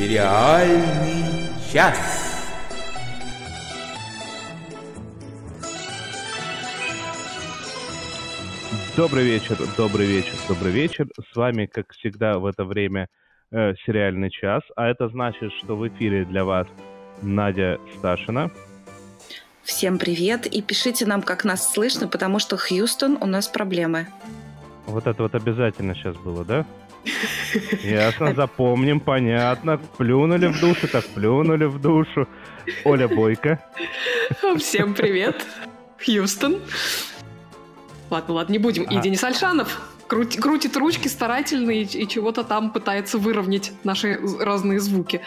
Сериальный 0.00 1.50
час. 1.70 1.98
Добрый 8.96 9.24
вечер, 9.24 9.58
добрый 9.76 10.06
вечер, 10.06 10.32
добрый 10.48 10.72
вечер. 10.72 11.06
С 11.30 11.36
вами, 11.36 11.66
как 11.66 11.92
всегда, 11.92 12.38
в 12.38 12.46
это 12.46 12.64
время 12.64 13.08
э, 13.50 13.74
сериальный 13.84 14.30
час, 14.30 14.62
а 14.74 14.88
это 14.88 15.10
значит, 15.10 15.52
что 15.52 15.76
в 15.76 15.86
эфире 15.86 16.24
для 16.24 16.46
вас 16.46 16.66
Надя 17.20 17.78
Сташина. 17.98 18.50
Всем 19.62 19.98
привет 19.98 20.46
и 20.46 20.62
пишите 20.62 21.04
нам, 21.04 21.20
как 21.20 21.44
нас 21.44 21.74
слышно, 21.74 22.08
потому 22.08 22.38
что 22.38 22.56
Хьюстон 22.56 23.18
у 23.20 23.26
нас 23.26 23.48
проблемы. 23.48 24.06
Вот 24.86 25.06
это 25.06 25.22
вот 25.22 25.34
обязательно 25.34 25.94
сейчас 25.94 26.16
было, 26.16 26.44
да? 26.44 26.66
Ясно, 27.82 28.34
запомним, 28.34 29.00
понятно. 29.00 29.78
Плюнули 29.98 30.46
в 30.48 30.60
душу, 30.60 30.88
так 30.88 31.06
плюнули 31.06 31.64
в 31.64 31.80
душу. 31.80 32.28
Оля 32.84 33.08
Бойко. 33.08 33.58
Всем 34.58 34.94
привет, 34.94 35.46
Хьюстон. 36.04 36.60
Ладно, 38.10 38.34
ладно, 38.34 38.52
не 38.52 38.58
будем. 38.58 38.84
И 38.84 38.96
А. 38.96 39.00
Денис 39.00 39.22
Альшанов 39.22 39.80
крути- 40.08 40.40
крутит 40.40 40.76
ручки 40.76 41.08
старательно 41.08 41.70
и, 41.70 41.84
и 41.84 42.08
чего-то 42.08 42.44
там 42.44 42.70
пытается 42.70 43.18
выровнять 43.18 43.72
наши 43.84 44.18
разные 44.40 44.80
звуки. 44.80 45.20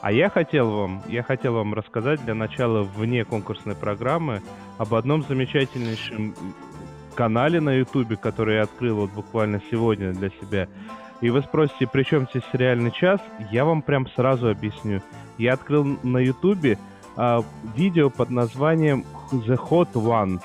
А 0.00 0.12
я 0.12 0.28
хотел 0.28 0.70
вам, 0.70 1.02
я 1.08 1.22
хотел 1.22 1.54
вам 1.54 1.74
рассказать 1.74 2.22
для 2.24 2.34
начала 2.34 2.82
вне 2.82 3.24
конкурсной 3.24 3.74
программы 3.74 4.42
об 4.78 4.94
одном 4.94 5.24
замечательнейшем 5.26 6.34
канале 7.14 7.60
на 7.60 7.70
Ютубе, 7.74 8.16
который 8.16 8.56
я 8.56 8.62
открыл 8.62 8.96
вот 8.96 9.10
буквально 9.10 9.60
сегодня 9.70 10.12
для 10.12 10.30
себя. 10.30 10.68
И 11.20 11.30
вы 11.30 11.42
спросите, 11.42 11.86
при 11.86 12.02
чем 12.02 12.26
здесь 12.30 12.42
сериальный 12.52 12.90
час? 12.90 13.20
Я 13.50 13.64
вам 13.64 13.82
прям 13.82 14.08
сразу 14.10 14.48
объясню. 14.50 15.00
Я 15.38 15.54
открыл 15.54 15.98
на 16.02 16.18
Ютубе 16.18 16.78
а, 17.16 17.42
видео 17.76 18.10
под 18.10 18.30
названием 18.30 19.04
The 19.32 19.56
Hot 19.70 19.92
Ones, 19.94 20.42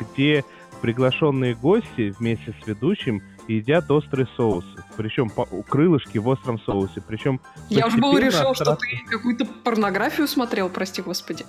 где 0.00 0.44
приглашенные 0.80 1.54
гости 1.54 2.12
вместе 2.18 2.54
с 2.62 2.66
ведущим 2.66 3.22
едят 3.48 3.90
острые 3.90 4.26
соусы. 4.36 4.82
Причем 4.96 5.30
по- 5.30 5.46
крылышки 5.46 6.18
в 6.18 6.26
остром 6.28 6.58
соусе. 6.60 7.00
Причем 7.06 7.40
Я 7.68 7.86
уж 7.86 7.94
было 7.96 8.12
постепенно 8.12 8.30
решил, 8.40 8.54
что 8.54 8.64
остро- 8.72 8.76
ты 8.78 9.10
какую-то 9.10 9.44
порнографию 9.64 10.26
смотрел, 10.26 10.68
прости 10.68 11.02
господи. 11.02 11.44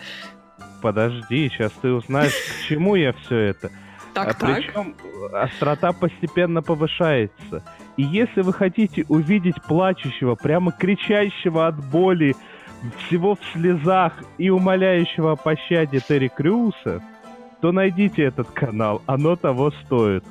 Подожди, 0.81 1.49
сейчас 1.49 1.71
ты 1.81 1.91
узнаешь, 1.91 2.33
к 2.33 2.67
чему 2.67 2.95
я 2.95 3.13
все 3.13 3.37
это. 3.37 3.71
Так, 4.13 4.27
а 4.29 4.33
так. 4.33 4.55
причем 4.55 4.95
острота 5.33 5.91
постепенно 5.91 6.61
повышается. 6.61 7.63
И 7.97 8.03
если 8.03 8.41
вы 8.41 8.53
хотите 8.53 9.05
увидеть 9.07 9.61
плачущего, 9.63 10.35
прямо 10.35 10.71
кричащего 10.71 11.67
от 11.67 11.75
боли, 11.89 12.35
всего 13.05 13.35
в 13.35 13.39
слезах 13.53 14.13
и 14.37 14.49
умоляющего 14.49 15.31
о 15.31 15.35
пощаде 15.35 15.99
Терри 15.99 16.27
Крюса, 16.27 17.01
то 17.61 17.71
найдите 17.71 18.23
этот 18.23 18.49
канал, 18.51 19.01
оно 19.05 19.35
того 19.35 19.71
стоит. 19.85 20.23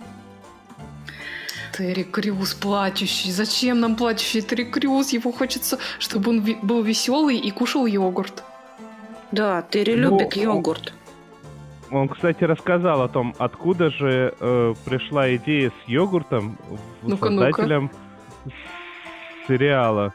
Терри 1.77 2.03
Крюс 2.03 2.53
плачущий. 2.53 3.31
Зачем 3.33 3.81
нам 3.81 3.97
плачущий 3.97 4.43
Терри 4.43 4.65
Крюс? 4.65 5.13
Его 5.13 5.33
хочется, 5.33 5.79
чтобы 5.99 6.31
он 6.31 6.41
ви- 6.41 6.59
был 6.63 6.83
веселый 6.83 7.39
и 7.39 7.51
кушал 7.51 7.87
йогурт. 7.87 8.45
Да, 9.33 9.63
Терри 9.63 9.95
Ну, 9.95 10.11
любит 10.19 10.37
йогурт. 10.37 10.93
Он, 11.93 12.09
кстати, 12.09 12.43
рассказал 12.45 13.03
о 13.03 13.09
том, 13.09 13.35
откуда 13.37 13.91
же 13.91 14.35
э, 14.41 14.75
пришла 14.87 15.35
идея 15.37 15.71
с 15.71 15.89
йогуртом 15.89 16.57
Ну-ка, 17.03 17.29
ну-ка. 17.29 17.45
создателям 17.45 17.91
сериала. 19.47 20.15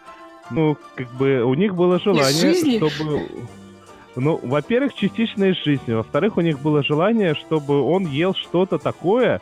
Ну, 0.50 0.76
как 0.96 1.12
бы 1.14 1.44
у 1.44 1.54
них 1.54 1.76
было 1.76 2.00
желание, 2.00 2.78
чтобы... 2.78 3.28
Ну, 4.16 4.40
во-первых, 4.42 4.96
частично 4.96 5.44
из 5.46 5.64
жизни. 5.64 5.94
Во-вторых, 5.94 6.38
у 6.38 6.42
них 6.42 6.60
было 6.60 6.82
желание, 6.82 7.36
чтобы 7.36 7.82
он 7.82 8.08
ел 8.08 8.34
что-то 8.34 8.80
такое, 8.80 9.40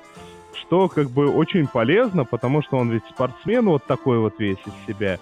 что 0.53 0.89
как 0.89 1.09
бы 1.11 1.29
очень 1.29 1.67
полезно, 1.67 2.25
потому 2.25 2.61
что 2.61 2.75
он 2.75 2.89
ведь 2.89 3.05
спортсмен 3.09 3.65
вот 3.67 3.85
такой 3.85 4.19
вот 4.19 4.37
весь 4.39 4.57
из 4.65 4.73
себя. 4.85 5.19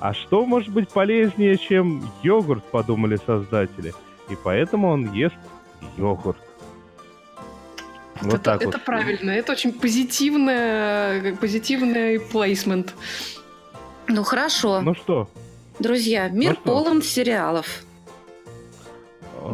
А 0.00 0.14
что 0.14 0.46
может 0.46 0.70
быть 0.70 0.88
полезнее, 0.88 1.58
чем 1.58 2.02
йогурт, 2.22 2.64
подумали 2.64 3.18
создатели. 3.26 3.92
И 4.30 4.36
поэтому 4.42 4.88
он 4.88 5.12
ест 5.12 5.36
йогурт. 5.98 6.38
Вот 8.22 8.34
это, 8.34 8.38
так 8.38 8.62
это 8.62 8.70
вот. 8.72 8.84
правильно, 8.84 9.30
это 9.30 9.52
очень 9.52 9.72
позитивное, 9.72 11.34
позитивный 11.36 12.20
плейсмент. 12.20 12.94
Ну 14.08 14.22
хорошо. 14.22 14.80
Ну 14.80 14.94
что, 14.94 15.28
Друзья, 15.78 16.28
мир 16.28 16.50
ну 16.50 16.54
что? 16.54 16.62
полон 16.62 17.02
сериалов. 17.02 17.82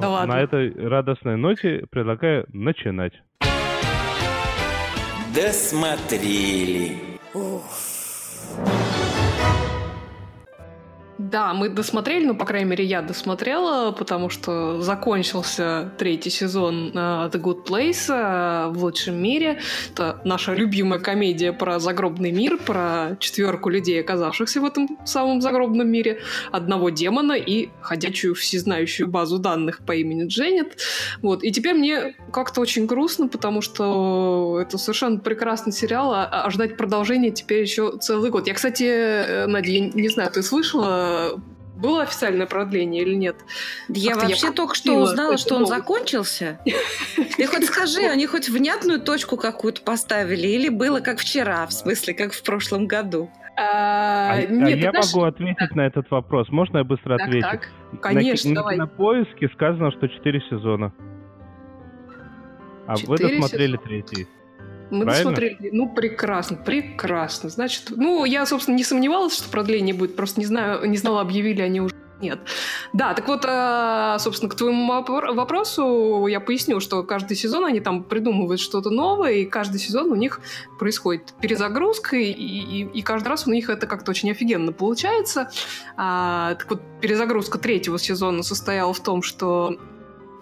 Да 0.01 0.09
ладно. 0.09 0.35
на 0.35 0.41
этой 0.41 0.73
радостной 0.73 1.37
ноте 1.37 1.85
предлагаю 1.91 2.47
начинать. 2.53 3.15
Досмотрели. 5.35 7.19
Да, 11.21 11.53
мы 11.53 11.69
досмотрели, 11.69 12.25
ну, 12.25 12.35
по 12.35 12.47
крайней 12.47 12.71
мере, 12.71 12.83
я 12.83 13.03
досмотрела, 13.03 13.93
потому 13.93 14.31
что 14.31 14.81
закончился 14.81 15.93
третий 15.99 16.31
сезон 16.31 16.93
э, 16.95 16.97
The 17.31 17.39
Good 17.39 17.67
Place 17.67 18.09
э, 18.09 18.73
в 18.73 18.83
лучшем 18.83 19.23
мире. 19.23 19.61
Это 19.93 20.23
наша 20.25 20.55
любимая 20.55 20.99
комедия 20.99 21.53
про 21.53 21.79
загробный 21.79 22.33
мир, 22.33 22.57
про 22.57 23.19
четверку 23.21 23.69
людей, 23.69 24.01
оказавшихся 24.01 24.63
в 24.63 24.65
этом 24.65 24.97
самом 25.05 25.43
загробном 25.43 25.89
мире, 25.89 26.21
одного 26.53 26.89
демона 26.89 27.35
и 27.35 27.69
ходячую 27.83 28.35
всезнающую 28.35 29.07
базу 29.07 29.39
данных 29.39 29.81
по 29.85 29.93
имени 29.93 30.27
Дженнет. 30.27 30.79
Вот. 31.21 31.45
И 31.45 31.53
теперь 31.53 31.75
мне 31.75 32.15
как-то 32.33 32.63
очень 32.63 32.87
грустно, 32.87 33.29
потому 33.29 33.61
что 33.61 34.59
это 34.63 34.79
совершенно 34.79 35.19
прекрасный 35.19 35.75
сериал, 35.75 36.15
а, 36.15 36.25
а 36.25 36.51
ждать 36.51 36.79
продолжения 36.79 37.31
теперь 37.31 37.61
еще 37.61 37.99
целый 37.99 38.31
год. 38.31 38.47
Я, 38.47 38.55
кстати, 38.55 38.85
э, 38.85 39.47
Надя, 39.47 39.71
я 39.71 39.81
не 39.81 40.09
знаю, 40.09 40.31
ты 40.31 40.43
слышала, 40.43 41.10
было 41.77 42.03
официальное 42.03 42.47
продление 42.47 43.03
или 43.03 43.15
нет? 43.15 43.37
Я 43.89 44.13
Как-то 44.13 44.27
я 44.27 44.31
вообще 44.35 44.51
только 44.53 44.75
что 44.75 44.93
узнала, 44.99 45.37
что 45.39 45.55
он 45.55 45.63
новость. 45.63 45.79
закончился. 45.79 46.61
Ты 47.37 47.47
хоть 47.47 47.65
скажи, 47.67 48.03
они 48.03 48.27
хоть 48.27 48.49
внятную 48.51 49.01
точку 49.01 49.37
какую-то 49.37 49.81
поставили 49.83 50.47
или 50.47 50.69
было 50.69 51.01
как 51.01 51.19
вчера, 51.19 51.67
в 51.67 51.73
смысле, 51.73 52.13
как 52.15 52.33
в 52.35 52.43
прошлом 52.43 52.87
году? 52.87 53.31
А, 53.57 54.33
А, 54.33 54.33
а 54.35 54.43
нет, 54.47 54.79
я 54.79 54.91
знаешь- 54.91 55.13
могу 55.13 55.25
ответить 55.27 55.75
на 55.75 55.83
этот 55.87 56.11
вопрос. 56.11 56.49
Можно 56.51 56.79
я 56.79 56.85
быстро 56.85 57.19
Так, 57.19 57.29
отвечу? 57.29 57.49
так. 57.51 57.69
На 57.93 57.99
Конечно, 57.99 58.51
ки- 58.51 58.55
давай. 58.55 58.77
На 58.77 58.87
поиске 58.87 59.49
сказано, 59.55 59.91
что 59.91 60.09
4 60.09 60.41
сезона. 60.51 60.93
А 62.87 62.95
вы 63.07 63.19
досмотрели 63.19 63.77
сезона? 63.77 63.83
третий. 63.87 64.27
Мы 64.91 65.05
Правильно? 65.05 65.31
досмотрели. 65.31 65.71
Ну, 65.73 65.89
прекрасно, 65.89 66.57
прекрасно. 66.57 67.49
Значит, 67.49 67.85
ну, 67.91 68.25
я, 68.25 68.45
собственно, 68.47 68.77
не 68.77 68.85
сомневалась, 68.85 69.35
что 69.37 69.49
продление 69.49 69.95
будет, 69.95 70.17
просто 70.17 70.41
не 70.41 70.47
знаю, 70.47 70.89
не 70.89 70.97
знала, 70.97 71.21
объявили 71.21 71.63
они 71.63 71.81
уже 71.81 71.95
нет. 72.21 72.39
Да, 72.93 73.15
так 73.15 73.27
вот, 73.29 73.45
а, 73.49 74.19
собственно, 74.19 74.51
к 74.51 74.55
твоему 74.55 74.87
вопросу 75.35 76.27
я 76.27 76.39
поясню, 76.41 76.79
что 76.81 77.03
каждый 77.03 77.35
сезон 77.35 77.65
они 77.65 77.81
там 77.81 78.05
придумывают 78.05 78.61
что-то 78.61 78.91
новое, 78.91 79.33
и 79.37 79.45
каждый 79.47 79.79
сезон 79.79 80.13
у 80.13 80.15
них 80.17 80.41
происходит 80.79 81.33
перезагрузка, 81.41 82.17
и, 82.17 82.31
и- 82.31 82.83
и 82.93 83.01
каждый 83.03 83.29
раз 83.29 83.47
у 83.47 83.51
них 83.51 83.71
это 83.71 83.87
как-то 83.87 84.11
очень 84.11 84.31
офигенно 84.31 84.73
получается. 84.73 85.51
А, 85.97 86.57
так 86.57 86.69
вот, 86.69 86.83
перезагрузка 87.01 87.59
третьего 87.59 87.99
сезона 87.99 88.43
состояла 88.43 88.93
в 88.93 89.01
том, 89.01 89.23
что 89.23 89.79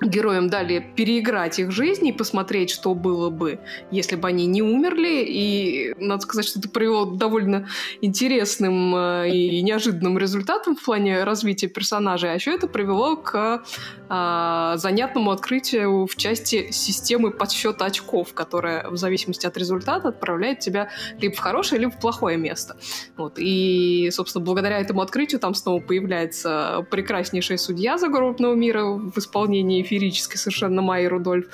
героям 0.03 0.49
дали 0.49 0.85
переиграть 0.97 1.59
их 1.59 1.71
жизни 1.71 2.11
и 2.11 2.13
посмотреть, 2.13 2.71
что 2.71 2.95
было 2.95 3.31
бы, 3.31 3.61
если 3.91 4.17
бы 4.17 4.29
они 4.29 4.47
не 4.47 4.63
умерли. 4.63 5.25
И 5.27 5.95
надо 5.99 6.23
сказать, 6.23 6.47
что 6.47 6.59
это 6.59 6.69
привело 6.69 7.05
довольно 7.05 7.69
интересным 8.01 8.95
э, 8.95 9.31
и 9.31 9.63
неожиданным 9.63 10.19
результатам 10.19 10.77
в 10.77 10.85
плане 10.85 11.25
развития 11.25 11.69
персонажей. 11.69 12.31
А 12.31 12.35
еще 12.35 12.55
это 12.55 12.69
привело 12.69 13.17
к 13.17 13.65
а, 14.09 14.77
занятному 14.77 15.31
открытию 15.31 16.07
в 16.07 16.17
части 16.17 16.71
системы 16.71 17.31
подсчета 17.31 17.85
очков, 17.85 18.33
которая 18.35 18.89
в 18.89 18.97
зависимости 18.97 19.47
от 19.47 19.57
результата 19.57 20.09
отправляет 20.09 20.61
тебя 20.61 20.89
либо 21.21 21.35
в 21.35 21.39
хорошее, 21.39 21.81
либо 21.81 21.93
в 21.93 22.01
плохое 22.01 22.37
место. 22.37 22.77
Вот. 23.17 23.35
И, 23.39 24.09
собственно, 24.13 24.45
благодаря 24.45 24.79
этому 24.79 25.03
открытию 25.03 25.41
там 25.41 25.55
снова 25.55 25.81
появляется 25.81 26.87
прекраснейшая 26.91 27.59
судья 27.59 27.99
загробного 27.99 28.55
мира 28.55 28.85
в 28.85 29.19
исполнении 29.19 29.83
феерической 29.89 30.39
совершенно 30.39 30.83
Майи 30.83 31.07
Рудольф. 31.07 31.47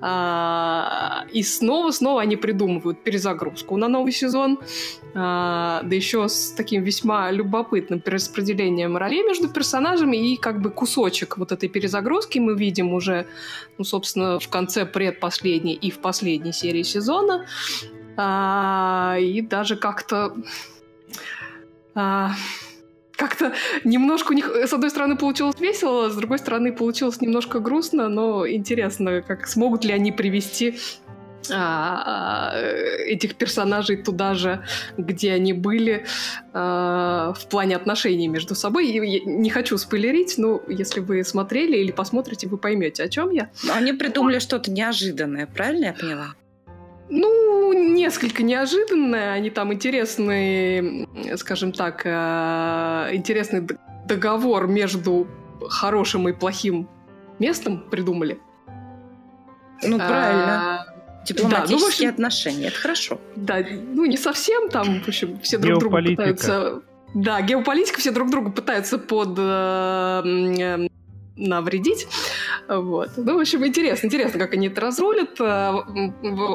А, 0.00 1.24
и 1.32 1.42
снова-снова 1.42 2.22
они 2.22 2.36
придумывают 2.36 3.04
перезагрузку 3.04 3.76
на 3.76 3.88
новый 3.88 4.12
сезон. 4.12 4.58
А, 5.14 5.82
да 5.82 5.94
еще 5.94 6.28
с 6.28 6.52
таким 6.56 6.82
весьма 6.82 7.30
любопытным 7.30 8.00
перераспределением 8.00 8.96
ролей 8.96 9.22
между 9.22 9.48
персонажами 9.48 10.32
и 10.32 10.36
как 10.36 10.60
бы 10.60 10.70
кусочек 10.70 11.38
вот 11.38 11.52
этой 11.52 11.68
перезагрузки 11.68 12.38
мы 12.38 12.56
видим 12.56 12.94
уже, 12.94 13.26
ну, 13.78 13.84
собственно, 13.84 14.38
в 14.38 14.48
конце 14.48 14.86
предпоследней 14.86 15.74
и 15.74 15.90
в 15.90 15.98
последней 15.98 16.52
серии 16.52 16.82
сезона. 16.82 17.46
А, 18.16 19.16
и 19.20 19.40
даже 19.42 19.76
как-то... 19.76 20.34
а, 21.94 22.32
как-то 23.22 23.52
немножко 23.84 24.32
у 24.32 24.34
них, 24.34 24.50
с 24.50 24.72
одной 24.72 24.90
стороны, 24.90 25.16
получилось 25.16 25.60
весело, 25.60 26.10
с 26.10 26.16
другой 26.16 26.38
стороны, 26.38 26.72
получилось 26.72 27.20
немножко 27.20 27.60
грустно, 27.60 28.08
но 28.08 28.48
интересно, 28.48 29.22
как 29.22 29.46
смогут 29.46 29.84
ли 29.84 29.92
они 29.92 30.10
привести 30.10 30.76
а, 31.50 32.52
этих 33.06 33.36
персонажей 33.36 33.96
туда 33.96 34.34
же, 34.34 34.64
где 34.96 35.32
они 35.32 35.52
были 35.52 36.04
а, 36.52 37.32
в 37.34 37.46
плане 37.46 37.76
отношений 37.76 38.26
между 38.26 38.56
собой. 38.56 38.88
И 38.88 39.24
не 39.24 39.50
хочу 39.50 39.78
спойлерить, 39.78 40.34
но 40.38 40.60
если 40.68 40.98
вы 40.98 41.22
смотрели 41.22 41.76
или 41.76 41.92
посмотрите, 41.92 42.48
вы 42.48 42.58
поймете, 42.58 43.04
о 43.04 43.08
чем 43.08 43.30
я. 43.30 43.50
Но 43.64 43.74
они 43.74 43.92
придумали 43.92 44.40
что-то 44.40 44.70
неожиданное, 44.70 45.46
правильно 45.46 45.86
я 45.86 45.92
поняла? 45.92 46.34
Ну, 47.14 47.74
несколько 47.74 48.42
неожиданное. 48.42 49.32
Они 49.32 49.50
там 49.50 49.70
интересные, 49.74 51.06
скажем 51.36 51.72
так, 51.72 52.02
а, 52.06 53.10
интересный 53.12 53.68
договор 54.06 54.66
между 54.66 55.26
хорошим 55.68 56.26
и 56.30 56.32
плохим 56.32 56.88
местом 57.38 57.84
придумали. 57.90 58.38
Ну, 59.82 59.98
правильно. 59.98 60.86
Дипломатические 61.26 61.78
да, 61.78 61.78
ну, 61.78 61.86
общем, 61.86 62.08
отношения, 62.08 62.68
это 62.68 62.78
хорошо. 62.78 63.20
Да, 63.36 63.58
ну 63.60 64.06
не 64.06 64.16
совсем, 64.16 64.70
там, 64.70 65.02
в 65.02 65.08
общем, 65.08 65.38
все 65.40 65.58
друг 65.58 65.80
друга 65.80 66.02
пытаются... 66.02 66.82
Да, 67.14 67.42
геополитика, 67.42 68.00
все 68.00 68.10
друг 68.10 68.30
друга 68.30 68.50
пытаются 68.50 68.98
под... 68.98 69.38
Э, 69.38 70.22
э, 70.24 70.88
навредить. 71.48 72.06
Вот. 72.68 73.10
Ну, 73.16 73.36
в 73.36 73.40
общем, 73.40 73.66
интересно, 73.66 74.06
интересно, 74.06 74.38
как 74.38 74.54
они 74.54 74.68
это 74.68 74.80
разрулят. 74.80 75.40
Э, 75.40 75.72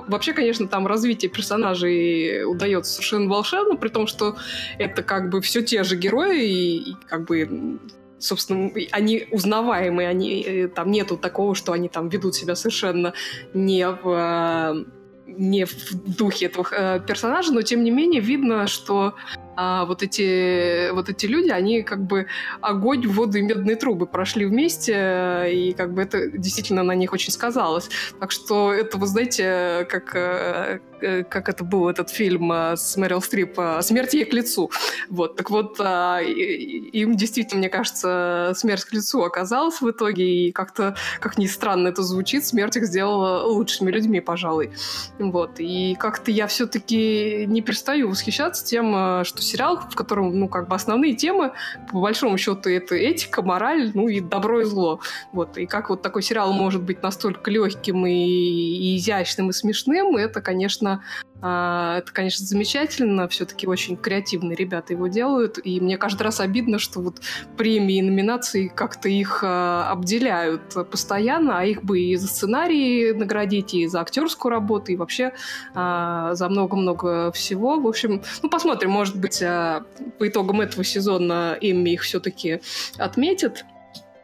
вообще, 0.08 0.34
конечно, 0.34 0.68
там 0.68 0.88
развитие 0.88 1.30
персонажей 1.30 2.46
удается 2.46 2.94
совершенно 2.94 3.30
волшебно, 3.30 3.76
при 3.76 3.90
том, 3.90 4.08
что 4.08 4.36
это 4.78 5.04
как 5.04 5.30
бы 5.30 5.42
все 5.42 5.62
те 5.62 5.84
же 5.84 5.96
герои, 5.96 6.46
и, 6.46 6.92
и 6.92 6.96
как 7.08 7.26
бы 7.26 7.80
собственно, 8.20 8.72
они 8.92 9.28
узнаваемые, 9.32 10.10
они, 10.10 10.42
э, 10.42 10.68
там 10.68 10.92
нету 10.92 11.18
такого, 11.18 11.54
что 11.56 11.74
они 11.74 11.90
там 11.90 12.10
ведут 12.10 12.36
себя 12.36 12.56
совершенно 12.56 13.14
не 13.54 13.88
в 13.88 14.02
э, 14.06 14.86
не 15.28 15.66
в 15.66 16.16
духе 16.18 16.46
этого 16.46 17.00
персонажа, 17.00 17.54
но 17.54 17.62
тем 17.62 17.84
не 17.84 17.92
менее 17.92 18.22
видно, 18.22 18.66
что 18.66 19.14
а 19.58 19.86
вот 19.86 20.04
эти, 20.04 20.92
вот 20.92 21.10
эти 21.10 21.26
люди, 21.26 21.50
они 21.50 21.82
как 21.82 22.06
бы 22.06 22.28
огонь, 22.62 23.08
воду 23.08 23.40
и 23.40 23.42
медные 23.42 23.76
трубы 23.76 24.06
прошли 24.06 24.46
вместе, 24.46 25.50
и 25.52 25.74
как 25.74 25.94
бы 25.94 26.04
это 26.04 26.30
действительно 26.30 26.84
на 26.84 26.94
них 26.94 27.12
очень 27.12 27.34
сказалось. 27.34 27.90
Так 28.20 28.32
что 28.32 28.72
это, 28.72 29.00
вы 29.00 29.08
знаете, 29.08 29.88
как, 29.90 30.16
э, 30.16 30.80
как 31.24 31.50
это 31.50 31.64
был 31.64 31.90
этот 31.90 32.12
фильм 32.12 32.52
э, 32.52 32.78
с 32.78 32.96
Мэрил 32.98 33.20
Стрип 33.22 33.60
«Смерть 33.82 34.14
ей 34.14 34.26
к 34.26 34.34
лицу». 34.34 34.70
Вот, 35.10 35.36
так 35.36 35.50
вот, 35.50 35.76
а, 35.80 36.20
им 36.22 37.16
действительно, 37.16 37.60
мне 37.60 37.70
кажется, 37.70 38.54
смерть 38.56 38.84
к 38.86 38.94
лицу 38.94 39.24
оказалась 39.24 39.82
в 39.82 39.90
итоге, 39.90 40.48
и 40.48 40.52
как-то, 40.52 40.96
как 41.20 41.40
ни 41.40 41.48
странно 41.48 41.88
это 41.88 42.04
звучит, 42.04 42.46
смерть 42.46 42.78
их 42.78 42.86
сделала 42.86 43.44
лучшими 43.44 43.90
людьми, 43.90 44.22
пожалуй. 44.22 44.72
Вот, 45.18 45.56
и 45.58 45.96
как-то 46.00 46.30
я 46.30 46.46
все-таки 46.46 47.46
не 47.48 47.62
перестаю 47.62 48.10
восхищаться 48.10 48.64
тем, 48.64 48.94
э, 48.96 49.24
что 49.24 49.42
сериал, 49.48 49.80
в 49.80 49.96
котором, 49.96 50.38
ну, 50.40 50.48
как 50.48 50.68
бы 50.68 50.76
основные 50.76 51.16
темы, 51.16 51.54
по 51.92 52.00
большому 52.00 52.38
счету, 52.38 52.70
это 52.70 52.96
этика, 52.96 53.42
мораль, 53.42 53.92
ну, 53.94 54.08
и 54.08 54.20
добро 54.20 54.62
и 54.62 54.64
зло. 54.64 55.00
Вот. 55.34 55.58
И 55.58 55.66
как 55.66 55.90
вот 55.90 56.02
такой 56.02 56.22
сериал 56.22 56.54
может 56.54 56.84
быть 56.84 57.02
настолько 57.02 57.50
легким 57.52 58.06
и, 58.06 58.14
и 58.14 58.98
изящным 58.98 59.50
и 59.50 59.54
смешным, 59.54 60.18
это, 60.18 60.42
конечно, 60.42 61.04
а, 61.42 62.00
это, 62.00 62.12
конечно, 62.12 62.46
замечательно, 62.46 63.28
все-таки 63.28 63.68
очень 63.68 63.96
креативные 63.96 64.56
ребята 64.56 64.94
его 64.94 65.08
делают, 65.08 65.60
и 65.64 65.80
мне 65.80 65.98
каждый 65.98 66.24
раз 66.24 66.40
обидно, 66.40 66.80
что 66.80 67.00
вот 67.00 67.22
премии 67.58 67.98
и 67.98 68.02
номинации 68.02 68.68
как-то 68.68 69.08
их 69.08 69.44
а, 69.44 69.92
обделяют 69.92 70.74
постоянно, 70.90 71.60
а 71.60 71.66
их 71.66 71.84
бы 71.84 72.00
и 72.00 72.16
за 72.16 72.28
сценарий 72.28 73.14
наградить, 73.14 73.74
и 73.74 73.88
за 73.88 74.02
актерскую 74.02 74.52
работу, 74.52 74.92
и 74.92 74.96
вообще 74.96 75.34
а, 75.76 76.34
за 76.34 76.50
много-много 76.50 77.32
всего. 77.32 77.80
В 77.80 77.88
общем, 77.88 78.24
ну 78.42 78.50
посмотрим, 78.50 78.92
может 78.92 79.18
быть, 79.18 79.40
по 79.40 80.28
итогам 80.28 80.62
этого 80.62 80.84
сезона 80.84 81.58
Эмми 81.62 81.92
их 81.92 82.02
все-таки 82.02 82.62
отметят. 82.98 83.66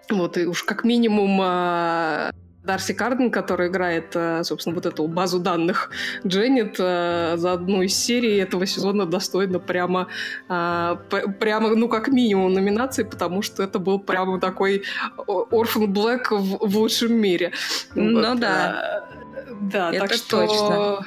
Вот, 0.10 0.38
и 0.38 0.46
уж 0.46 0.64
как 0.64 0.84
минимум 0.84 1.40
Дарси 2.64 2.94
Карден, 2.94 3.30
который 3.30 3.68
играет, 3.68 4.16
э, 4.16 4.44
собственно, 4.44 4.76
вот 4.76 4.86
эту 4.86 5.08
базу 5.08 5.40
данных 5.40 5.90
Дженнет 6.26 6.76
э, 6.80 7.34
за 7.38 7.54
одну 7.54 7.82
из 7.82 7.96
серий 7.96 8.38
этого 8.38 8.66
сезона 8.66 9.06
достойно 9.06 9.60
прямо, 9.60 10.08
э, 10.50 10.96
прямо, 11.40 11.76
ну, 11.76 11.90
как 11.90 12.08
минимум 12.08 12.54
номинации, 12.54 13.04
потому 13.04 13.42
что 13.42 13.64
это 13.64 13.80
был 13.80 14.00
прямо 14.00 14.40
такой 14.40 14.84
Орфан 15.28 15.92
Блэк 15.92 16.32
в, 16.32 16.68
в 16.68 16.78
лучшем 16.78 17.14
мире. 17.14 17.52
Ну 17.96 18.22
вот. 18.22 18.40
да. 18.40 19.10
Да, 19.62 19.92
это 19.92 20.08
так 20.08 20.14
что... 20.14 20.48
Точно. 20.48 21.06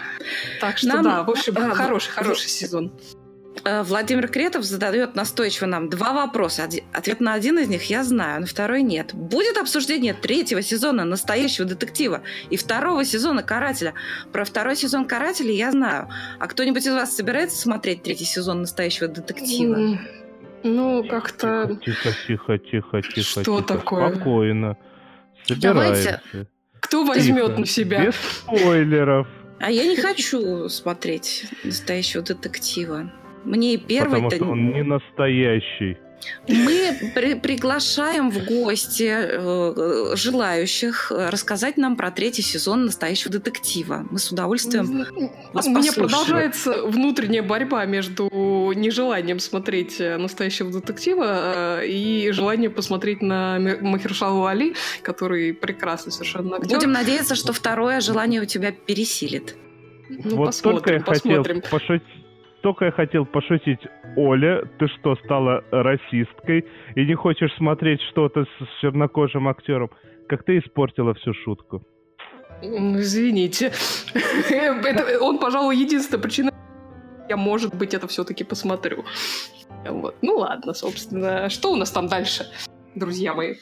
Так 0.60 0.78
что, 0.78 0.88
Нам... 0.88 1.04
да, 1.04 1.22
в 1.22 1.30
общем, 1.30 1.54
хороший, 1.54 2.10
хороший 2.10 2.48
сезон. 2.48 2.92
Э, 3.66 3.82
Владимир 3.82 4.28
Кретов 4.28 4.62
задает 4.62 5.16
настойчиво 5.16 5.66
нам 5.66 5.90
два 5.90 6.12
вопроса. 6.12 6.68
Ответ 6.92 7.18
на 7.18 7.32
один 7.32 7.58
из 7.58 7.68
них 7.68 7.90
я 7.90 8.04
знаю, 8.04 8.42
на 8.42 8.46
второй 8.46 8.82
нет. 8.82 9.12
Будет 9.12 9.56
обсуждение 9.56 10.14
третьего 10.14 10.62
сезона 10.62 11.04
«Настоящего 11.04 11.66
детектива» 11.66 12.22
и 12.48 12.56
второго 12.56 13.04
сезона 13.04 13.42
«Карателя». 13.42 13.94
Про 14.32 14.44
второй 14.44 14.76
сезон 14.76 15.04
«Карателя» 15.04 15.50
я 15.50 15.72
знаю. 15.72 16.08
А 16.38 16.46
кто-нибудь 16.46 16.86
из 16.86 16.92
вас 16.92 17.16
собирается 17.16 17.58
смотреть 17.58 18.04
третий 18.04 18.24
сезон 18.24 18.60
«Настоящего 18.60 19.08
детектива»? 19.08 19.98
Ну, 20.62 21.04
как-то... 21.08 21.76
Тихо, 21.84 22.10
тихо, 22.28 22.58
тихо, 22.58 23.02
тихо. 23.02 23.42
Что 23.42 23.42
тихо. 23.42 23.62
такое? 23.62 24.14
Спокойно. 24.14 24.76
Собираемся. 25.44 26.22
Давайте... 26.32 26.50
Кто 26.78 27.04
возьмет 27.04 27.46
тихо. 27.46 27.60
на 27.60 27.66
себя? 27.66 28.06
Без 28.06 28.14
спойлеров. 28.14 29.26
А 29.58 29.72
я 29.72 29.86
не 29.86 29.96
хочу 29.96 30.68
смотреть 30.68 31.46
настоящего 31.64 32.22
детектива. 32.22 33.10
Мне 33.46 33.74
и 33.74 33.76
первый... 33.76 34.22
Потому 34.22 34.30
что 34.30 34.44
он 34.46 34.72
не 34.72 34.82
настоящий. 34.82 35.96
Мы 36.48 37.12
при 37.14 37.34
приглашаем 37.34 38.30
в 38.30 38.44
гости 38.46 39.08
э, 39.08 40.16
желающих 40.16 41.12
рассказать 41.14 41.76
нам 41.76 41.96
про 41.96 42.10
третий 42.10 42.42
сезон 42.42 42.86
настоящего 42.86 43.32
детектива. 43.32 44.06
Мы 44.10 44.18
с 44.18 44.32
удовольствием 44.32 45.06
вас 45.52 45.66
У 45.66 45.70
меня 45.70 45.92
продолжается 45.92 46.86
внутренняя 46.86 47.42
борьба 47.42 47.84
между 47.84 48.28
нежеланием 48.74 49.38
смотреть 49.38 49.98
настоящего 49.98 50.72
детектива 50.72 51.80
э, 51.82 51.86
и 51.86 52.30
желанием 52.32 52.72
посмотреть 52.72 53.22
на 53.22 53.58
Махершалу 53.58 54.46
Али, 54.46 54.74
который 55.02 55.52
прекрасный 55.52 56.12
совершенно 56.12 56.56
актер. 56.56 56.76
Будем 56.76 56.92
надеяться, 56.92 57.34
что 57.34 57.52
второе 57.52 58.00
желание 58.00 58.40
у 58.40 58.46
тебя 58.46 58.72
пересилит. 58.72 59.56
Ну, 60.08 60.36
вот 60.36 60.60
только 60.62 60.94
я 60.94 61.00
посмотрим. 61.00 61.56
хотел 61.56 61.70
пошутить 61.70 62.25
только 62.66 62.86
я 62.86 62.90
хотел 62.90 63.24
пошутить, 63.24 63.78
Оля, 64.16 64.64
ты 64.80 64.88
что, 64.88 65.14
стала 65.24 65.62
расисткой 65.70 66.66
и 66.96 67.06
не 67.06 67.14
хочешь 67.14 67.54
смотреть 67.58 68.00
что-то 68.10 68.42
с 68.42 68.80
чернокожим 68.80 69.46
актером? 69.46 69.88
Как 70.28 70.42
ты 70.42 70.58
испортила 70.58 71.14
всю 71.14 71.32
шутку. 71.32 71.84
Извините. 72.60 73.72
это, 74.50 75.20
он, 75.20 75.38
пожалуй, 75.38 75.76
единственная 75.76 76.20
причина, 76.20 76.50
я, 77.28 77.36
может 77.36 77.72
быть, 77.72 77.94
это 77.94 78.08
все-таки 78.08 78.42
посмотрю. 78.42 79.04
Вот. 79.88 80.16
Ну 80.20 80.38
ладно, 80.38 80.74
собственно. 80.74 81.48
Что 81.48 81.70
у 81.72 81.76
нас 81.76 81.92
там 81.92 82.08
дальше, 82.08 82.46
друзья 82.96 83.32
мои? 83.32 83.54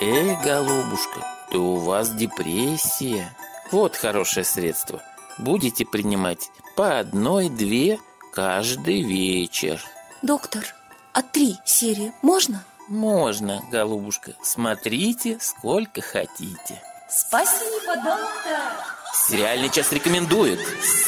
Эй, 0.00 0.36
голубушка, 0.44 1.26
то 1.50 1.58
у 1.58 1.76
вас 1.78 2.14
депрессия. 2.14 3.30
Вот 3.72 3.96
хорошее 3.96 4.44
средство– 4.44 5.02
будете 5.38 5.84
принимать 5.84 6.50
по 6.76 6.98
одной-две 6.98 7.98
каждый 8.32 9.02
вечер. 9.02 9.80
Доктор, 10.22 10.64
а 11.12 11.22
три 11.22 11.56
серии 11.64 12.12
можно? 12.22 12.64
Можно, 12.88 13.62
голубушка. 13.70 14.32
Смотрите, 14.42 15.38
сколько 15.40 16.00
хотите. 16.00 16.82
Спасибо, 17.08 17.96
доктор. 17.96 18.86
Сериальный 19.28 19.70
час 19.70 19.92
рекомендует. 19.92 20.60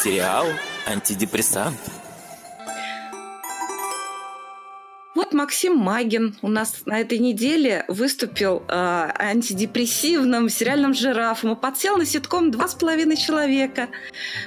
Сериал 0.02 0.46
«Антидепрессант». 0.86 1.78
Вот 5.18 5.32
Максим 5.32 5.76
Магин 5.76 6.36
у 6.42 6.48
нас 6.48 6.82
на 6.86 7.00
этой 7.00 7.18
неделе 7.18 7.84
выступил 7.88 8.62
э, 8.68 9.10
антидепрессивным 9.18 10.48
сериальным 10.48 10.94
жирафом 10.94 11.54
и 11.54 11.56
подсел 11.56 11.96
на 11.96 12.06
ситком 12.06 12.52
«Два 12.52 12.68
с 12.68 12.76
половиной 12.76 13.16
человека». 13.16 13.88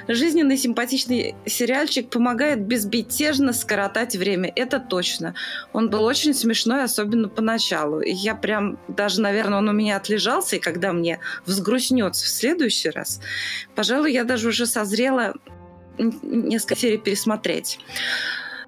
Жизненный 0.08 0.56
симпатичный 0.56 1.34
сериальчик 1.44 2.08
помогает 2.08 2.62
безбетежно 2.62 3.52
скоротать 3.52 4.16
время, 4.16 4.50
это 4.56 4.80
точно. 4.80 5.34
Он 5.74 5.90
был 5.90 6.04
очень 6.04 6.32
смешной, 6.32 6.84
особенно 6.84 7.28
поначалу. 7.28 8.00
Я 8.00 8.34
прям, 8.34 8.78
даже, 8.88 9.20
наверное, 9.20 9.58
он 9.58 9.68
у 9.68 9.72
меня 9.72 9.98
отлежался, 9.98 10.56
и 10.56 10.58
когда 10.58 10.94
мне 10.94 11.20
взгрустнется 11.44 12.24
в 12.24 12.28
следующий 12.28 12.88
раз, 12.88 13.20
пожалуй, 13.74 14.10
я 14.14 14.24
даже 14.24 14.48
уже 14.48 14.64
созрела 14.64 15.34
несколько 15.98 16.76
серий 16.76 16.96
пересмотреть. 16.96 17.78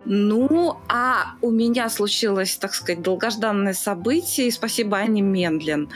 Ну, 0.07 0.79
а 0.89 1.35
у 1.41 1.51
меня 1.51 1.89
случилось, 1.89 2.57
так 2.57 2.75
сказать, 2.75 3.03
долгожданное 3.03 3.73
событие, 3.73 4.49
и 4.49 4.51
спасибо 4.51 4.99
Ане 4.99 5.23
Мендлин 5.23 5.89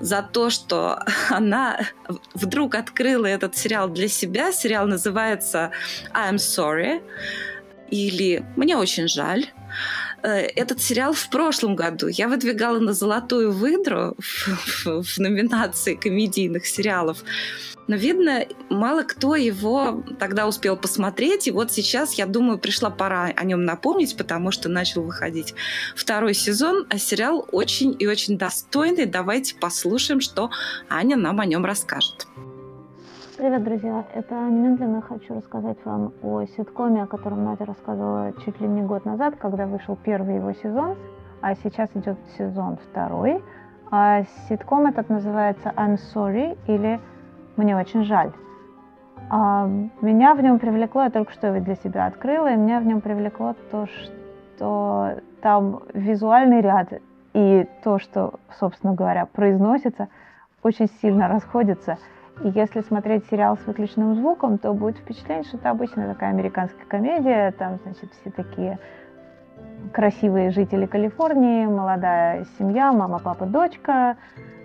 за 0.00 0.22
то, 0.22 0.50
что 0.50 0.98
она 1.30 1.80
вдруг 2.34 2.74
открыла 2.74 3.26
этот 3.26 3.56
сериал 3.56 3.88
для 3.88 4.08
себя. 4.08 4.52
Сериал 4.52 4.86
называется 4.86 5.70
I'm 6.14 6.36
Sorry 6.36 7.02
или 7.90 8.44
«Мне 8.56 8.76
очень 8.76 9.08
жаль». 9.08 9.46
Э, 10.22 10.40
этот 10.56 10.80
сериал 10.80 11.12
в 11.12 11.28
прошлом 11.30 11.76
году 11.76 12.08
я 12.08 12.28
выдвигала 12.28 12.78
на 12.78 12.92
золотую 12.92 13.52
выдру 13.52 14.14
в, 14.18 14.48
в, 14.84 15.02
в 15.02 15.18
номинации 15.18 15.94
комедийных 15.94 16.66
сериалов. 16.66 17.24
Но, 17.86 17.96
видно, 17.96 18.46
мало 18.68 19.02
кто 19.02 19.34
его 19.34 20.04
тогда 20.18 20.46
успел 20.46 20.76
посмотреть. 20.76 21.48
И 21.48 21.50
вот 21.50 21.72
сейчас, 21.72 22.14
я 22.14 22.26
думаю, 22.26 22.58
пришла 22.58 22.90
пора 22.90 23.32
о 23.34 23.44
нем 23.44 23.64
напомнить, 23.64 24.16
потому 24.16 24.52
что 24.52 24.68
начал 24.68 25.02
выходить 25.02 25.54
второй 25.96 26.34
сезон, 26.34 26.86
а 26.88 26.98
сериал 26.98 27.48
очень 27.50 27.96
и 27.98 28.06
очень 28.06 28.38
достойный. 28.38 29.06
Давайте 29.06 29.56
послушаем, 29.56 30.20
что 30.20 30.50
Аня 30.88 31.16
нам 31.16 31.40
о 31.40 31.46
нем 31.46 31.64
расскажет. 31.64 32.28
Привет, 33.40 33.64
друзья! 33.64 34.04
Это 34.12 34.34
немедленно 34.34 35.00
хочу 35.00 35.34
рассказать 35.34 35.78
вам 35.86 36.12
о 36.22 36.44
ситкоме, 36.44 37.04
о 37.04 37.06
котором 37.06 37.42
Надя 37.42 37.64
рассказывала 37.64 38.34
чуть 38.44 38.60
ли 38.60 38.68
не 38.68 38.82
год 38.82 39.06
назад, 39.06 39.36
когда 39.36 39.66
вышел 39.66 39.96
первый 39.96 40.34
его 40.34 40.52
сезон, 40.52 40.94
а 41.40 41.54
сейчас 41.54 41.88
идет 41.94 42.18
сезон 42.36 42.76
второй. 42.76 43.42
А 43.90 44.24
ситком 44.46 44.84
этот 44.84 45.08
называется 45.08 45.72
I'm 45.74 45.98
Sorry 46.14 46.58
или 46.66 47.00
Мне 47.56 47.78
очень 47.78 48.04
жаль. 48.04 48.30
А 49.30 49.66
меня 50.02 50.34
в 50.34 50.42
нем 50.42 50.58
привлекло, 50.58 51.04
я 51.04 51.10
только 51.10 51.32
что 51.32 51.46
его 51.46 51.64
для 51.64 51.76
себя 51.76 52.04
открыла, 52.04 52.52
и 52.52 52.56
меня 52.56 52.78
в 52.78 52.84
нем 52.84 53.00
привлекло 53.00 53.56
то, 53.70 53.86
что 53.86 55.14
там 55.40 55.80
визуальный 55.94 56.60
ряд 56.60 56.92
и 57.32 57.66
то, 57.84 57.98
что, 57.98 58.34
собственно 58.58 58.92
говоря, 58.92 59.24
произносится, 59.24 60.08
очень 60.62 60.90
сильно 61.00 61.26
расходится– 61.26 61.96
если 62.42 62.80
смотреть 62.80 63.26
сериал 63.30 63.58
с 63.58 63.66
выключенным 63.66 64.14
звуком, 64.14 64.58
то 64.58 64.72
будет 64.72 64.96
впечатление, 64.98 65.44
что 65.44 65.58
это 65.58 65.70
обычная 65.70 66.12
такая 66.12 66.30
американская 66.30 66.86
комедия. 66.86 67.52
Там, 67.52 67.78
значит, 67.84 68.10
все 68.20 68.30
такие 68.30 68.78
красивые 69.92 70.50
жители 70.50 70.86
Калифорнии, 70.86 71.66
молодая 71.66 72.46
семья, 72.58 72.92
мама, 72.92 73.18
папа, 73.18 73.46
дочка, 73.46 74.16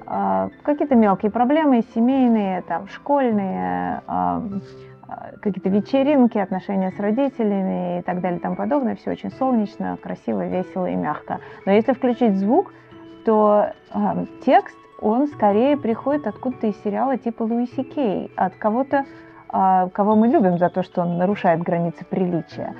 э, 0.08 0.50
какие-то 0.64 0.96
мелкие 0.96 1.32
проблемы 1.32 1.84
семейные, 1.94 2.62
там, 2.62 2.88
школьные, 2.88 4.02
э, 4.08 4.42
какие-то 5.42 5.70
вечеринки, 5.70 6.38
отношения 6.38 6.92
с 6.92 7.00
родителями 7.00 8.00
и 8.00 8.02
так 8.04 8.22
далее 8.22 8.40
и 8.40 8.42
тому 8.42 8.56
подобное. 8.56 8.96
Все 8.96 9.12
очень 9.12 9.32
солнечно, 9.32 9.98
красиво, 10.02 10.48
весело 10.48 10.90
и 10.90 10.96
мягко. 10.96 11.40
Но 11.66 11.72
если 11.72 11.94
включить 11.94 12.38
звук, 12.38 12.74
то 13.26 13.72
э, 13.94 14.26
текст 14.46 14.78
он 15.06 15.28
скорее 15.28 15.78
приходит 15.78 16.26
откуда-то 16.26 16.66
из 16.66 16.82
сериала 16.84 17.16
типа 17.16 17.44
Луиси 17.44 17.84
Кей, 17.84 18.32
от 18.36 18.56
кого-то, 18.56 19.06
а, 19.50 19.88
кого 19.90 20.16
мы 20.16 20.28
любим 20.28 20.58
за 20.58 20.70
то, 20.70 20.82
что 20.82 21.02
он 21.02 21.20
нарушает 21.20 21.62
границы 21.62 22.04
приличия. 22.06 22.74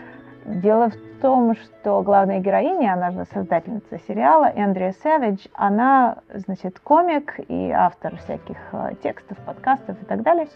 Дело 0.44 0.90
в 0.90 1.22
том, 1.22 1.56
что 1.56 2.02
главная 2.02 2.40
героиня, 2.40 2.94
она 2.94 3.12
же 3.12 3.26
создательница 3.32 4.00
сериала, 4.08 4.52
Эндрия 4.56 4.94
Сэвидж, 5.04 5.46
она, 5.54 6.18
значит, 6.34 6.80
комик 6.80 7.40
и 7.48 7.70
автор 7.70 8.16
всяких 8.18 8.58
а, 8.72 8.96
текстов, 9.04 9.38
подкастов 9.46 10.02
и 10.02 10.06
так 10.06 10.24
далее, 10.24 10.48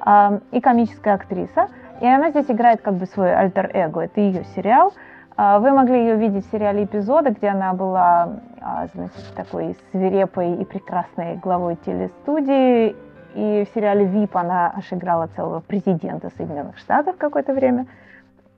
а, 0.00 0.40
и 0.50 0.60
комическая 0.60 1.14
актриса. 1.14 1.68
И 2.00 2.06
она 2.06 2.30
здесь 2.30 2.50
играет 2.50 2.82
как 2.82 2.94
бы 2.94 3.06
свой 3.06 3.32
альтер-эго, 3.32 4.00
это 4.00 4.20
ее 4.20 4.42
сериал– 4.56 4.92
вы 5.36 5.72
могли 5.72 5.98
ее 5.98 6.16
видеть 6.16 6.46
в 6.46 6.50
сериале 6.50 6.84
«Эпизоды», 6.84 7.30
где 7.30 7.48
она 7.48 7.72
была 7.72 8.40
а, 8.60 8.86
значит, 8.94 9.34
такой 9.34 9.76
свирепой 9.90 10.54
и 10.54 10.64
прекрасной 10.64 11.36
главой 11.36 11.76
телестудии. 11.76 12.94
И 13.34 13.64
в 13.64 13.74
сериале 13.74 14.04
«ВИП» 14.04 14.36
она 14.36 14.72
аж 14.76 14.92
играла 14.92 15.26
целого 15.28 15.60
президента 15.60 16.30
Соединенных 16.36 16.78
Штатов 16.78 17.16
какое-то 17.16 17.54
время. 17.54 17.86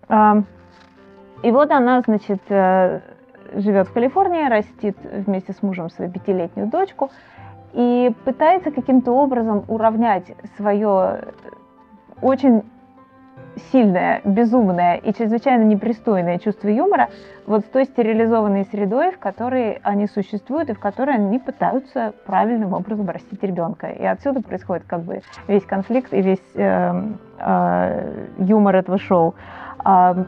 А, 0.09 0.43
и 1.43 1.51
вот 1.51 1.71
она, 1.71 2.01
значит, 2.01 2.41
э, 2.49 3.01
живет 3.55 3.89
в 3.89 3.93
Калифорнии, 3.93 4.49
растит 4.49 4.97
вместе 5.03 5.53
с 5.53 5.63
мужем 5.63 5.91
свою 5.91 6.11
пятилетнюю 6.11 6.69
дочку 6.69 7.11
и 7.73 8.13
пытается 8.25 8.71
каким-то 8.71 9.13
образом 9.13 9.65
уравнять 9.69 10.33
свое 10.57 11.25
очень 12.21 12.63
сильное, 13.73 14.21
безумное 14.25 14.97
и 14.97 15.13
чрезвычайно 15.13 15.65
непристойное 15.65 16.39
чувство 16.39 16.69
юмора 16.69 17.09
вот 17.47 17.63
с 17.63 17.65
той 17.65 17.85
стерилизованной 17.85 18.65
средой, 18.65 19.13
в 19.13 19.19
которой 19.19 19.81
они 19.83 20.07
существуют 20.07 20.71
и 20.71 20.75
в 20.75 20.81
которой 20.81 21.17
они 21.17 21.39
пытаются 21.39 22.15
правильным 22.27 22.73
образом 22.73 23.09
растить 23.09 23.43
ребенка. 23.43 23.89
И 23.89 24.05
отсюда 24.05 24.43
происходит 24.43 24.85
как 24.87 25.03
бы 25.03 25.23
весь 25.47 25.65
конфликт 25.65 26.13
и 26.13 26.21
весь 26.21 26.55
э, 26.55 26.93
э, 27.39 28.27
юмор 28.39 28.77
этого 28.77 28.99
шоу. 28.99 29.35
Э, 29.85 30.25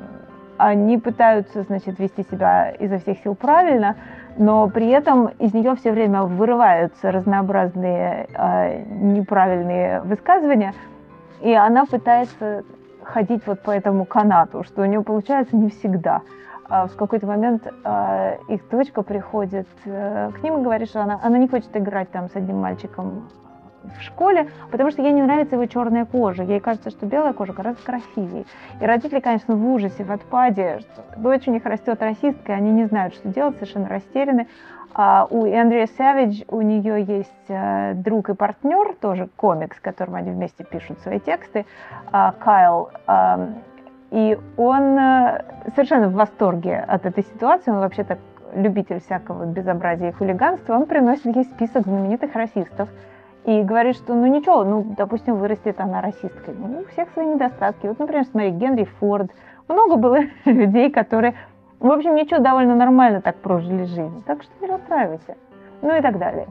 они 0.59 0.99
пытаются, 0.99 1.62
значит, 1.62 1.99
вести 1.99 2.23
себя 2.23 2.71
изо 2.71 2.99
всех 2.99 3.18
сил 3.18 3.35
правильно, 3.35 3.97
но 4.38 4.68
при 4.68 4.88
этом 4.88 5.28
из 5.38 5.52
нее 5.54 5.75
все 5.76 5.92
время 5.92 6.23
вырываются 6.23 7.11
разнообразные 7.11 8.28
э, 8.33 8.83
неправильные 8.88 10.02
высказывания, 10.02 10.73
и 11.40 11.52
она 11.52 11.85
пытается 11.85 12.64
ходить 13.06 13.46
вот 13.46 13.60
по 13.60 13.70
этому 13.70 14.04
канату, 14.04 14.64
что 14.64 14.82
у 14.82 14.84
нее 14.84 15.02
получается 15.02 15.56
не 15.56 15.70
всегда. 15.70 16.22
А 16.68 16.86
в 16.88 16.96
какой-то 16.96 17.26
момент 17.26 17.66
э, 17.66 18.38
их 18.48 18.68
дочка 18.68 19.02
приходит 19.02 19.68
э, 19.84 20.30
к 20.34 20.42
ним 20.42 20.58
и 20.58 20.62
говорит, 20.62 20.88
что 20.88 21.00
она, 21.00 21.20
она 21.22 21.38
не 21.38 21.46
хочет 21.46 21.75
играть 21.76 22.10
там 22.10 22.28
с 22.28 22.34
одним 22.34 22.58
мальчиком 22.58 23.28
в 23.96 24.02
школе, 24.02 24.48
потому 24.72 24.90
что 24.90 25.00
ей 25.02 25.12
не 25.12 25.22
нравится 25.22 25.54
его 25.54 25.66
черная 25.66 26.04
кожа. 26.04 26.42
Ей 26.42 26.58
кажется, 26.58 26.90
что 26.90 27.06
белая 27.06 27.32
кожа 27.32 27.52
гораздо 27.52 27.80
красивее. 27.82 28.44
И 28.80 28.84
родители, 28.84 29.20
конечно, 29.20 29.54
в 29.54 29.64
ужасе, 29.64 30.02
в 30.02 30.10
отпаде, 30.10 30.80
дочь 31.16 31.46
у 31.46 31.52
них 31.52 31.64
растет 31.64 32.02
расисткой, 32.02 32.56
они 32.56 32.72
не 32.72 32.86
знают, 32.86 33.14
что 33.14 33.28
делать, 33.28 33.54
совершенно 33.56 33.88
растеряны. 33.88 34.48
А 34.98 35.26
у 35.28 35.44
Эндрия 35.44 35.88
Савидж 35.98 36.42
у 36.48 36.62
нее 36.62 37.02
есть 37.02 37.44
э, 37.48 37.92
друг 37.92 38.30
и 38.30 38.34
партнер, 38.34 38.94
тоже 38.94 39.28
комик, 39.36 39.74
с 39.74 39.80
которым 39.80 40.14
они 40.14 40.30
вместе 40.30 40.64
пишут 40.64 41.00
свои 41.00 41.20
тексты, 41.20 41.66
э, 42.12 42.32
Кайл. 42.38 42.88
И 44.10 44.38
он 44.56 44.98
э, 44.98 45.44
совершенно 45.74 46.08
в 46.08 46.14
восторге 46.14 46.78
от 46.78 47.04
этой 47.04 47.24
ситуации. 47.24 47.72
Он 47.72 47.80
вообще-то 47.80 48.16
любитель 48.54 49.00
всякого 49.00 49.44
безобразия 49.44 50.08
и 50.08 50.12
хулиганства. 50.12 50.76
Он 50.76 50.86
приносит 50.86 51.26
ей 51.26 51.44
список 51.44 51.82
знаменитых 51.82 52.34
расистов 52.34 52.88
и 53.44 53.62
говорит, 53.62 53.96
что 53.96 54.14
ну 54.14 54.24
ничего, 54.24 54.64
ну, 54.64 54.94
допустим, 54.96 55.36
вырастет 55.36 55.78
она 55.78 56.00
расисткой. 56.00 56.54
Ну, 56.56 56.80
у 56.80 56.84
всех 56.92 57.10
свои 57.10 57.26
недостатки. 57.26 57.86
Вот, 57.86 57.98
например, 57.98 58.24
смотри, 58.24 58.50
Генри 58.50 58.84
Форд. 58.98 59.30
Много 59.68 59.96
было 59.96 60.20
людей, 60.46 60.90
которые 60.90 61.34
в 61.80 61.90
общем, 61.90 62.14
ничего, 62.14 62.40
довольно 62.40 62.75
нормально 62.75 63.21
так 63.21 63.37
прожили 63.37 63.85
жизнь. 63.85 64.23
Так 64.26 64.42
что 64.42 64.52
не 64.61 64.71
расстраивайся. 64.71 65.37
Ну 65.83 65.97
и 65.97 66.00
так 66.00 66.18
далее. 66.18 66.49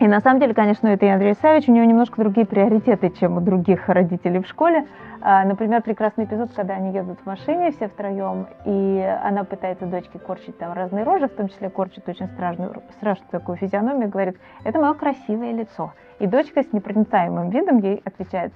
И 0.00 0.08
на 0.08 0.20
самом 0.20 0.40
деле, 0.40 0.54
конечно, 0.54 0.88
это 0.88 1.06
и 1.06 1.08
Андрей 1.08 1.34
Савич, 1.34 1.68
у 1.68 1.72
него 1.72 1.84
немножко 1.84 2.20
другие 2.20 2.46
приоритеты, 2.46 3.10
чем 3.10 3.36
у 3.36 3.40
других 3.40 3.88
родителей 3.88 4.40
в 4.42 4.46
школе. 4.46 4.86
А, 5.20 5.44
например, 5.44 5.82
прекрасный 5.82 6.24
эпизод, 6.24 6.50
когда 6.54 6.74
они 6.74 6.92
едут 6.92 7.20
в 7.20 7.26
машине 7.26 7.70
все 7.70 7.88
втроем, 7.88 8.48
и 8.66 9.18
она 9.22 9.44
пытается 9.44 9.86
дочке 9.86 10.18
корчить 10.18 10.58
там 10.58 10.72
разные 10.72 11.04
рожи, 11.04 11.28
в 11.28 11.34
том 11.34 11.48
числе 11.48 11.70
корчит 11.70 12.08
очень 12.08 12.26
страшную, 12.26 12.82
страшную 12.98 13.30
такую 13.30 13.56
физиономию, 13.56 14.10
говорит, 14.10 14.36
это 14.64 14.80
мое 14.80 14.94
красивое 14.94 15.52
лицо. 15.52 15.92
И 16.18 16.26
дочка 16.26 16.62
с 16.64 16.72
непроницаемым 16.72 17.50
видом 17.50 17.78
ей 17.78 18.02
отвечает, 18.04 18.52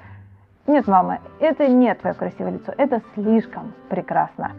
нет, 0.67 0.89
мама, 0.89 1.21
это 1.41 1.69
не 1.69 1.95
твое 1.95 2.15
красивое 2.15 2.53
лицо, 2.53 2.75
это 2.77 3.01
слишком 3.15 3.73
прекрасно. 3.89 4.51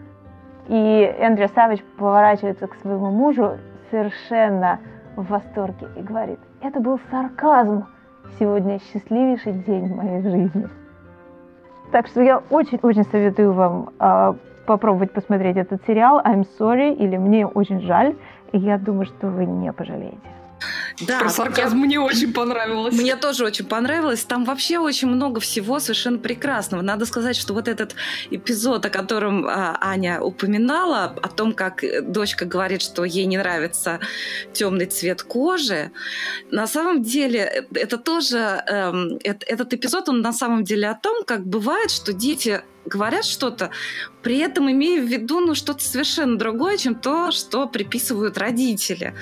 И 0.69 1.15
Эндрю 1.19 1.49
Савич 1.49 1.83
поворачивается 1.97 2.67
к 2.67 2.75
своему 2.75 3.09
мужу 3.09 3.57
совершенно 3.89 4.79
в 5.15 5.27
восторге 5.27 5.87
и 5.97 6.01
говорит, 6.01 6.39
это 6.61 6.79
был 6.79 6.99
сарказм. 7.09 7.87
Сегодня 8.37 8.79
счастливейший 8.79 9.53
день 9.53 9.93
моей 9.95 10.21
жизни. 10.21 10.69
Так 11.91 12.05
что 12.05 12.21
я 12.21 12.43
очень-очень 12.51 13.03
советую 13.05 13.53
вам 13.53 13.89
э, 13.99 14.33
попробовать 14.67 15.11
посмотреть 15.11 15.57
этот 15.57 15.81
сериал 15.87 16.21
I'm 16.21 16.45
sorry 16.59 16.93
или 16.93 17.17
мне 17.17 17.47
очень 17.47 17.81
жаль. 17.81 18.15
И 18.51 18.59
я 18.59 18.77
думаю, 18.77 19.05
что 19.05 19.27
вы 19.27 19.45
не 19.45 19.73
пожалеете. 19.73 20.17
Да, 21.01 21.19
Про 21.19 21.29
сарказм 21.29 21.77
я... 21.77 21.85
мне 21.85 21.99
очень 21.99 22.33
понравилось. 22.33 22.93
Мне 22.95 23.15
тоже 23.15 23.45
очень 23.45 23.65
понравилось. 23.65 24.23
Там 24.23 24.45
вообще 24.45 24.79
очень 24.79 25.07
много 25.07 25.39
всего 25.39 25.79
совершенно 25.79 26.17
прекрасного. 26.17 26.81
Надо 26.81 27.05
сказать, 27.05 27.35
что 27.35 27.53
вот 27.53 27.67
этот 27.67 27.95
эпизод, 28.29 28.85
о 28.85 28.89
котором 28.89 29.45
а, 29.47 29.77
Аня 29.81 30.21
упоминала, 30.21 31.15
о 31.21 31.27
том, 31.29 31.53
как 31.53 31.83
дочка 32.11 32.45
говорит, 32.45 32.81
что 32.81 33.05
ей 33.05 33.25
не 33.25 33.37
нравится 33.37 33.99
темный 34.53 34.85
цвет 34.85 35.23
кожи, 35.23 35.91
на 36.51 36.67
самом 36.67 37.03
деле 37.03 37.65
это 37.73 37.97
тоже... 37.97 38.63
Эм, 38.67 39.19
этот 39.23 39.73
эпизод, 39.73 40.09
он 40.09 40.21
на 40.21 40.33
самом 40.33 40.63
деле 40.63 40.89
о 40.89 40.95
том, 40.95 41.23
как 41.23 41.45
бывает, 41.45 41.91
что 41.91 42.13
дети 42.13 42.61
говорят 42.89 43.23
что-то, 43.23 43.71
при 44.21 44.39
этом 44.39 44.69
имея 44.69 45.01
в 45.01 45.05
виду 45.05 45.39
ну, 45.39 45.55
что-то 45.55 45.83
совершенно 45.83 46.37
другое, 46.37 46.77
чем 46.77 46.95
то, 46.95 47.31
что 47.31 47.67
приписывают 47.67 48.37
родители. 48.37 49.13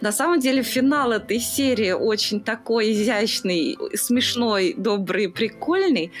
На 0.00 0.10
самом 0.10 0.40
деле 0.40 0.62
финал 0.62 1.12
этой 1.12 1.38
серии 1.38 1.92
очень 1.92 2.40
такой 2.40 2.92
изящный, 2.92 3.78
смешной, 3.94 4.74
добрый, 4.76 5.28
прикольный. 5.28 6.12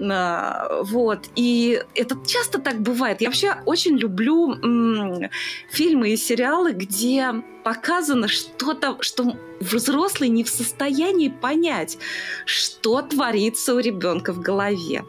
А, 0.00 0.82
вот. 0.82 1.28
И 1.36 1.82
это 1.94 2.16
часто 2.26 2.58
так 2.58 2.80
бывает. 2.80 3.20
Я 3.20 3.28
вообще 3.28 3.56
очень 3.66 3.96
люблю 3.98 4.52
м- 4.52 5.30
фильмы 5.70 6.10
и 6.10 6.16
сериалы, 6.16 6.72
где 6.72 7.34
показано 7.64 8.28
что-то, 8.28 8.96
что 9.00 9.36
взрослый 9.60 10.30
не 10.30 10.44
в 10.44 10.48
состоянии 10.48 11.28
понять, 11.28 11.98
что 12.46 13.02
творится 13.02 13.74
у 13.74 13.78
ребенка 13.78 14.32
в 14.32 14.40
голове. 14.40 15.04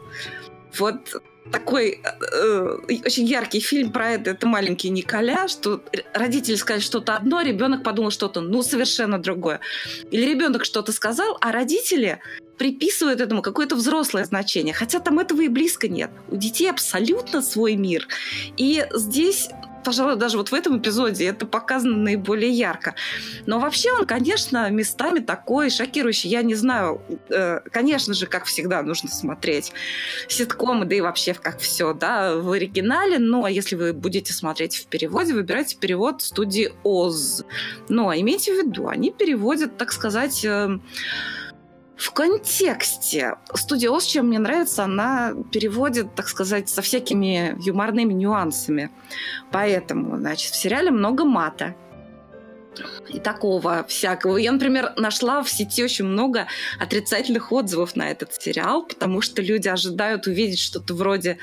Вот 0.78 1.22
такой 1.50 2.00
э, 2.02 2.78
очень 3.04 3.24
яркий 3.24 3.60
фильм 3.60 3.92
про 3.92 4.10
это, 4.10 4.30
это 4.30 4.46
маленький 4.46 4.90
Николя, 4.90 5.48
что 5.48 5.82
родители 6.14 6.54
сказали 6.54 6.82
что-то 6.82 7.16
одно, 7.16 7.40
ребенок 7.40 7.82
подумал 7.82 8.10
что-то, 8.10 8.40
ну, 8.40 8.62
совершенно 8.62 9.18
другое. 9.18 9.60
Или 10.10 10.30
ребенок 10.30 10.64
что-то 10.64 10.92
сказал, 10.92 11.36
а 11.40 11.52
родители 11.52 12.20
приписывают 12.58 13.20
этому 13.20 13.42
какое-то 13.42 13.74
взрослое 13.74 14.24
значение, 14.24 14.74
хотя 14.74 15.00
там 15.00 15.18
этого 15.18 15.40
и 15.40 15.48
близко 15.48 15.88
нет. 15.88 16.10
У 16.28 16.36
детей 16.36 16.70
абсолютно 16.70 17.42
свой 17.42 17.74
мир. 17.74 18.06
И 18.56 18.86
здесь 18.92 19.48
пожалуй, 19.84 20.16
даже 20.16 20.36
вот 20.36 20.50
в 20.50 20.54
этом 20.54 20.78
эпизоде 20.78 21.26
это 21.26 21.46
показано 21.46 21.96
наиболее 21.96 22.50
ярко. 22.50 22.94
Но 23.46 23.58
вообще 23.58 23.92
он, 23.92 24.06
конечно, 24.06 24.68
местами 24.70 25.20
такой 25.20 25.70
шокирующий. 25.70 26.30
Я 26.30 26.42
не 26.42 26.54
знаю, 26.54 27.02
э, 27.28 27.60
конечно 27.70 28.14
же, 28.14 28.26
как 28.26 28.44
всегда, 28.44 28.82
нужно 28.82 29.08
смотреть 29.08 29.72
ситкомы, 30.28 30.84
да 30.84 30.94
и 30.94 31.00
вообще 31.00 31.34
как 31.34 31.58
все, 31.58 31.92
да, 31.92 32.36
в 32.36 32.50
оригинале. 32.52 33.18
Но 33.18 33.46
если 33.48 33.76
вы 33.76 33.92
будете 33.92 34.32
смотреть 34.32 34.76
в 34.76 34.86
переводе, 34.86 35.34
выбирайте 35.34 35.76
перевод 35.76 36.22
студии 36.22 36.72
Оз. 36.82 37.44
Но 37.88 38.12
имейте 38.14 38.54
в 38.54 38.66
виду, 38.66 38.88
они 38.88 39.10
переводят, 39.10 39.76
так 39.76 39.92
сказать, 39.92 40.44
э, 40.44 40.78
в 42.00 42.12
контексте. 42.12 43.36
Студия 43.54 43.90
Ос, 43.90 44.14
мне 44.14 44.38
нравится, 44.38 44.84
она 44.84 45.34
переводит, 45.52 46.14
так 46.14 46.28
сказать, 46.28 46.70
со 46.70 46.80
всякими 46.80 47.54
юморными 47.60 48.14
нюансами. 48.14 48.90
Поэтому, 49.52 50.16
значит, 50.16 50.52
в 50.52 50.56
сериале 50.56 50.90
много 50.90 51.24
мата 51.24 51.74
и 53.08 53.18
такого 53.18 53.84
всякого. 53.86 54.38
Я, 54.38 54.52
например, 54.52 54.94
нашла 54.96 55.42
в 55.42 55.50
сети 55.50 55.84
очень 55.84 56.06
много 56.06 56.46
отрицательных 56.78 57.52
отзывов 57.52 57.94
на 57.96 58.10
этот 58.10 58.32
сериал, 58.32 58.86
потому 58.86 59.20
что 59.20 59.42
люди 59.42 59.68
ожидают 59.68 60.26
увидеть 60.26 60.60
что-то 60.60 60.94
вроде 60.94 61.36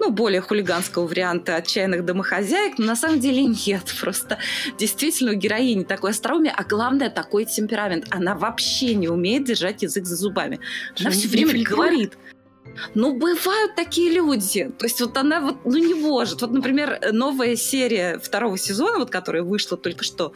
ну, 0.00 0.10
более 0.10 0.40
хулиганского 0.40 1.06
варианта 1.06 1.56
отчаянных 1.56 2.04
домохозяек, 2.04 2.78
но 2.78 2.86
на 2.86 2.96
самом 2.96 3.20
деле 3.20 3.44
нет. 3.44 3.94
Просто 4.00 4.38
действительно 4.78 5.32
у 5.32 5.34
героини 5.34 5.84
такое 5.84 6.12
остроумие, 6.12 6.52
а 6.56 6.64
главное 6.64 7.10
такой 7.10 7.44
темперамент. 7.44 8.06
Она 8.10 8.34
вообще 8.34 8.94
не 8.94 9.08
умеет 9.08 9.44
держать 9.44 9.82
язык 9.82 10.04
за 10.04 10.16
зубами. 10.16 10.60
Она 10.98 11.10
все 11.10 11.28
время 11.28 11.62
говорит. 11.62 12.14
Ну, 12.94 13.16
бывают 13.16 13.76
такие 13.76 14.12
люди. 14.12 14.70
То 14.78 14.86
есть 14.86 15.00
вот 15.00 15.16
она 15.16 15.40
вот, 15.40 15.64
ну, 15.64 15.78
не 15.78 15.94
может. 15.94 16.40
Вот, 16.40 16.50
например, 16.50 16.98
новая 17.12 17.56
серия 17.56 18.18
второго 18.18 18.58
сезона, 18.58 18.98
вот, 18.98 19.10
которая 19.10 19.42
вышла 19.42 19.76
только 19.76 20.04
что, 20.04 20.32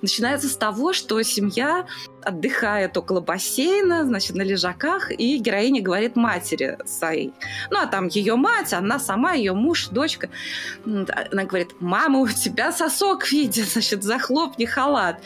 начинается 0.00 0.48
с 0.48 0.56
того, 0.56 0.92
что 0.92 1.20
семья 1.22 1.86
отдыхает 2.24 2.96
около 2.96 3.20
бассейна, 3.20 4.04
значит, 4.04 4.36
на 4.36 4.42
лежаках, 4.42 5.10
и 5.10 5.38
героиня 5.38 5.82
говорит 5.82 6.16
матери 6.16 6.78
своей. 6.84 7.32
Ну, 7.70 7.78
а 7.78 7.86
там 7.86 8.08
ее 8.08 8.36
мать, 8.36 8.72
она 8.72 8.98
сама, 8.98 9.32
ее 9.32 9.52
муж, 9.52 9.88
дочка. 9.88 10.28
Она 10.84 11.44
говорит, 11.44 11.80
мама, 11.80 12.20
у 12.20 12.28
тебя 12.28 12.72
сосок 12.72 13.30
видит, 13.30 13.68
значит, 13.68 14.02
захлопни 14.02 14.64
халат. 14.64 15.20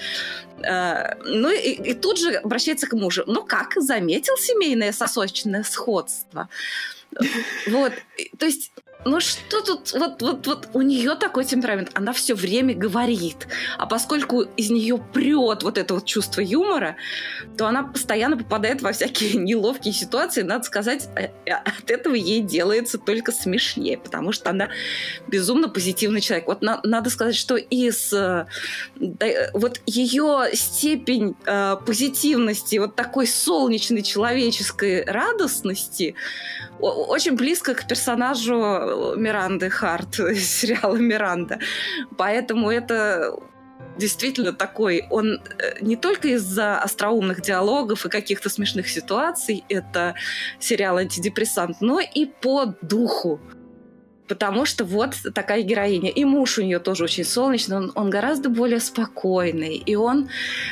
Э, 0.62 1.14
ну 1.24 1.50
и, 1.50 1.70
и 1.70 1.94
тут 1.94 2.18
же 2.18 2.34
обращается 2.34 2.86
к 2.86 2.92
мужу. 2.94 3.24
Ну 3.26 3.44
как, 3.44 3.74
заметил 3.76 4.36
семейное 4.36 4.92
сосочное 4.92 5.62
сходство? 5.62 6.48
Вот, 7.66 7.92
то 8.38 8.46
есть 8.46 8.72
ну 9.06 9.20
что 9.20 9.62
тут, 9.62 9.92
вот, 9.92 10.20
вот, 10.20 10.46
вот 10.46 10.68
у 10.74 10.82
нее 10.82 11.14
такой 11.14 11.44
темперамент, 11.44 11.90
она 11.94 12.12
все 12.12 12.34
время 12.34 12.74
говорит, 12.74 13.46
а 13.78 13.86
поскольку 13.86 14.42
из 14.42 14.70
нее 14.70 14.98
прет 14.98 15.62
вот 15.62 15.78
это 15.78 15.94
вот 15.94 16.04
чувство 16.04 16.40
юмора, 16.40 16.96
то 17.56 17.66
она 17.66 17.84
постоянно 17.84 18.36
попадает 18.36 18.82
во 18.82 18.92
всякие 18.92 19.34
неловкие 19.42 19.94
ситуации, 19.94 20.42
надо 20.42 20.64
сказать, 20.64 21.08
э, 21.16 21.28
э, 21.46 21.52
от 21.52 21.90
этого 21.90 22.14
ей 22.14 22.42
делается 22.42 22.98
только 22.98 23.32
смешнее, 23.32 23.96
потому 23.96 24.32
что 24.32 24.50
она 24.50 24.68
безумно 25.28 25.68
позитивный 25.68 26.20
человек. 26.20 26.48
Вот 26.48 26.62
на, 26.62 26.80
надо 26.82 27.08
сказать, 27.10 27.36
что 27.36 27.56
из 27.56 28.12
э, 28.12 28.46
вот 29.54 29.80
ее 29.86 30.50
степень 30.52 31.36
э, 31.46 31.76
позитивности, 31.86 32.76
вот 32.76 32.96
такой 32.96 33.26
солнечной 33.26 34.02
человеческой 34.02 35.04
радостности, 35.04 36.14
очень 36.78 37.36
близко 37.36 37.74
к 37.74 37.86
персонажу 37.86 38.95
Миранды 39.16 39.70
Харт, 39.70 40.14
сериала 40.36 40.96
Миранда. 40.96 41.58
Поэтому 42.16 42.70
это 42.70 43.32
действительно 43.98 44.52
такой, 44.52 45.04
он 45.10 45.40
э, 45.58 45.80
не 45.80 45.96
только 45.96 46.28
из-за 46.28 46.78
остроумных 46.78 47.40
диалогов 47.42 48.06
и 48.06 48.08
каких-то 48.08 48.48
смешных 48.48 48.88
ситуаций, 48.88 49.64
это 49.68 50.14
сериал 50.58 50.98
антидепрессант, 50.98 51.80
но 51.80 52.00
и 52.00 52.26
по 52.26 52.74
духу 52.82 53.40
потому 54.28 54.64
что 54.64 54.84
вот 54.84 55.14
такая 55.34 55.62
героиня. 55.62 56.10
И 56.10 56.24
муж 56.24 56.58
у 56.58 56.62
нее 56.62 56.78
тоже 56.78 57.04
очень 57.04 57.24
солнечный, 57.24 57.76
он, 57.76 57.92
он 57.94 58.10
гораздо 58.10 58.48
более 58.48 58.80
спокойный, 58.80 59.76
и 59.76 59.94
он 59.94 60.28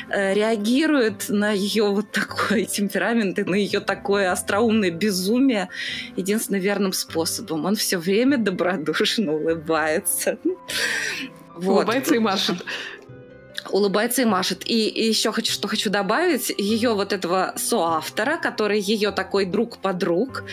э, 0.09 0.33
реагирует 0.33 1.29
на 1.29 1.51
ее 1.51 1.85
вот 1.85 2.11
такой 2.11 2.65
темперамент 2.75 3.39
и 3.39 3.43
на 3.43 3.55
ее 3.55 3.79
такое 3.79 4.31
остроумное 4.31 4.91
безумие 4.91 5.69
единственно 6.15 6.57
верным 6.57 6.93
способом. 6.93 7.65
Он 7.65 7.75
все 7.75 7.97
время 7.97 8.37
добродушно 8.37 9.33
улыбается. 9.33 10.37
Улыбается 11.55 12.15
и 12.15 12.19
машет 12.19 12.65
улыбается 13.69 14.21
и 14.21 14.25
машет. 14.25 14.61
И, 14.65 14.75
еще 14.75 15.31
хочу, 15.31 15.51
что 15.51 15.67
хочу 15.67 15.89
добавить, 15.89 16.53
ее 16.57 16.93
вот 16.93 17.13
этого 17.13 17.53
соавтора, 17.55 18.37
который 18.37 18.79
ее 18.79 19.11
такой 19.11 19.45
друг-подруг, 19.45 20.43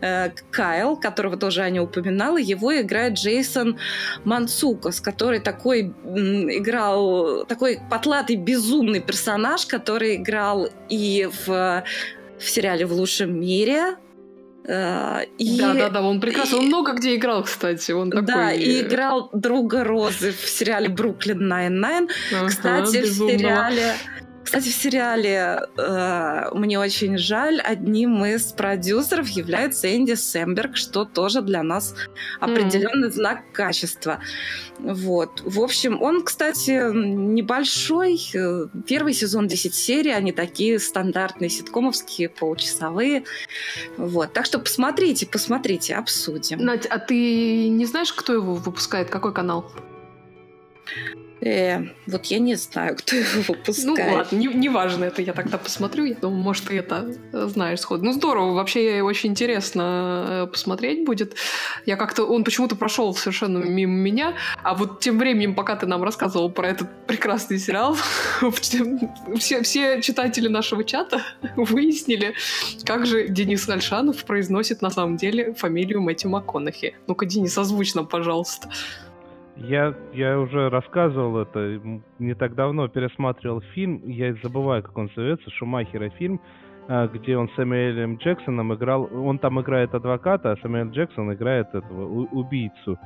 э, 0.00 0.30
Кайл, 0.50 0.96
которого 0.96 1.36
тоже 1.36 1.62
Аня 1.62 1.82
упоминала, 1.82 2.38
его 2.38 2.78
играет 2.80 3.14
Джейсон 3.14 3.78
Мансукас, 4.24 5.00
который 5.00 5.40
такой 5.40 5.92
м, 6.04 6.50
играл, 6.50 7.44
такой 7.46 7.80
потлатый, 7.90 8.36
безумный 8.36 9.00
персонаж, 9.00 9.66
который 9.66 10.16
играл 10.16 10.68
и 10.88 11.28
в 11.46 11.82
в 12.42 12.50
сериале 12.50 12.86
«В 12.86 12.92
лучшем 12.92 13.40
мире», 13.40 13.96
Э, 14.64 15.24
и, 15.38 15.58
да, 15.58 15.74
да, 15.74 15.88
да, 15.88 16.02
он 16.02 16.20
прекрасно, 16.20 16.58
он 16.58 16.66
много 16.66 16.92
где 16.92 17.16
играл, 17.16 17.42
кстати, 17.42 17.90
он 17.92 18.10
такой. 18.10 18.26
Да, 18.26 18.52
и 18.52 18.82
играл 18.82 19.28
друга 19.32 19.82
Розы 19.82 20.32
в 20.32 20.48
сериале 20.48 20.88
Brooklyn 20.88 21.48
Nine-Nine. 21.48 22.08
Ага, 22.32 22.48
кстати, 22.48 22.98
безумного. 22.98 23.36
в 23.36 23.40
сериале 23.40 23.94
кстати, 24.44 24.68
в 24.68 24.74
сериале 24.74 25.60
э, 25.76 26.48
мне 26.52 26.78
очень 26.78 27.18
жаль, 27.18 27.60
одним 27.60 28.24
из 28.24 28.52
продюсеров 28.52 29.28
является 29.28 29.94
Энди 29.94 30.14
Сэмберг, 30.14 30.76
что 30.76 31.04
тоже 31.04 31.42
для 31.42 31.62
нас 31.62 31.94
определенный 32.40 33.08
мм. 33.08 33.12
знак 33.12 33.52
качества. 33.52 34.20
Вот. 34.78 35.42
В 35.44 35.60
общем, 35.60 36.02
он, 36.02 36.24
кстати, 36.24 36.92
небольшой. 36.92 38.20
Э, 38.34 38.66
первый 38.86 39.14
сезон 39.14 39.46
10 39.46 39.74
серий, 39.74 40.12
они 40.12 40.32
такие 40.32 40.78
стандартные 40.78 41.48
ситкомовские, 41.48 42.28
получасовые. 42.28 43.24
Вот. 43.96 44.32
Так 44.32 44.46
что 44.46 44.58
посмотрите, 44.58 45.26
посмотрите, 45.26 45.94
обсудим. 45.94 46.58
Надь, 46.58 46.86
а 46.86 46.98
ты 46.98 47.68
не 47.68 47.86
знаешь, 47.86 48.12
кто 48.12 48.32
его 48.32 48.54
выпускает? 48.54 49.08
Какой 49.10 49.32
канал? 49.32 49.70
Э, 51.44 51.88
вот 52.06 52.26
я 52.26 52.38
не 52.38 52.54
знаю, 52.54 52.96
кто 52.98 53.16
его 53.16 53.42
выпускает. 53.48 53.98
Ну 53.98 54.16
ладно, 54.16 54.36
неважно, 54.36 55.04
не, 55.04 55.08
это 55.08 55.22
я 55.22 55.32
тогда 55.32 55.58
посмотрю. 55.58 56.04
Я 56.04 56.14
думаю, 56.14 56.42
может, 56.42 56.64
ты 56.64 56.78
это 56.78 57.14
знаешь 57.32 57.80
сходу. 57.80 58.04
Ну 58.04 58.12
здорово, 58.12 58.52
вообще 58.52 59.02
очень 59.02 59.30
интересно 59.30 60.44
э, 60.44 60.46
посмотреть 60.46 61.04
будет. 61.04 61.34
Я 61.84 61.96
как-то, 61.96 62.24
он 62.24 62.44
почему-то 62.44 62.76
прошел 62.76 63.14
совершенно 63.14 63.58
мимо 63.58 63.92
меня, 63.92 64.34
а 64.62 64.74
вот 64.74 65.00
тем 65.00 65.18
временем, 65.18 65.54
пока 65.54 65.76
ты 65.76 65.86
нам 65.86 66.02
рассказывал 66.04 66.50
про 66.50 66.68
этот 66.68 66.88
прекрасный 67.06 67.58
сериал, 67.58 67.96
все, 69.36 69.62
все 69.62 70.00
читатели 70.00 70.48
нашего 70.48 70.84
чата 70.84 71.22
выяснили, 71.56 72.34
как 72.84 73.06
же 73.06 73.28
Денис 73.28 73.68
Альшанов 73.68 74.24
произносит 74.24 74.82
на 74.82 74.90
самом 74.90 75.16
деле 75.16 75.54
фамилию 75.54 76.00
Мэтью 76.00 76.30
МакКонахи. 76.30 76.94
Ну-ка, 77.08 77.26
Денис, 77.26 77.56
озвучь 77.58 77.94
нам, 77.94 78.06
пожалуйста. 78.06 78.68
Я, 79.62 79.94
я 80.12 80.40
уже 80.40 80.70
рассказывал 80.70 81.38
это, 81.38 81.80
не 82.18 82.34
так 82.34 82.54
давно 82.54 82.88
пересматривал 82.88 83.60
фильм, 83.74 84.02
я 84.06 84.34
забываю, 84.42 84.82
как 84.82 84.96
он 84.98 85.06
называется, 85.06 85.50
Шумахера 85.50 86.10
фильм, 86.10 86.40
а, 86.88 87.06
где 87.06 87.36
он 87.36 87.48
с 87.48 87.54
Сэмюэлем 87.54 88.16
Джексоном 88.16 88.74
играл... 88.74 89.08
Он 89.12 89.38
там 89.38 89.60
играет 89.60 89.94
адвоката, 89.94 90.52
а 90.52 90.56
Сэмюэл 90.56 90.90
Джексон 90.90 91.32
играет 91.32 91.68
этого 91.74 92.26
убийцу. 92.32 92.98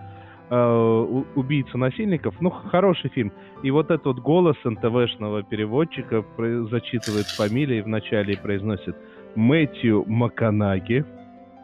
у- 0.49 1.25
убийцу 1.35 1.77
насильников. 1.77 2.41
Ну, 2.41 2.51
хороший 2.51 3.11
фильм. 3.11 3.33
И 3.63 3.71
вот 3.71 3.91
этот 3.91 4.07
вот 4.07 4.19
голос 4.21 4.57
НТВшного 4.65 5.43
переводчика 5.43 6.25
зачитывает 6.71 7.27
фамилии 7.27 7.83
вначале 7.83 8.33
и 8.33 8.37
произносит 8.37 8.97
Мэтью 9.35 10.05
Маканаги. 10.07 11.05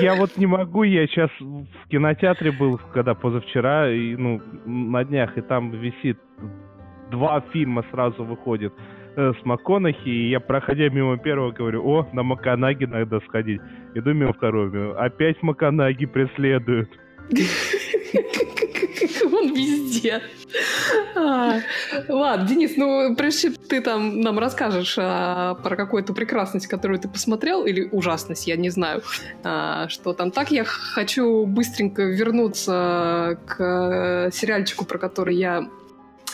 Я 0.00 0.14
вот 0.14 0.36
не 0.36 0.46
могу, 0.46 0.82
я 0.82 1.06
сейчас 1.06 1.30
в 1.40 1.88
кинотеатре 1.88 2.52
был, 2.52 2.80
когда 2.92 3.14
позавчера, 3.14 3.90
и, 3.90 4.16
ну, 4.16 4.40
на 4.64 5.04
днях, 5.04 5.36
и 5.36 5.40
там 5.42 5.70
висит 5.72 6.18
два 7.10 7.40
фильма 7.52 7.84
сразу 7.90 8.24
выходит 8.24 8.72
э, 9.16 9.32
с 9.40 9.44
МакКонахи, 9.44 10.08
и 10.08 10.30
я, 10.30 10.40
проходя 10.40 10.88
мимо 10.88 11.18
первого, 11.18 11.52
говорю, 11.52 11.86
о, 11.86 12.08
на 12.12 12.22
Маканаги 12.22 12.84
надо 12.84 13.20
сходить. 13.20 13.60
Иду 13.94 14.12
мимо 14.12 14.32
второго, 14.32 14.98
опять 14.98 15.42
Маканаги 15.42 16.06
преследуют. 16.06 16.90
Он 19.24 19.54
везде. 19.54 20.22
А, 21.14 21.60
Ладно, 22.08 22.46
Денис, 22.46 22.76
ну, 22.76 23.14
прежде 23.16 23.50
ты 23.50 23.80
там 23.80 24.20
нам 24.20 24.38
расскажешь 24.38 24.96
а, 24.98 25.54
про 25.54 25.76
какую-то 25.76 26.14
прекрасность, 26.14 26.66
которую 26.66 26.98
ты 26.98 27.08
посмотрел, 27.08 27.64
или 27.64 27.88
ужасность, 27.90 28.46
я 28.46 28.56
не 28.56 28.70
знаю, 28.70 29.02
а, 29.44 29.88
что 29.88 30.12
там 30.12 30.30
так, 30.30 30.50
я 30.50 30.64
хочу 30.64 31.44
быстренько 31.46 32.02
вернуться 32.02 33.38
к 33.46 34.30
сериальчику, 34.32 34.84
про 34.84 34.98
который 34.98 35.36
я 35.36 35.68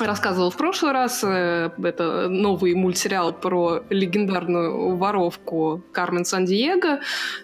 рассказывал 0.01 0.51
в 0.51 0.57
прошлый 0.57 0.93
раз. 0.93 1.23
Э, 1.25 1.71
Это 1.83 2.29
новый 2.29 2.75
мультсериал 2.75 3.33
про 3.33 3.83
легендарную 3.91 4.97
воровку 4.97 5.83
Кармен 5.93 6.25
Сан-Диего. 6.25 7.01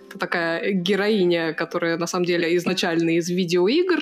Это 0.09 0.19
такая 0.19 0.73
героиня, 0.73 1.53
которая 1.55 1.97
на 1.97 2.07
самом 2.07 2.25
деле 2.25 2.57
изначально 2.57 3.11
из 3.11 3.29
видеоигр. 3.29 4.01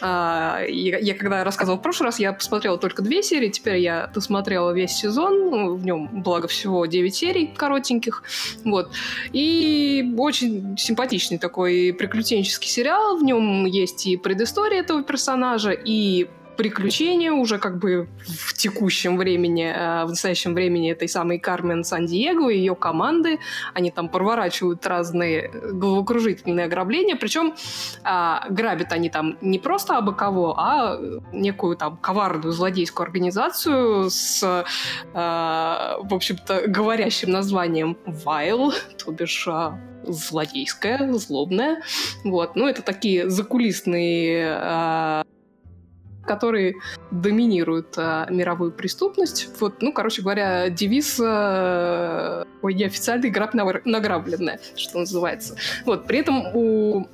А, 0.00 0.62
Я, 0.66 1.14
когда 1.14 1.44
рассказывал 1.44 1.78
в 1.78 1.82
прошлый 1.82 2.06
раз, 2.06 2.18
я 2.18 2.32
посмотрела 2.32 2.78
только 2.78 3.02
две 3.02 3.22
серии, 3.22 3.48
теперь 3.48 3.76
я 3.76 4.10
досмотрела 4.14 4.70
весь 4.70 4.92
сезон, 4.92 5.50
ну, 5.50 5.74
в 5.74 5.84
нем, 5.84 6.22
благо 6.22 6.48
всего, 6.48 6.86
9 6.86 7.14
серий 7.14 7.46
коротеньких, 7.54 8.22
вот. 8.64 8.90
И 9.32 10.14
очень 10.16 10.76
симпатичный 10.78 11.38
такой 11.38 11.94
приключенческий 11.98 12.68
сериал, 12.68 13.18
в 13.18 13.22
нем 13.22 13.66
есть 13.66 14.06
и 14.06 14.16
предыстория 14.16 14.80
этого 14.80 15.02
персонажа, 15.02 15.72
и 15.72 16.28
приключения 16.56 17.32
уже 17.32 17.58
как 17.58 17.78
бы 17.78 18.08
в 18.26 18.54
текущем 18.54 19.16
времени, 19.16 19.64
э, 19.64 20.04
в 20.04 20.10
настоящем 20.10 20.54
времени 20.54 20.92
этой 20.92 21.08
самой 21.08 21.38
Кармен 21.38 21.84
Сан-Диего 21.84 22.48
и 22.48 22.58
ее 22.58 22.74
команды. 22.74 23.38
Они 23.74 23.90
там 23.90 24.08
проворачивают 24.08 24.86
разные 24.86 25.50
головокружительные 25.50 26.66
ограбления, 26.66 27.16
причем 27.16 27.54
а, 28.04 28.46
грабят 28.50 28.92
они 28.92 29.08
там 29.08 29.38
не 29.40 29.58
просто 29.58 29.98
абы 29.98 30.14
кого, 30.14 30.58
а 30.58 30.98
некую 31.32 31.76
там 31.76 31.96
коварную 31.96 32.52
злодейскую 32.52 33.04
организацию 33.04 34.10
с, 34.10 34.64
а, 35.14 35.98
в 36.02 36.14
общем-то, 36.14 36.64
говорящим 36.68 37.30
названием 37.30 37.96
Вайл, 38.06 38.72
то 38.98 39.12
бишь 39.12 39.46
а, 39.48 39.78
злодейская, 40.04 41.12
злобная. 41.12 41.82
Вот. 42.24 42.56
Ну, 42.56 42.66
это 42.66 42.82
такие 42.82 43.28
закулисные 43.30 44.56
а, 44.58 45.24
которые 46.24 46.76
доминируют 47.10 47.94
а, 47.96 48.26
мировую 48.30 48.72
преступность. 48.72 49.48
Вот, 49.60 49.82
ну, 49.82 49.92
короче 49.92 50.22
говоря, 50.22 50.68
девиз 50.68 51.20
а, 51.22 52.44
ой, 52.62 52.74
неофициальный 52.74 53.30
граб 53.30 53.54
награбленная, 53.54 54.60
что 54.76 54.98
называется. 54.98 55.56
Вот, 55.84 56.06
при 56.06 56.18
этом 56.18 56.54
у 56.54 57.06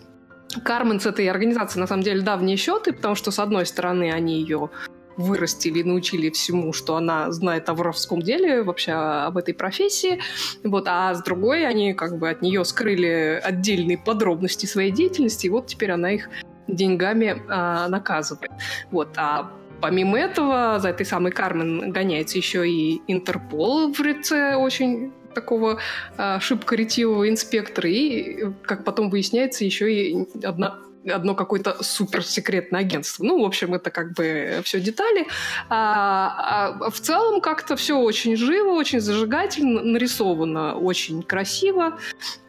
Кармен 0.64 1.01
с 1.01 1.07
этой 1.07 1.29
организацией 1.29 1.81
на 1.81 1.87
самом 1.87 2.03
деле 2.03 2.23
давние 2.23 2.57
счеты, 2.57 2.92
потому 2.92 3.14
что, 3.14 3.31
с 3.31 3.38
одной 3.38 3.66
стороны, 3.66 4.12
они 4.12 4.40
ее 4.40 4.71
вырастили 5.18 5.83
научили 5.83 6.31
всему, 6.31 6.73
что 6.73 6.97
она 6.97 7.31
знает 7.33 7.68
о 7.68 7.75
воровском 7.75 8.23
деле, 8.23 8.62
вообще 8.62 8.92
об 8.92 9.37
этой 9.37 9.53
профессии. 9.53 10.21
Вот, 10.62 10.87
а 10.87 11.12
с 11.12 11.23
другой 11.23 11.66
они 11.66 11.92
как 11.92 12.18
бы 12.18 12.31
от 12.31 12.40
нее 12.40 12.64
скрыли 12.64 13.40
отдельные 13.42 13.99
подробности 13.99 14.66
своей 14.66 14.92
деятельности, 14.92 15.47
и 15.47 15.51
вот 15.51 15.66
теперь 15.66 15.90
она 15.90 16.12
их 16.12 16.31
деньгами 16.68 17.42
а, 17.48 17.88
наказывает. 17.88 18.50
Вот, 18.90 19.09
а 19.16 19.50
помимо 19.81 20.18
этого 20.18 20.78
за 20.78 20.90
этой 20.90 21.07
самой 21.07 21.33
Кармен 21.33 21.90
гоняется 21.90 22.38
еще 22.38 22.68
и 22.68 23.00
Интерпол 23.07 23.92
в 23.92 24.00
лице 24.00 24.54
очень 24.57 25.12
такого 25.35 25.78
а, 26.16 26.40
шибко 26.40 26.76
ретивого 26.76 27.28
инспектора, 27.28 27.88
и, 27.88 28.46
как 28.62 28.85
потом 28.85 29.11
выясняется, 29.11 29.64
еще 29.64 29.92
и 29.92 30.26
одна 30.44 30.78
одно 31.11 31.35
какое-то 31.35 31.83
суперсекретное 31.83 32.81
агентство. 32.81 33.25
Ну, 33.25 33.42
в 33.42 33.47
общем, 33.47 33.75
это 33.75 33.90
как 33.90 34.12
бы 34.14 34.61
все 34.64 34.81
детали. 34.81 35.27
А, 35.68 36.75
а 36.85 36.90
в 36.90 37.01
целом 37.01 37.40
как-то 37.40 37.77
все 37.77 37.99
очень 37.99 38.37
живо, 38.37 38.71
очень 38.71 39.01
зажигательно, 39.01 39.83
нарисовано 39.83 40.75
очень 40.75 41.23
красиво. 41.23 41.99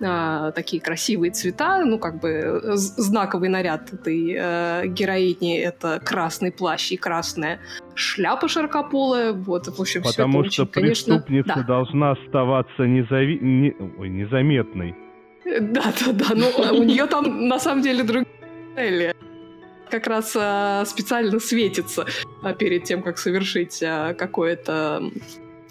А, 0.02 0.52
такие 0.52 0.82
красивые 0.82 1.32
цвета. 1.32 1.84
Ну, 1.86 2.00
как 2.00 2.20
бы 2.20 2.62
з- 2.76 3.02
знаковый 3.02 3.50
наряд 3.50 3.94
этой 3.94 4.36
э, 4.38 4.88
героини— 4.88 5.58
это 5.60 6.00
красный 6.04 6.52
плащ 6.52 6.92
и 6.92 6.98
красная 6.98 7.60
шляпа 7.96 8.48
широкополая. 8.48 9.34
Вот, 9.34 9.68
в 9.68 9.82
общем, 9.82 10.04
Потому 10.04 10.42
это 10.42 10.52
что 10.52 10.64
очень, 10.64 10.72
конечно... 10.74 11.14
преступница 11.16 11.54
Да. 11.56 11.64
должна 11.64 12.12
оставаться 12.12 12.84
незави... 12.84 13.40
не- 13.42 13.76
ой, 13.98 14.10
незаметной. 14.10 14.96
Да, 15.62 15.84
да, 16.06 16.12
да. 16.14 16.26
Ну, 16.36 16.78
у 16.80 16.84
нее 16.84 17.06
там 17.08 17.48
на 17.48 17.60
самом 17.60 17.82
деле 17.82 18.04
другие 18.04 18.28
цели. 18.76 19.14
Как 19.90 20.08
раз 20.08 20.36
а, 20.36 20.86
специально 20.86 21.40
светится 21.40 22.06
а, 22.44 22.54
перед 22.54 22.84
тем, 22.84 23.02
как 23.02 23.18
совершить 23.18 23.82
а, 23.84 24.14
какое-то 24.14 25.12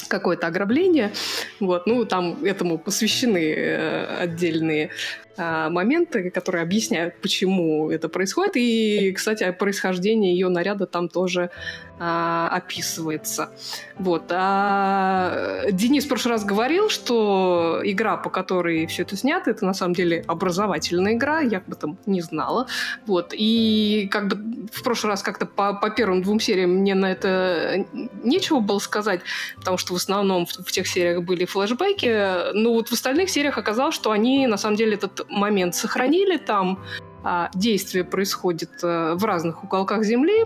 какое-то 0.08 0.46
ограбление. 0.46 1.12
Вот, 1.60 1.86
ну, 1.86 2.04
там 2.06 2.42
этому 2.42 2.78
посвящены 2.78 3.52
э, 3.52 4.06
отдельные 4.20 4.90
моменты, 5.36 6.30
которые 6.30 6.62
объясняют, 6.62 7.20
почему 7.20 7.90
это 7.90 8.08
происходит. 8.08 8.56
И, 8.56 9.12
кстати, 9.12 9.50
происхождение 9.52 10.32
ее 10.32 10.48
наряда 10.48 10.86
там 10.86 11.08
тоже 11.08 11.50
а, 11.98 12.48
описывается. 12.48 13.50
Вот. 13.98 14.24
А 14.30 15.64
Денис 15.70 16.04
в 16.04 16.08
прошлый 16.08 16.34
раз 16.34 16.44
говорил, 16.44 16.88
что 16.88 17.80
игра, 17.82 18.16
по 18.16 18.30
которой 18.30 18.86
все 18.86 19.02
это 19.02 19.16
снято, 19.16 19.50
это 19.50 19.64
на 19.64 19.74
самом 19.74 19.94
деле 19.94 20.24
образовательная 20.26 21.14
игра, 21.14 21.40
я 21.40 21.58
об 21.58 21.72
этом 21.72 21.98
не 22.06 22.20
знала. 22.20 22.66
Вот. 23.06 23.32
И 23.36 24.08
как 24.10 24.28
бы 24.28 24.68
в 24.72 24.82
прошлый 24.82 25.12
раз 25.12 25.22
как-то 25.22 25.46
по, 25.46 25.74
по 25.74 25.90
первым 25.90 26.22
двум 26.22 26.40
сериям 26.40 26.70
мне 26.70 26.94
на 26.94 27.10
это 27.10 27.84
нечего 28.22 28.60
было 28.60 28.78
сказать, 28.78 29.20
потому 29.56 29.76
что 29.76 29.92
в 29.94 29.96
основном 29.96 30.46
в, 30.46 30.52
в 30.52 30.70
тех 30.70 30.86
сериях 30.86 31.22
были 31.22 31.44
флешбеки. 31.44 32.52
Но 32.54 32.74
вот 32.74 32.88
в 32.88 32.92
остальных 32.92 33.30
сериях 33.30 33.58
оказалось, 33.58 33.94
что 33.94 34.10
они 34.12 34.46
на 34.46 34.56
самом 34.56 34.76
деле 34.76 34.94
этот 34.94 35.28
момент 35.28 35.74
сохранили 35.74 36.36
там. 36.36 36.78
А, 37.24 37.50
действие 37.52 38.04
происходит 38.04 38.70
э, 38.82 39.14
в 39.14 39.24
разных 39.24 39.64
уголках 39.64 40.04
Земли, 40.04 40.44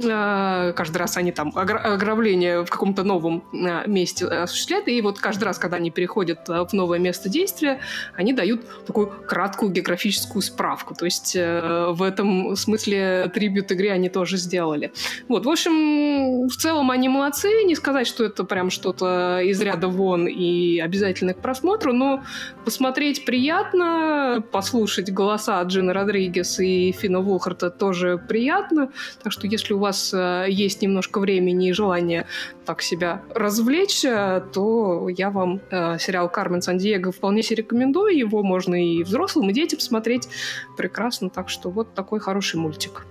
каждый 0.00 0.96
раз 0.96 1.16
они 1.16 1.32
там 1.32 1.52
огра- 1.56 1.78
ограбление 1.78 2.64
в 2.64 2.70
каком-то 2.70 3.02
новом 3.02 3.44
э, 3.52 3.88
месте 3.88 4.26
осуществляют, 4.26 4.88
и 4.88 5.00
вот 5.02 5.18
каждый 5.18 5.44
раз, 5.44 5.58
когда 5.58 5.76
они 5.76 5.90
переходят 5.90 6.48
э, 6.48 6.64
в 6.64 6.72
новое 6.72 6.98
место 6.98 7.28
действия, 7.28 7.80
они 8.14 8.32
дают 8.32 8.62
такую 8.86 9.08
краткую 9.08 9.72
географическую 9.72 10.42
справку. 10.42 10.94
То 10.94 11.04
есть 11.04 11.34
э, 11.36 11.88
в 11.90 12.02
этом 12.02 12.54
смысле 12.56 13.30
трибют 13.34 13.72
игре 13.72 13.92
они 13.92 14.08
тоже 14.08 14.36
сделали. 14.36 14.92
Вот, 15.28 15.46
в 15.46 15.50
общем, 15.50 16.48
в 16.48 16.56
целом 16.56 16.90
они 16.90 17.08
молодцы. 17.08 17.48
Не 17.64 17.74
сказать, 17.74 18.06
что 18.06 18.24
это 18.24 18.44
прям 18.44 18.70
что-то 18.70 19.40
из 19.40 19.60
ряда 19.60 19.88
вон 19.88 20.28
и 20.28 20.78
обязательно 20.78 21.34
к 21.34 21.40
просмотру, 21.40 21.92
но 21.92 22.22
посмотреть 22.64 23.24
приятно, 23.24 24.44
послушать 24.52 25.12
голоса 25.12 25.62
Джина 25.62 25.92
Родригес 25.92 26.60
и 26.60 26.92
Фина 26.92 27.20
Вулхарта 27.20 27.70
тоже 27.70 28.18
приятно. 28.28 28.90
Так 29.22 29.32
что 29.32 29.46
если 29.46 29.74
у 29.74 29.78
вас 29.78 29.87
э, 30.12 30.46
есть 30.48 30.82
немножко 30.82 31.20
времени 31.20 31.68
и 31.68 31.72
желание 31.72 32.26
так 32.64 32.82
себя 32.82 33.22
развлечь, 33.34 34.02
то 34.02 35.08
я 35.08 35.30
вам 35.30 35.60
э, 35.70 35.98
сериал 35.98 36.28
«Кармен 36.28 36.62
Сан-Диего» 36.62 37.12
вполне 37.12 37.42
себе 37.42 37.62
рекомендую. 37.62 38.16
Его 38.16 38.42
можно 38.42 38.74
и 38.74 39.02
взрослым, 39.02 39.50
и 39.50 39.52
детям 39.52 39.80
смотреть 39.80 40.28
прекрасно. 40.76 41.30
Так 41.30 41.48
что 41.48 41.70
вот 41.70 41.94
такой 41.94 42.20
хороший 42.20 42.60
мультик. 42.60 43.06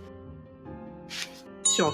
Все. 1.64 1.92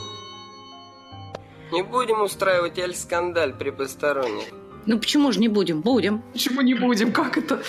Не 1.71 1.83
будем 1.83 2.21
устраивать 2.21 2.77
эль-скандаль 2.77 3.53
при 3.53 3.71
посторонних. 3.71 4.45
Ну 4.85 4.99
почему 4.99 5.31
же 5.31 5.39
не 5.39 5.47
будем? 5.47 5.81
Будем. 5.81 6.21
Почему 6.33 6.61
не 6.61 6.73
будем? 6.73 7.11
Как 7.11 7.37
это? 7.37 7.61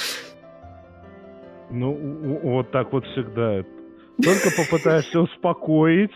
Ну, 1.70 2.38
вот 2.42 2.70
так 2.70 2.92
вот 2.92 3.04
всегда. 3.06 3.62
Только 4.22 4.50
попытаешься 4.56 5.20
успокоить, 5.20 6.12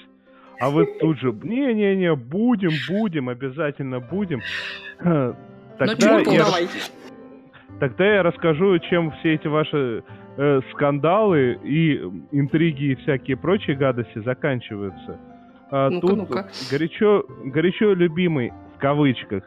А 0.60 0.70
вы 0.70 0.86
тут 1.00 1.18
же, 1.18 1.32
не-не-не, 1.42 2.14
будем, 2.14 2.70
будем, 2.88 3.28
обязательно 3.28 4.00
будем. 4.00 4.40
Ну, 5.02 5.36
Тогда 5.78 6.18
я, 6.18 6.44
тогда 7.78 8.14
я 8.14 8.22
расскажу, 8.24 8.76
чем 8.80 9.12
все 9.12 9.34
эти 9.34 9.46
ваши 9.46 10.02
э, 10.36 10.60
скандалы 10.72 11.58
и 11.62 11.98
интриги 12.32 12.92
и 12.92 12.94
всякие 12.96 13.36
прочие 13.36 13.76
гадости 13.76 14.18
заканчиваются. 14.24 15.20
А 15.70 15.88
Ну-ка, 15.90 16.06
тут 16.06 16.16
ну-ка. 16.16 16.48
горячо, 16.70 17.24
горячо 17.44 17.92
любимый, 17.92 18.52
в 18.76 18.80
кавычках, 18.80 19.44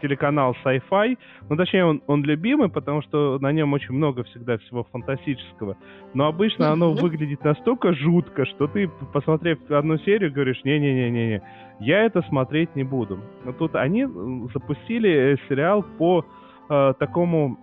телеканал 0.00 0.56
Sci-Fi. 0.64 1.18
Ну, 1.48 1.56
точнее, 1.56 1.84
он, 1.84 2.02
он 2.06 2.22
любимый, 2.24 2.68
потому 2.68 3.02
что 3.02 3.38
на 3.40 3.52
нем 3.52 3.72
очень 3.72 3.94
много 3.94 4.24
всегда 4.24 4.58
всего 4.58 4.84
фантастического. 4.84 5.76
Но 6.14 6.26
обычно 6.26 6.70
оно 6.72 6.92
выглядит 6.92 7.44
настолько 7.44 7.92
жутко, 7.94 8.46
что 8.46 8.66
ты, 8.66 8.88
посмотрев 9.12 9.58
одну 9.70 9.98
серию, 9.98 10.32
говоришь, 10.32 10.62
не-не-не-не, 10.64 11.42
я 11.80 12.04
это 12.04 12.22
смотреть 12.22 12.74
не 12.76 12.84
буду. 12.84 13.20
Но 13.44 13.52
тут 13.52 13.74
они 13.74 14.02
м, 14.02 14.50
запустили 14.52 15.10
э, 15.10 15.36
сериал 15.48 15.82
по 15.98 16.24
э, 16.68 16.94
такому 16.98 17.58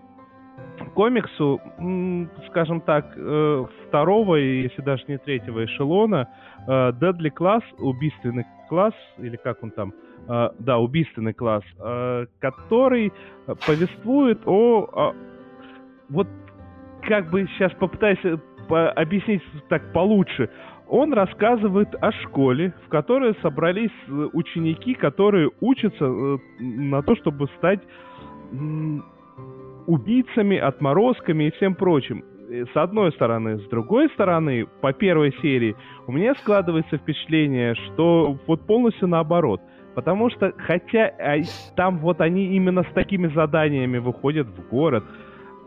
комиксу, 0.93 1.61
скажем 2.49 2.81
так, 2.81 3.13
э, 3.15 3.65
второго, 3.87 4.35
если 4.35 4.81
даже 4.81 5.03
не 5.07 5.17
третьего 5.17 5.65
эшелона, 5.65 6.27
э, 6.67 6.71
Deadly 6.99 7.31
Class, 7.31 7.61
убийственный 7.77 8.45
класс, 8.67 8.93
или 9.17 9.35
как 9.37 9.63
он 9.63 9.71
там, 9.71 9.93
э, 10.27 10.49
да, 10.59 10.77
убийственный 10.79 11.33
класс, 11.33 11.63
э, 11.79 12.25
который 12.39 13.11
э, 13.47 13.55
повествует 13.65 14.39
о, 14.45 14.87
о- 14.91 15.15
вот 16.09 16.27
как 17.03 17.29
бы 17.29 17.47
сейчас 17.55 17.71
попытаюсь 17.73 18.19
по- 18.67 18.91
объяснить 18.91 19.41
так 19.69 19.93
получше. 19.93 20.49
Он 20.89 21.13
рассказывает 21.13 21.93
о 22.01 22.11
школе, 22.13 22.73
в 22.85 22.89
которой 22.89 23.35
собрались 23.41 23.91
ученики, 24.31 24.93
которые 24.93 25.51
учатся 25.59 26.05
на 26.59 27.01
то, 27.01 27.15
чтобы 27.17 27.47
стать 27.57 27.81
убийцами, 29.85 30.57
отморозками 30.57 31.45
и 31.45 31.51
всем 31.51 31.75
прочим. 31.75 32.23
С 32.49 32.77
одной 32.77 33.11
стороны. 33.11 33.57
С 33.59 33.67
другой 33.67 34.09
стороны, 34.11 34.65
по 34.79 34.93
первой 34.93 35.33
серии 35.41 35.75
у 36.07 36.13
меня 36.13 36.33
складывается 36.35 36.97
впечатление, 36.97 37.75
что 37.75 38.37
вот 38.47 38.65
полностью 38.65 39.09
наоборот. 39.09 39.59
Потому 39.97 40.29
что, 40.29 40.53
хотя 40.59 41.07
а, 41.17 41.41
там 41.75 41.97
вот 41.97 42.21
они 42.21 42.55
именно 42.55 42.83
с 42.83 42.93
такими 42.93 43.33
заданиями 43.33 43.97
выходят 43.97 44.45
в 44.47 44.69
город, 44.69 45.03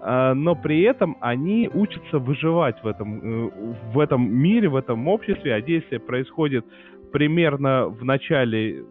а, 0.03 0.35
но 0.35 0.55
при 0.55 0.83
этом 0.83 1.17
они 1.21 1.69
учатся 1.75 2.21
выживать 2.21 2.81
в 2.81 2.87
этом, 2.87 3.19
э, 3.19 3.51
в 3.93 3.99
этом 3.99 4.33
мире, 4.33 4.69
в 4.69 4.77
этом 4.77 5.09
обществе, 5.09 5.53
а 5.53 5.61
действие 5.61 5.99
происходит 5.99 6.65
примерно 7.11 7.87
в 7.89 8.05
начале 8.05 8.85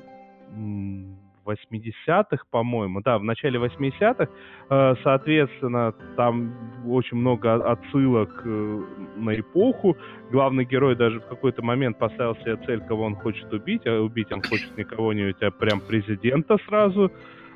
80-х, 1.50 2.46
по-моему, 2.52 3.02
да, 3.02 3.18
в 3.18 3.24
начале 3.24 3.60
80-х, 3.60 4.30
Э, 4.72 4.94
соответственно, 5.04 5.94
там 6.16 6.54
очень 6.88 7.18
много 7.18 7.56
отсылок 7.56 8.42
э, 8.46 8.82
на 9.18 9.40
эпоху. 9.40 9.98
Главный 10.32 10.64
герой 10.64 10.96
даже 10.96 11.20
в 11.20 11.26
какой-то 11.28 11.64
момент 11.64 11.98
поставил 11.98 12.36
себе 12.38 12.58
цель, 12.68 12.82
кого 12.82 13.06
он 13.06 13.16
хочет 13.16 13.52
убить, 13.52 13.88
а 13.88 14.00
убить 14.00 14.32
он 14.32 14.44
хочет 14.44 14.78
не 14.78 14.84
кого-нибудь, 14.84 15.42
а 15.42 15.50
прям 15.50 15.80
президента 15.80 16.58
сразу. 16.68 17.12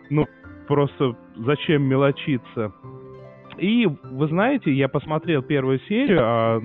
Ну, 0.10 0.26
просто 0.68 1.16
зачем 1.36 1.84
мелочиться? 1.84 2.74
И, 3.60 3.86
вы 3.86 4.28
знаете, 4.28 4.72
я 4.74 4.88
посмотрел 4.88 5.44
первую 5.44 5.80
серию, 5.82 6.20
а 6.20 6.62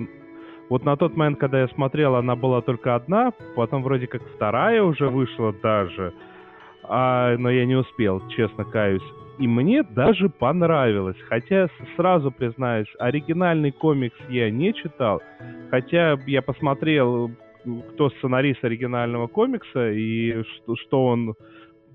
вот 0.69 0.83
на 0.83 0.97
тот 0.97 1.15
момент, 1.15 1.39
когда 1.39 1.61
я 1.61 1.67
смотрел, 1.67 2.15
она 2.15 2.35
была 2.35 2.61
только 2.61 2.95
одна, 2.95 3.33
потом 3.55 3.83
вроде 3.83 4.07
как 4.07 4.23
вторая 4.35 4.81
уже 4.81 5.09
вышла 5.09 5.53
даже, 5.53 6.11
а, 6.89 7.37
но 7.37 7.49
я 7.49 7.65
не 7.65 7.75
успел, 7.75 8.21
честно 8.29 8.65
каюсь. 8.65 9.03
И 9.37 9.47
мне 9.47 9.83
даже 9.83 10.27
понравилось. 10.27 11.15
Хотя, 11.29 11.69
сразу 11.95 12.31
признаюсь, 12.31 12.89
оригинальный 12.99 13.71
комикс 13.71 14.15
я 14.27 14.51
не 14.51 14.73
читал. 14.73 15.21
Хотя 15.69 16.17
я 16.25 16.41
посмотрел, 16.41 17.31
кто 17.91 18.09
сценарист 18.09 18.63
оригинального 18.65 19.27
комикса 19.27 19.91
и 19.91 20.43
что, 20.43 20.75
что 20.75 21.05
он 21.05 21.35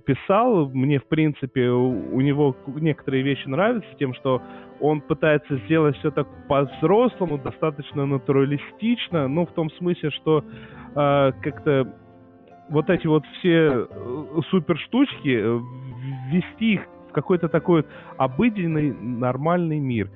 писал. 0.06 0.70
Мне, 0.70 1.00
в 1.00 1.06
принципе, 1.06 1.68
у 1.68 2.20
него 2.20 2.56
некоторые 2.66 3.22
вещи 3.22 3.46
нравятся 3.46 3.88
тем, 3.98 4.14
что 4.14 4.40
он 4.80 5.00
пытается 5.00 5.56
сделать 5.66 5.96
все 5.98 6.10
так 6.10 6.28
по-взрослому, 6.48 7.38
достаточно 7.38 8.06
натуралистично. 8.06 9.28
Ну, 9.28 9.46
в 9.46 9.52
том 9.52 9.70
смысле, 9.72 10.10
что 10.10 10.44
э, 10.94 11.32
как-то 11.42 11.92
вот 12.68 12.90
эти 12.90 13.06
вот 13.06 13.24
все 13.38 13.86
э, 13.88 14.40
супер 14.50 14.78
штучки, 14.78 15.28
э, 15.28 15.60
ввести 16.30 16.74
их 16.74 16.82
в 17.08 17.12
какой-то 17.12 17.48
такой 17.48 17.82
вот 17.82 17.86
обыденный, 18.16 18.92
нормальный 18.92 19.78
мир. 19.78 20.10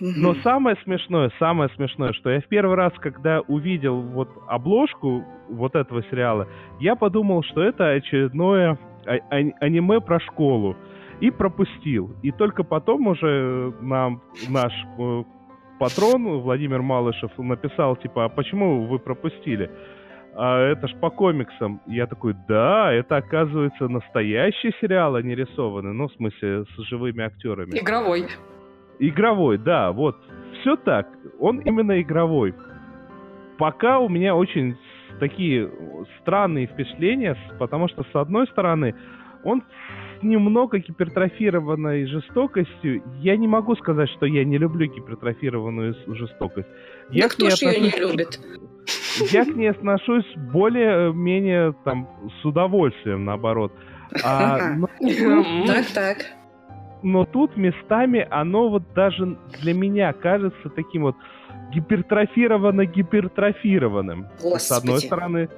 Но 0.00 0.34
самое 0.42 0.76
смешное, 0.82 1.30
самое 1.38 1.70
смешное, 1.76 2.12
что 2.12 2.30
я 2.30 2.40
в 2.40 2.46
первый 2.48 2.74
раз, 2.74 2.92
когда 2.98 3.40
увидел 3.42 4.00
вот 4.00 4.28
обложку 4.48 5.24
вот 5.48 5.76
этого 5.76 6.02
сериала, 6.10 6.48
я 6.80 6.96
подумал, 6.96 7.44
что 7.44 7.62
это 7.62 7.90
очередное 7.90 8.78
а- 9.06 9.16
а- 9.30 9.52
аниме 9.60 10.00
про 10.00 10.18
школу. 10.20 10.76
И 11.20 11.30
пропустил. 11.30 12.16
И 12.22 12.32
только 12.32 12.64
потом 12.64 13.06
уже 13.06 13.72
нам 13.80 14.22
наш 14.48 14.72
э, 14.98 15.22
патрон 15.78 16.40
Владимир 16.40 16.82
Малышев 16.82 17.30
написал, 17.38 17.94
типа, 17.94 18.24
а 18.24 18.28
почему 18.28 18.86
вы 18.86 18.98
пропустили? 18.98 19.70
А 20.34 20.58
это 20.60 20.88
ж 20.88 20.94
по 20.96 21.10
комиксам. 21.10 21.80
И 21.86 21.94
Я 21.94 22.06
такой, 22.06 22.34
да, 22.48 22.92
это 22.92 23.16
оказывается 23.16 23.88
настоящий 23.88 24.72
сериал, 24.80 25.16
а 25.16 25.22
не 25.22 25.34
рисованный. 25.34 25.92
Ну, 25.92 26.08
в 26.08 26.12
смысле, 26.14 26.64
с 26.64 26.82
живыми 26.88 27.22
актерами. 27.22 27.78
Игровой. 27.78 28.26
Игровой, 28.98 29.58
да, 29.58 29.92
вот. 29.92 30.16
Все 30.60 30.76
так. 30.76 31.06
Он 31.38 31.58
именно 31.60 32.00
игровой. 32.00 32.54
Пока 33.58 33.98
у 33.98 34.08
меня 34.08 34.34
очень 34.34 34.76
такие 35.20 35.70
странные 36.20 36.66
впечатления, 36.66 37.36
потому 37.58 37.88
что, 37.88 38.04
с 38.04 38.14
одной 38.14 38.46
стороны, 38.48 38.94
он 39.44 39.62
с 40.20 40.22
немного 40.22 40.78
гипертрофированной 40.78 42.06
жестокостью. 42.06 43.02
Я 43.20 43.36
не 43.36 43.48
могу 43.48 43.74
сказать, 43.76 44.08
что 44.10 44.26
я 44.26 44.44
не 44.44 44.56
люблю 44.56 44.86
гипертрофированную 44.86 45.94
жестокость. 46.06 46.68
Я 47.10 47.24
Да 47.24 47.28
к 47.28 47.32
кто 47.32 47.50
ж 47.50 47.62
ее 47.62 47.80
не 47.80 47.98
любит? 47.98 48.40
Я 49.30 49.44
к 49.44 49.54
ней 49.54 49.70
отношусь 49.70 50.26
более-менее 50.36 51.74
там 51.84 52.08
с 52.40 52.44
удовольствием, 52.44 53.24
наоборот. 53.24 53.72
А, 54.24 54.74
но, 54.76 54.88
М. 55.00 55.66
Так, 55.66 55.86
так. 55.94 56.16
но 57.02 57.24
тут 57.24 57.56
местами 57.56 58.26
оно 58.30 58.68
вот 58.68 58.82
даже 58.94 59.36
для 59.60 59.74
меня 59.74 60.12
кажется 60.12 60.68
таким 60.70 61.02
вот 61.02 61.16
гипертрофировано-гипертрофированным. 61.74 64.26
С 64.38 64.70
одной 64.70 64.94
Господи. 64.94 65.06
стороны, 65.06 65.48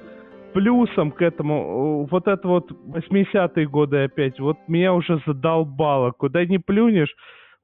плюсом 0.52 1.10
к 1.10 1.20
этому, 1.22 2.04
э, 2.04 2.08
вот 2.10 2.28
это 2.28 2.46
вот 2.46 2.70
80-е 2.70 3.66
годы 3.66 4.04
опять, 4.04 4.38
вот 4.38 4.56
меня 4.68 4.94
уже 4.94 5.20
задолбало. 5.26 6.12
Куда 6.12 6.44
ни 6.44 6.58
плюнешь, 6.58 7.12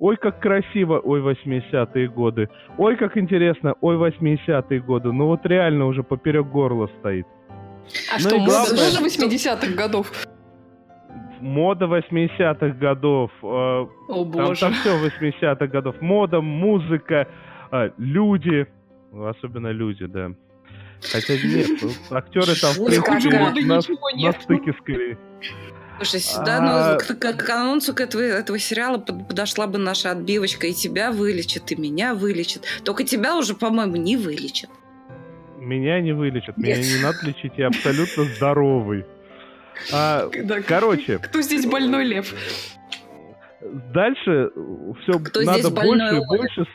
ой, 0.01 0.17
как 0.17 0.41
красиво, 0.41 0.99
ой, 0.99 1.21
80-е 1.21 2.09
годы. 2.09 2.49
Ой, 2.79 2.97
как 2.97 3.17
интересно, 3.17 3.75
ой, 3.81 3.97
80-е 3.97 4.81
годы. 4.81 5.13
Ну 5.13 5.27
вот 5.27 5.47
реально 5.47 5.87
уже 5.87 6.03
поперек 6.03 6.47
горла 6.47 6.91
стоит. 6.99 7.27
А 8.13 8.15
Ну 8.15 8.29
что, 8.29 8.39
мода 8.39 8.71
тоже 8.71 9.05
80-х 9.05 9.73
годов? 9.75 10.11
Мода 11.41 11.87
80-х 11.87 12.69
годов, 12.79 13.31
э, 13.43 13.47
О 13.47 13.89
Там, 14.09 14.31
боже. 14.31 14.61
там 14.61 14.73
все 14.75 14.91
80-х 14.99 15.67
годов. 15.69 16.01
Мода, 16.01 16.41
музыка, 16.41 17.29
а, 17.71 17.91
люди. 17.97 18.67
Ну, 19.13 19.27
Особенно 19.27 19.69
люди, 19.69 20.07
да. 20.07 20.33
Хотя 21.13 21.35
нет, 21.35 21.67
ну, 21.83 22.17
актеры 22.17 22.55
там, 22.61 22.73
в 22.73 22.85
принципе, 22.85 23.65
на, 23.65 23.77
на 23.77 24.33
стыке 24.33 24.75
скорее. 24.81 25.19
Слушай, 26.03 26.21
сюда, 26.21 26.57
А- 26.59 26.93
ну, 26.95 26.99
к, 26.99 27.37
к- 27.37 27.51
анонсу 27.51 27.95
к 27.95 28.01
этого, 28.01 28.23
этого 28.23 28.59
сериала 28.59 28.97
под- 28.97 29.29
подошла 29.29 29.67
бы 29.67 29.77
наша 29.79 30.11
отбивочка, 30.13 30.67
и 30.67 30.73
тебя 30.73 31.13
вылечит, 31.13 31.71
и 31.73 31.77
меня 31.77 32.15
вылечит. 32.15 32.65
Только 32.85 33.05
тебя 33.05 33.37
уже, 33.37 33.55
по-моему, 33.55 33.97
не 33.97 34.17
вылечит. 34.17 34.71
Меня 35.59 36.01
не 36.01 36.13
вылечат, 36.13 36.57
меня 36.57 36.77
Нет. 36.77 36.87
не 36.87 37.03
надо 37.03 37.19
лечить, 37.27 37.53
я 37.59 37.67
абсолютно 37.67 38.25
здоровый. 38.25 39.05
А, 39.93 40.31
Да. 40.45 40.63
короче, 40.63 41.19
Кто 41.19 41.43
здесь 41.43 41.67
больной 41.67 42.05
лев? 42.05 42.35
дальше 43.93 44.51
все 45.03 45.19
Кто 45.19 45.43
надо 45.43 45.71
больше 45.71 46.17
и 46.17 46.27
больше 46.27 46.67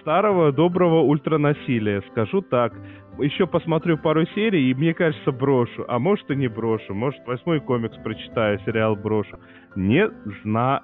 старого 0.00 0.50
доброго 0.50 1.02
ультранасилия. 1.02 2.02
Скажу 2.10 2.42
так. 2.42 2.72
Еще 3.18 3.46
посмотрю 3.46 3.98
пару 3.98 4.26
серий, 4.34 4.70
и 4.70 4.74
мне 4.74 4.94
кажется, 4.94 5.32
брошу. 5.32 5.84
А 5.88 5.98
может 5.98 6.30
и 6.30 6.36
не 6.36 6.48
брошу. 6.48 6.94
Может, 6.94 7.20
восьмой 7.26 7.60
комикс 7.60 7.96
прочитаю, 8.02 8.58
сериал 8.64 8.96
брошу. 8.96 9.38
Не 9.74 10.10
знаю. 10.42 10.82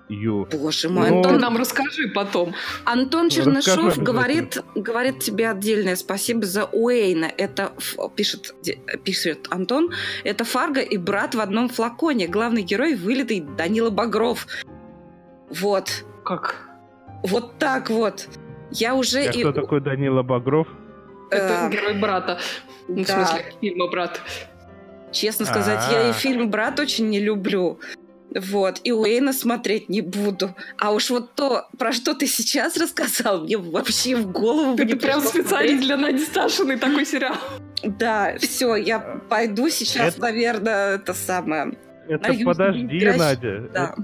Боже 0.53 0.89
мой, 0.89 1.11
Но- 1.11 1.17
Антон, 1.19 1.39
Нам 1.39 1.57
расскажи 1.57 2.09
потом. 2.15 2.55
Антон 2.85 3.29
Чернышов 3.29 3.99
говорит, 3.99 4.63
говорит 4.75 5.21
тебе 5.21 5.51
отдельное 5.51 5.97
спасибо 5.97 6.45
за 6.45 6.65
Уэйна. 6.65 7.31
Это 7.37 7.73
пишет, 8.17 8.55
пишет 9.05 9.47
Антон. 9.51 9.91
Это 10.25 10.45
Фарго 10.45 10.81
и 10.81 10.97
брат 10.97 11.35
в 11.35 11.41
одном 11.41 11.69
флаконе. 11.69 12.29
Главный 12.29 12.63
герой 12.63 12.95
вылитый 12.95 13.41
Данила 13.41 13.91
Багров. 13.91 14.47
Вот. 15.51 16.05
Как? 16.25 16.69
Вот 17.23 17.59
так 17.59 17.91
вот. 17.91 18.29
Я 18.71 18.95
уже 18.95 19.21
А 19.21 19.31
и... 19.31 19.41
кто 19.41 19.53
такой 19.53 19.81
Данила 19.81 20.23
Багров? 20.23 20.69
Это 21.31 21.67
э, 21.67 21.71
герой 21.71 21.95
брата. 21.95 22.39
Ну, 22.89 23.05
В 23.05 23.07
смысле, 23.07 23.45
фильма 23.61 23.89
брат. 23.89 24.21
Честно 25.13 25.47
сказать, 25.47 25.81
я 25.91 26.09
и 26.09 26.11
А. 26.11 26.13
фильм 26.13 26.51
«Брат» 26.51 26.79
очень 26.81 27.09
не 27.09 27.19
люблю. 27.21 27.81
Вот, 28.35 28.81
и 28.85 28.93
Уэйна 28.93 29.33
смотреть 29.33 29.89
не 29.89 30.03
буду. 30.03 30.55
А 30.79 30.93
уж 30.93 31.09
вот 31.09 31.35
то, 31.35 31.67
про 31.79 31.93
что 31.93 32.15
ты 32.15 32.27
сейчас 32.27 32.77
рассказал, 32.77 33.45
мне 33.45 33.57
вообще 33.57 34.17
в 34.17 34.31
голову 34.31 34.73
бы 34.73 34.77
Ты 34.77 34.85
не 34.85 34.95
прям 34.95 35.21
специалист 35.23 35.81
для 35.83 35.97
Нади 35.97 36.19
Сташиной 36.25 36.77
такой 36.77 37.07
сериал. 37.07 37.37
Да, 37.83 38.35
все, 38.39 38.75
я 38.77 38.99
пойду 39.01 39.71
сейчас, 39.71 40.15
Это- 40.15 40.21
наверное, 40.21 40.97
это 40.97 41.15
самое. 41.15 41.79
Это 42.07 42.35
подожди, 42.45 43.05
Надя. 43.17 43.69
Да. 43.73 43.95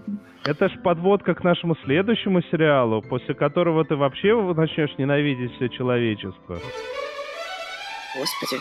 Это 0.46 0.68
ж 0.68 0.72
подводка 0.82 1.34
к 1.34 1.44
нашему 1.44 1.76
следующему 1.84 2.42
сериалу, 2.50 3.02
после 3.02 3.34
которого 3.34 3.84
ты 3.84 3.96
вообще 3.96 4.34
начнешь 4.54 4.96
ненавидеть 4.98 5.54
все 5.56 5.68
человечество. 5.68 6.58
Господи. 8.14 8.60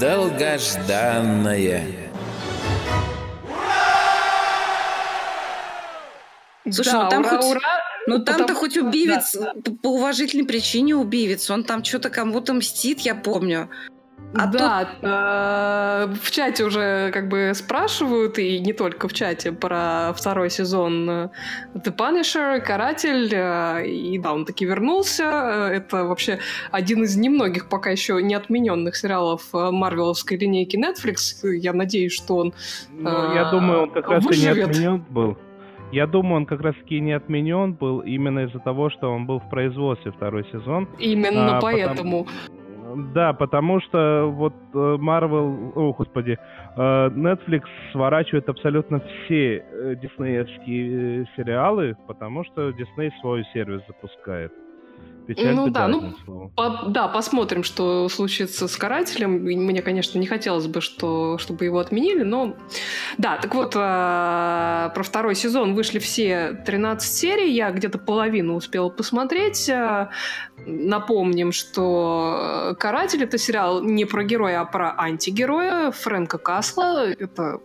Долгожданная. 0.00 1.84
Слушай, 6.70 6.92
да, 6.92 7.02
ну 7.04 7.10
там 7.10 7.20
ура, 7.22 7.30
хоть- 7.30 7.50
ура. 7.50 7.60
Ну 8.08 8.18
там-то 8.18 8.42
Потому 8.42 8.58
хоть 8.58 8.76
убивец, 8.76 9.34
да, 9.34 9.52
п- 9.64 9.70
по 9.72 9.88
уважительной 9.88 10.44
причине 10.46 10.94
убивец. 10.96 11.48
Он 11.50 11.64
там 11.64 11.82
что-то 11.84 12.08
кому-то 12.10 12.54
мстит, 12.54 13.00
я 13.00 13.14
помню. 13.14 13.68
А 14.38 14.46
да, 14.48 14.88
э, 15.00 16.14
в 16.14 16.30
чате 16.30 16.64
уже 16.64 17.10
как 17.12 17.28
бы 17.28 17.52
спрашивают, 17.54 18.38
и 18.38 18.58
не 18.58 18.72
только 18.72 19.08
в 19.08 19.12
чате, 19.14 19.52
про 19.52 20.12
второй 20.14 20.50
сезон 20.50 21.08
э, 21.08 21.28
The 21.74 21.96
Punisher, 21.96 22.60
Каратель, 22.60 23.30
э, 23.32 23.86
и 23.86 24.18
да, 24.18 24.34
он 24.34 24.44
таки 24.44 24.66
вернулся. 24.66 25.22
Э, 25.70 25.76
Это 25.76 26.04
вообще 26.04 26.38
один 26.70 27.04
из 27.04 27.16
немногих 27.16 27.68
пока 27.68 27.90
еще 27.90 28.20
не 28.22 28.34
отмененных 28.34 28.96
сериалов 28.96 29.42
э, 29.54 29.70
марвеловской 29.70 30.36
линейки 30.36 30.76
Netflix. 30.76 31.48
Я 31.48 31.72
надеюсь, 31.72 32.12
что 32.12 32.36
он... 32.36 32.52
Ну, 32.90 33.08
А, 33.08 33.34
я 33.34 33.50
думаю, 33.50 33.82
он 33.84 33.90
как 33.90 34.08
раз 34.10 34.24
и 34.26 34.38
не 34.40 34.48
отменен 34.48 35.04
был. 35.08 35.38
Я 35.92 36.06
думаю, 36.06 36.38
он 36.38 36.46
как 36.46 36.60
раз 36.60 36.74
таки 36.74 37.00
не 37.00 37.12
отменен 37.12 37.72
был 37.74 38.00
именно 38.00 38.40
из-за 38.40 38.58
того, 38.58 38.90
что 38.90 39.08
он 39.10 39.24
был 39.24 39.38
в 39.38 39.48
производстве 39.48 40.10
второй 40.10 40.44
сезон. 40.52 40.88
Именно 40.98 41.58
А, 41.58 41.60
поэтому... 41.60 42.24
потому- 42.24 42.26
Да, 42.96 43.32
потому 43.34 43.80
что 43.80 44.30
вот 44.32 44.54
э, 44.72 44.76
Marvel, 44.76 45.72
о 45.74 45.92
господи, 45.92 46.38
э, 46.76 46.80
Netflix 47.10 47.64
сворачивает 47.92 48.48
абсолютно 48.48 49.00
все 49.00 49.58
э, 49.58 49.96
диснеевские 49.96 51.26
сериалы, 51.36 51.96
потому 52.06 52.44
что 52.44 52.70
Disney 52.70 53.10
свой 53.20 53.44
сервис 53.52 53.82
запускает. 53.86 54.52
Печаль, 55.26 55.54
Ну 55.54 55.68
да, 55.70 55.88
ну. 55.88 56.14
По- 56.54 56.84
да, 56.86 57.08
посмотрим, 57.08 57.64
что 57.64 58.08
случится 58.08 58.68
с 58.68 58.76
карателем. 58.76 59.32
Мне, 59.42 59.82
конечно, 59.82 60.18
не 60.18 60.26
хотелось 60.26 60.66
бы, 60.66 60.80
что, 60.80 61.38
чтобы 61.38 61.64
его 61.64 61.78
отменили, 61.78 62.22
но... 62.22 62.56
Да, 63.18 63.36
так 63.38 63.54
вот, 63.54 63.74
э, 63.74 63.78
про 64.94 65.02
второй 65.02 65.34
сезон 65.34 65.74
вышли 65.74 65.98
все 65.98 66.62
13 66.66 67.12
серий, 67.12 67.52
я 67.52 67.70
где-то 67.70 67.98
половину 67.98 68.54
успела 68.54 68.88
посмотреть. 68.88 69.68
Э, 69.68 70.08
Напомним, 70.68 71.52
что 71.52 72.74
«Каратель»— 72.80 73.22
это 73.24 73.38
сериал 73.38 73.82
не 73.82 74.04
про 74.04 74.24
героя, 74.24 74.62
а 74.62 74.64
про 74.64 74.94
антигероя 74.98 75.92
Фрэнка 75.92 76.38
Касла. 76.38 77.04
Это 77.06 77.60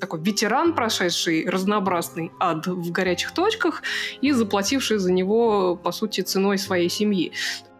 такой 0.00 0.20
ветеран, 0.20 0.74
прошедший 0.74 1.48
разнообразный 1.48 2.30
ад 2.40 2.66
в 2.66 2.90
горячих 2.90 3.32
точках 3.32 3.82
и 4.20 4.32
заплативший 4.32 4.98
за 4.98 5.12
него, 5.12 5.76
по 5.76 5.92
сути, 5.92 6.20
ценой 6.20 6.58
своей 6.58 6.88
семьи. 6.88 7.32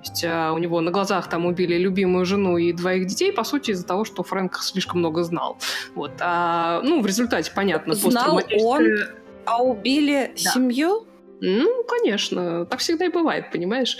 То 0.04 0.10
есть 0.10 0.24
а, 0.26 0.52
у 0.52 0.58
него 0.58 0.80
на 0.80 0.90
глазах 0.90 1.28
там 1.28 1.46
убили 1.46 1.76
любимую 1.78 2.24
жену 2.26 2.58
и 2.58 2.72
двоих 2.72 3.06
детей, 3.06 3.32
по 3.32 3.42
сути, 3.44 3.70
из-за 3.70 3.86
того, 3.86 4.04
что 4.04 4.22
Фрэнк 4.22 4.56
слишком 4.62 4.98
много 5.00 5.22
знал. 5.22 5.56
Вот. 5.94 6.12
А, 6.20 6.80
ну, 6.82 7.00
в 7.00 7.06
результате, 7.06 7.50
понятно, 7.54 7.94
Знал 7.94 8.38
посттравматическое- 8.38 9.08
А 9.46 9.62
убили 9.62 10.32
Да. 10.44 10.50
семью? 10.52 11.06
Ну, 11.40 11.84
конечно, 11.84 12.64
так 12.66 12.80
всегда 12.80 13.06
и 13.06 13.08
бывает, 13.08 13.50
понимаешь? 13.50 13.96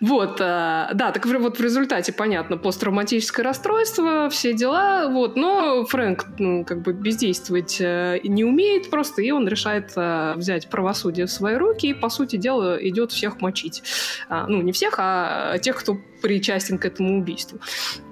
Вот, 0.00 0.38
а, 0.40 0.90
да, 0.94 1.12
так 1.12 1.26
вот 1.26 1.58
в 1.58 1.62
результате, 1.62 2.12
понятно, 2.12 2.56
посттравматическое 2.56 3.44
расстройство, 3.44 4.28
все 4.30 4.52
дела, 4.52 5.08
вот, 5.08 5.36
но 5.36 5.84
Фрэнк, 5.84 6.26
ну, 6.38 6.64
как 6.64 6.82
бы 6.82 6.92
бездействовать 6.92 7.80
э, 7.80 8.20
не 8.24 8.44
умеет 8.44 8.90
просто, 8.90 9.22
и 9.22 9.30
он 9.30 9.46
решает 9.46 9.92
э, 9.96 10.34
взять 10.36 10.68
правосудие 10.68 11.26
в 11.26 11.30
свои 11.30 11.56
руки, 11.56 11.88
и, 11.88 11.94
по 11.94 12.08
сути 12.08 12.36
дела, 12.36 12.76
идет 12.80 13.12
всех 13.12 13.40
мочить. 13.40 13.82
А, 14.28 14.46
ну, 14.46 14.62
не 14.62 14.72
всех, 14.72 14.94
а 14.98 15.58
тех, 15.58 15.76
кто 15.76 15.96
причастен 16.22 16.78
к 16.78 16.84
этому 16.84 17.18
убийству. 17.18 17.60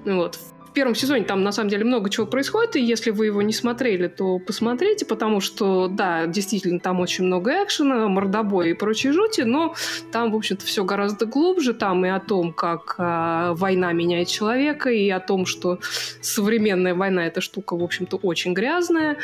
Вот. 0.05 0.39
Первом 0.79 0.95
сезоне 0.95 1.25
там 1.25 1.43
на 1.43 1.51
самом 1.51 1.71
деле 1.71 1.85
много 1.85 2.09
чего 2.09 2.25
происходит, 2.25 2.77
и 2.77 2.81
если 2.81 3.11
вы 3.11 3.27
его 3.27 3.43
не 3.43 3.53
смотрели, 3.53 4.07
то 4.07 4.39
посмотрите, 4.39 5.05
потому 5.07 5.41
что, 5.41 5.89
да, 5.89 6.29
действительно, 6.29 6.79
там 6.79 7.01
очень 7.01 7.25
много 7.25 7.65
экшена, 7.65 8.07
мордобоя 8.07 8.69
и 8.69 8.75
прочей 8.75 9.11
жути, 9.11 9.41
но 9.41 9.75
там, 10.13 10.31
в 10.31 10.37
общем-то, 10.37 10.65
все 10.65 10.85
гораздо 10.85 11.27
глубже. 11.27 11.75
Там 11.75 12.07
и 12.07 12.09
о 12.09 12.21
том, 12.21 12.53
как 12.53 12.95
а, 12.97 13.55
война 13.55 13.93
меняет 13.93 14.29
человека, 14.29 14.89
и 14.91 15.11
о 15.11 15.19
том, 15.19 15.47
что 15.47 15.81
современная 16.21 16.95
война 16.95 17.27
эта 17.27 17.41
штука, 17.41 17.77
в 17.77 17.83
общем-то, 17.83 18.17
очень 18.19 18.55
грязная. 18.55 19.17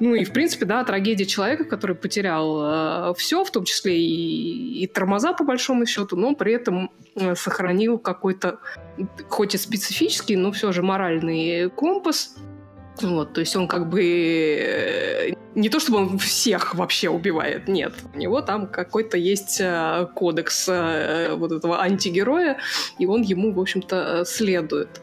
Ну 0.00 0.14
и, 0.14 0.24
в 0.24 0.32
принципе, 0.32 0.64
да, 0.64 0.82
трагедия 0.84 1.26
человека, 1.26 1.64
который 1.64 1.96
потерял 1.96 3.12
все, 3.12 3.44
в 3.44 3.50
том 3.50 3.64
числе 3.64 4.00
и, 4.00 4.84
и 4.84 4.86
тормоза, 4.86 5.34
по 5.34 5.44
большому 5.44 5.84
счету, 5.84 6.16
но 6.16 6.34
при 6.34 6.54
этом 6.54 6.86
э, 6.86 7.07
сохранил 7.34 7.98
какой-то, 7.98 8.58
хоть 9.28 9.54
и 9.54 9.58
специфический, 9.58 10.36
но 10.36 10.52
все 10.52 10.72
же 10.72 10.82
моральный 10.82 11.70
компас. 11.70 12.36
Вот, 13.00 13.32
то 13.32 13.40
есть 13.40 13.54
он 13.54 13.68
как 13.68 13.88
бы 13.88 14.02
э, 14.02 15.30
не 15.54 15.68
то 15.68 15.78
чтобы 15.78 15.98
он 15.98 16.18
всех 16.18 16.74
вообще 16.74 17.08
убивает, 17.08 17.68
нет, 17.68 17.94
у 18.14 18.18
него 18.18 18.40
там 18.40 18.66
какой-то 18.66 19.16
есть 19.16 19.60
э, 19.60 20.08
кодекс 20.14 20.68
э, 20.68 21.34
вот 21.34 21.52
этого 21.52 21.80
антигероя, 21.80 22.58
и 22.98 23.06
он 23.06 23.22
ему, 23.22 23.52
в 23.52 23.60
общем-то, 23.60 24.24
следует. 24.24 25.00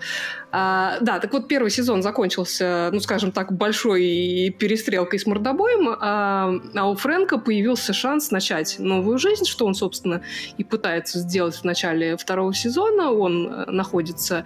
А, 0.57 0.99
да, 1.01 1.19
так 1.19 1.33
вот 1.33 1.49
первый 1.49 1.69
сезон 1.69 2.01
закончился, 2.01 2.89
ну, 2.93 3.01
скажем 3.01 3.33
так, 3.33 3.51
большой 3.51 4.55
перестрелкой 4.57 5.19
с 5.19 5.25
мордобоем, 5.25 5.97
а, 5.99 6.53
а 6.73 6.89
у 6.89 6.95
Фрэнка 6.95 7.39
появился 7.39 7.91
шанс 7.91 8.31
начать 8.31 8.77
новую 8.79 9.17
жизнь, 9.17 9.43
что 9.43 9.65
он, 9.65 9.75
собственно, 9.75 10.21
и 10.57 10.63
пытается 10.63 11.19
сделать 11.19 11.55
в 11.55 11.65
начале 11.65 12.15
второго 12.15 12.53
сезона. 12.53 13.11
Он 13.11 13.51
э, 13.51 13.65
находится 13.69 14.45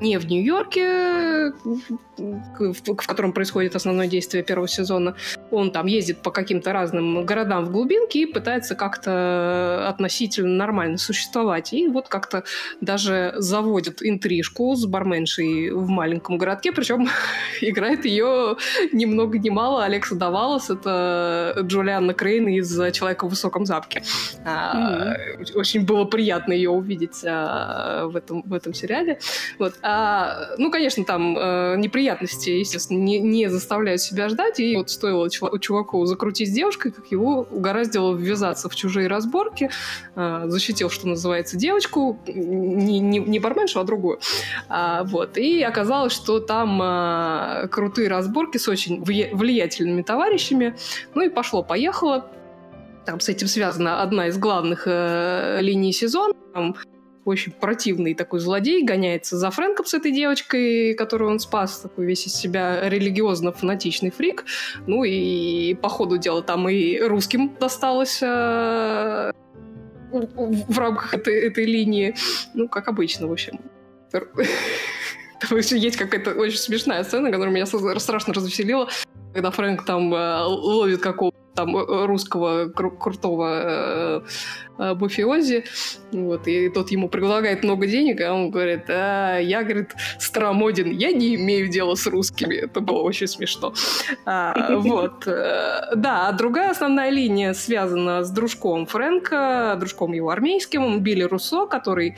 не 0.00 0.18
в 0.18 0.26
Нью-Йорке, 0.26 1.52
в 1.64 1.98
в 2.16 3.06
котором 3.06 3.32
происходит 3.32 3.76
основное 3.76 4.06
действие 4.06 4.44
первого 4.44 4.68
сезона. 4.68 5.16
Он 5.50 5.70
там 5.70 5.86
ездит 5.86 6.18
по 6.18 6.30
каким-то 6.30 6.72
разным 6.72 7.24
городам 7.24 7.64
в 7.64 7.72
глубинке 7.72 8.22
и 8.22 8.26
пытается 8.26 8.74
как-то 8.74 9.88
относительно 9.88 10.54
нормально 10.54 10.98
существовать. 10.98 11.72
И 11.72 11.88
вот 11.88 12.08
как-то 12.08 12.44
даже 12.80 13.34
заводит 13.36 14.02
интрижку 14.02 14.74
с 14.76 14.86
барменшей 14.86 15.70
в 15.70 15.88
маленьком 15.88 16.38
городке, 16.38 16.72
причем 16.72 17.08
играет 17.60 18.04
ее 18.04 18.56
ни 18.92 19.04
много 19.04 19.38
ни 19.38 19.50
мало 19.50 19.84
Алекса 19.84 20.14
Давалас, 20.14 20.70
это 20.70 21.56
Джулианна 21.60 22.14
Крейн 22.14 22.48
из 22.48 22.70
«Человека 22.92 23.26
в 23.26 23.30
высоком 23.30 23.66
запке». 23.66 24.02
А, 24.44 25.14
Очень 25.54 25.84
было 25.84 26.04
приятно 26.04 26.52
ее 26.52 26.70
увидеть 26.70 27.22
а, 27.24 28.06
в 28.06 28.16
этом, 28.16 28.42
в 28.42 28.52
этом 28.52 28.74
сериале. 28.74 29.18
Вот. 29.58 29.74
А, 29.86 30.54
ну, 30.56 30.70
конечно, 30.70 31.04
там 31.04 31.36
э, 31.36 31.76
неприятности, 31.76 32.48
естественно, 32.48 32.96
не, 33.00 33.18
не 33.18 33.50
заставляют 33.50 34.00
себя 34.00 34.30
ждать. 34.30 34.58
И 34.58 34.76
вот 34.76 34.88
стоило 34.88 35.26
чува- 35.26 35.58
чуваку 35.58 36.06
закрутить 36.06 36.48
с 36.48 36.52
девушкой, 36.52 36.90
как 36.90 37.06
его 37.08 37.46
угораздило 37.50 38.14
ввязаться 38.14 38.70
в 38.70 38.74
чужие 38.74 39.08
разборки. 39.08 39.68
э, 40.16 40.44
защитил, 40.46 40.88
что 40.88 41.06
называется, 41.06 41.58
девочку. 41.58 42.18
Не, 42.26 42.98
не, 42.98 43.18
не 43.18 43.38
барменшу, 43.38 43.78
а 43.78 43.84
другую. 43.84 44.20
А, 44.70 45.04
вот. 45.04 45.36
И 45.36 45.62
оказалось, 45.62 46.14
что 46.14 46.40
там 46.40 46.80
э, 46.82 47.68
крутые 47.68 48.08
разборки 48.08 48.56
с 48.56 48.66
очень 48.68 49.02
влия- 49.02 49.36
влиятельными 49.36 50.00
товарищами. 50.00 50.76
Ну 51.14 51.24
и 51.24 51.28
пошло-поехало. 51.28 52.30
Там 53.04 53.20
с 53.20 53.28
этим 53.28 53.48
связана 53.48 54.00
одна 54.00 54.28
из 54.28 54.38
главных 54.38 54.84
э, 54.86 55.58
линий 55.60 55.92
сезона. 55.92 56.32
Там 56.54 56.74
очень 57.24 57.52
противный 57.52 58.14
такой 58.14 58.40
злодей, 58.40 58.84
гоняется 58.84 59.36
за 59.36 59.50
Фрэнком 59.50 59.86
с 59.86 59.94
этой 59.94 60.12
девочкой, 60.12 60.94
которую 60.94 61.30
он 61.30 61.38
спас, 61.38 61.80
такой 61.80 62.06
весь 62.06 62.26
из 62.26 62.34
себя 62.34 62.88
религиозно-фанатичный 62.88 64.10
фрик. 64.10 64.44
Ну 64.86 65.04
и 65.04 65.74
по 65.74 65.88
ходу 65.88 66.18
дела 66.18 66.42
там 66.42 66.68
и 66.68 66.98
русским 67.00 67.54
досталось 67.58 68.20
э, 68.22 69.32
в 70.12 70.78
рамках 70.78 71.14
этой, 71.14 71.40
этой 71.46 71.64
линии. 71.64 72.14
Ну, 72.54 72.68
как 72.68 72.88
обычно, 72.88 73.26
в 73.26 73.32
общем. 73.32 73.60
Есть 75.50 75.96
какая-то 75.96 76.32
очень 76.32 76.58
смешная 76.58 77.02
сцена, 77.04 77.30
которая 77.30 77.54
меня 77.54 77.66
страшно 77.66 78.32
развеселила, 78.32 78.88
когда 79.32 79.50
Фрэнк 79.50 79.84
там 79.84 80.14
э, 80.14 80.42
ловит 80.44 81.00
какого-то 81.00 81.43
там 81.54 81.76
э, 81.76 82.06
русского 82.06 82.66
кру- 82.68 82.96
крутого 82.96 83.60
э, 83.62 84.20
э, 84.78 84.94
мафиози, 84.94 85.64
вот, 86.12 86.48
и 86.48 86.68
тот 86.68 86.90
ему 86.90 87.08
предлагает 87.08 87.64
много 87.64 87.86
денег, 87.86 88.20
а 88.20 88.32
он 88.34 88.50
говорит, 88.50 88.84
а, 88.88 89.38
я, 89.38 89.62
говорит, 89.62 89.94
старомоден, 90.18 90.90
я 90.90 91.12
не 91.12 91.36
имею 91.36 91.68
дела 91.68 91.94
с 91.94 92.06
русскими. 92.06 92.54
Это 92.54 92.80
было 92.80 93.02
очень 93.02 93.26
смешно. 93.26 93.74
А, 94.26 94.76
вот. 94.76 95.26
Э, 95.26 95.94
да, 95.94 96.28
а 96.28 96.32
другая 96.32 96.70
основная 96.70 97.10
линия 97.10 97.52
связана 97.54 98.24
с 98.24 98.30
дружком 98.30 98.86
Фрэнка, 98.86 99.76
дружком 99.78 100.12
его 100.12 100.30
армейским, 100.30 101.00
Билли 101.00 101.22
Руссо, 101.22 101.66
который 101.66 102.16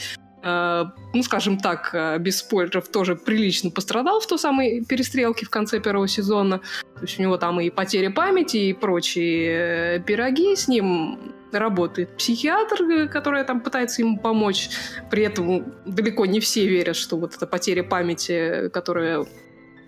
ну, 1.12 1.22
скажем 1.22 1.58
так, 1.58 1.90
э, 1.92 2.18
без 2.18 2.38
спойлеров, 2.38 2.88
тоже 2.88 3.16
прилично 3.16 3.70
пострадал 3.70 4.20
в 4.20 4.26
той 4.26 4.38
самой 4.38 4.84
перестрелке 4.84 5.44
в 5.44 5.50
конце 5.50 5.80
первого 5.80 6.06
сезона. 6.08 6.58
То 6.94 7.02
есть 7.02 7.18
у 7.18 7.22
него 7.22 7.36
там 7.36 7.60
и 7.60 7.70
потеря 7.70 8.10
памяти, 8.10 8.56
и 8.56 8.72
прочие 8.72 9.96
э, 9.96 10.00
пироги 10.00 10.54
с 10.54 10.68
ним 10.68 11.32
работает 11.52 12.16
психиатр, 12.16 13.08
который 13.08 13.44
там 13.44 13.60
пытается 13.60 14.02
ему 14.02 14.18
помочь. 14.18 14.68
При 15.10 15.24
этом 15.24 15.64
далеко 15.84 16.26
не 16.26 16.38
все 16.38 16.68
верят, 16.68 16.96
что 16.96 17.16
вот 17.16 17.34
эта 17.34 17.46
потеря 17.46 17.82
памяти, 17.82 18.68
которая 18.68 19.24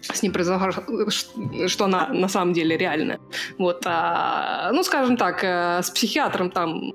с 0.00 0.22
ним 0.22 0.32
произошла, 0.32 0.72
что 1.68 1.84
она 1.84 2.08
на 2.08 2.28
самом 2.28 2.52
деле 2.52 2.76
реальная. 2.76 3.20
Вот, 3.58 3.82
а, 3.84 4.70
ну, 4.72 4.82
скажем 4.82 5.16
так, 5.16 5.42
с 5.42 5.90
психиатром 5.90 6.50
там 6.50 6.92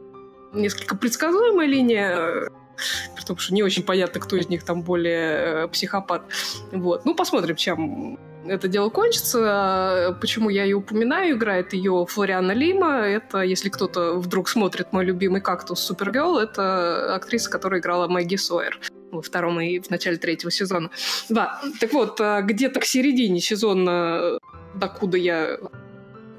несколько 0.54 0.96
предсказуемая 0.96 1.68
линия 1.68 2.50
при 3.16 3.24
том, 3.24 3.38
что 3.38 3.54
не 3.54 3.64
очень 3.64 3.84
понятно, 3.84 4.20
кто 4.20 4.36
из 4.36 4.50
них 4.50 4.64
там 4.64 4.84
более 4.84 5.66
э, 5.66 5.68
психопат. 5.68 6.24
Вот. 6.72 7.06
Ну, 7.06 7.16
посмотрим, 7.16 7.56
чем 7.56 8.20
это 8.46 8.68
дело 8.68 8.90
кончится. 8.90 10.18
Почему 10.20 10.50
я 10.50 10.64
ее 10.64 10.76
упоминаю? 10.76 11.36
Играет 11.36 11.74
ее 11.74 12.06
Флориана 12.10 12.52
Лима. 12.52 13.02
Это, 13.08 13.42
если 13.42 13.70
кто-то 13.70 14.16
вдруг 14.16 14.50
смотрит 14.50 14.92
мой 14.92 15.06
любимый 15.06 15.42
кактус 15.42 15.80
Супергерл, 15.80 16.38
это 16.38 17.16
актриса, 17.16 17.50
которая 17.50 17.80
играла 17.80 18.08
Мэгги 18.08 18.36
Сойер 18.36 18.80
во 19.12 19.22
втором 19.22 19.62
и 19.62 19.80
в 19.80 19.90
начале 19.90 20.18
третьего 20.18 20.52
сезона. 20.52 20.90
Да, 21.30 21.62
так 21.80 21.94
вот, 21.94 22.20
э, 22.20 22.42
где-то 22.44 22.80
к 22.80 22.86
середине 22.86 23.40
сезона, 23.40 24.40
докуда 24.74 25.18
я 25.18 25.60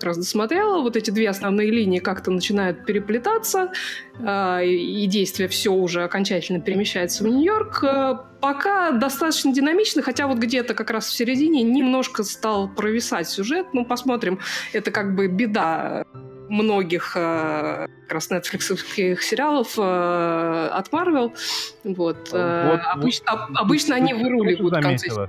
раз 0.05 0.17
досмотрела, 0.17 0.81
вот 0.81 0.97
эти 0.97 1.11
две 1.11 1.29
основные 1.29 1.71
линии 1.71 1.99
как-то 1.99 2.31
начинают 2.31 2.85
переплетаться, 2.85 3.73
э, 4.19 4.67
и 4.67 5.07
действие 5.07 5.49
все 5.49 5.71
уже 5.71 6.03
окончательно 6.05 6.61
перемещается 6.61 7.25
в 7.25 7.27
Нью-Йорк. 7.29 7.85
Э, 7.85 8.17
пока 8.41 8.93
достаточно 8.93 9.53
динамично, 9.53 10.03
хотя 10.03 10.27
вот 10.27 10.39
где-то 10.39 10.75
как 10.75 10.91
раз 10.91 11.07
в 11.07 11.13
середине 11.13 11.63
немножко 11.63 12.25
стал 12.25 12.69
провисать 12.69 13.29
сюжет. 13.29 13.69
Ну, 13.73 13.85
посмотрим. 13.85 14.41
Это 14.73 14.91
как 14.91 15.15
бы 15.15 15.29
беда 15.29 16.05
многих 16.49 17.13
э, 17.17 17.87
как 18.03 18.13
раз 18.13 18.31
нетфликсовских 18.31 19.23
сериалов 19.23 19.79
э, 19.79 20.69
от 20.73 20.89
Marvel. 20.91 21.33
Вот. 21.85 22.29
Вот 22.33 22.81
обычно, 22.93 23.47
вот, 23.49 23.57
обычно 23.57 23.97
они 23.97 24.15
выруливают 24.15 24.77
в 24.77 24.81
конце. 24.81 25.29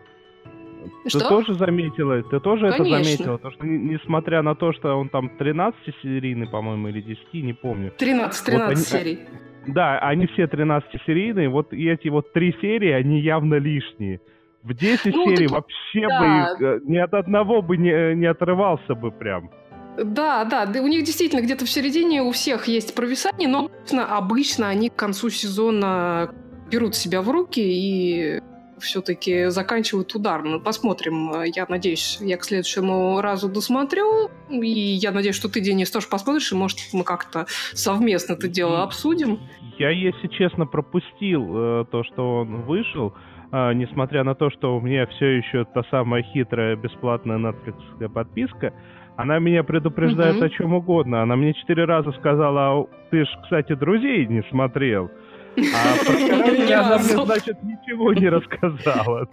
Что? 1.08 1.20
Ты 1.20 1.26
тоже 1.26 1.54
заметила, 1.56 2.22
ты 2.24 2.40
тоже 2.40 2.72
Конечно. 2.72 2.84
это 2.84 3.04
заметила, 3.04 3.38
то, 3.38 3.52
что 3.52 3.66
несмотря 3.66 4.42
на 4.42 4.56
то, 4.56 4.74
что 4.74 4.96
он 4.96 5.10
там 5.10 5.32
13-серийный, 5.40 6.48
по-моему, 6.48 6.90
или 6.90 7.02
10, 7.02 7.34
не 7.34 7.54
помню. 7.54 7.92
13, 7.98 8.46
13 8.46 8.48
вот 8.48 8.62
они, 8.62 8.76
серий. 8.76 9.20
Да, 9.68 10.00
они 10.00 10.28
все 10.28 10.44
13-серийные, 10.44 11.50
вот 11.50 11.74
эти 11.74 12.10
вот 12.10 12.34
три 12.34 12.56
серии, 12.62 12.92
они 12.92 13.20
явно 13.20 13.56
лишние. 13.56 14.22
В 14.64 14.74
10 14.74 15.14
ну, 15.14 15.30
серий 15.30 15.48
так, 15.48 15.58
вообще 15.58 16.08
да. 16.08 16.56
бы 16.58 16.66
э, 16.66 16.80
ни 16.86 16.98
от 16.98 17.14
одного 17.14 17.62
бы 17.62 17.78
не, 17.78 18.16
не 18.16 18.26
отрывался 18.26 18.96
бы 18.96 19.12
прям. 19.12 19.52
Да, 19.98 20.44
да, 20.44 20.68
у 20.82 20.88
них 20.88 21.04
действительно 21.06 21.42
где-то 21.42 21.66
в 21.66 21.70
середине 21.70 22.22
у 22.22 22.32
всех 22.32 22.68
есть 22.68 22.96
провисание, 22.96 23.48
но 23.48 23.70
обычно 24.10 24.68
они 24.68 24.90
к 24.90 24.96
концу 24.96 25.30
сезона 25.30 26.32
берут 26.70 26.96
себя 26.96 27.22
в 27.22 27.30
руки 27.30 27.62
и 27.62 28.42
все-таки 28.80 29.50
заканчивают 29.50 30.14
ударно. 30.16 30.52
Ну, 30.52 30.60
посмотрим. 30.60 31.32
Я 31.44 31.66
надеюсь, 31.68 32.18
я 32.22 32.38
к 32.38 32.44
следующему 32.44 33.22
разу 33.22 33.50
досмотрю. 33.50 34.30
И 34.50 34.70
я 34.70 35.12
надеюсь, 35.12 35.36
что 35.36 35.50
ты, 35.50 35.62
Денис, 35.62 35.90
тоже 35.92 36.08
посмотришь, 36.08 36.52
и, 36.52 36.56
может, 36.56 36.80
мы 36.94 37.04
как-то 37.04 37.46
совместно 37.74 38.34
это 38.34 38.48
дело 38.48 38.84
обсудим. 38.84 39.40
Я, 39.78 39.90
если 39.90 40.28
честно, 40.28 40.66
пропустил 40.66 41.46
э, 41.56 41.86
то, 41.92 42.04
что 42.04 42.40
он 42.40 42.62
вышел. 42.62 43.14
Э, 43.52 43.74
несмотря 43.74 44.24
на 44.24 44.36
то, 44.36 44.50
что 44.50 44.78
у 44.78 44.82
меня 44.82 45.06
все 45.08 45.38
еще 45.38 45.66
та 45.66 45.84
самая 45.92 46.24
хитрая 46.24 46.76
бесплатная 46.76 47.38
Netflix 47.38 48.10
подписка, 48.10 48.74
она 49.18 49.40
меня 49.40 49.64
предупреждает 49.64 50.38
угу. 50.38 50.46
о 50.46 50.50
чем 50.50 50.74
угодно. 50.74 51.22
Она 51.22 51.36
мне 51.36 51.54
четыре 51.54 51.86
раза 51.86 52.12
сказала, 52.14 52.88
ты 53.12 53.24
ж, 53.24 53.28
кстати, 53.44 53.74
друзей 53.74 54.26
не 54.28 54.44
смотрел. 54.50 55.10
А 55.58 56.06
про 56.06 56.28
карателя 56.28 56.86
она 56.86 56.98
мне, 56.98 57.26
значит, 57.26 57.64
ничего 57.64 58.14
не 58.14 58.30
рассказала. 58.30 59.28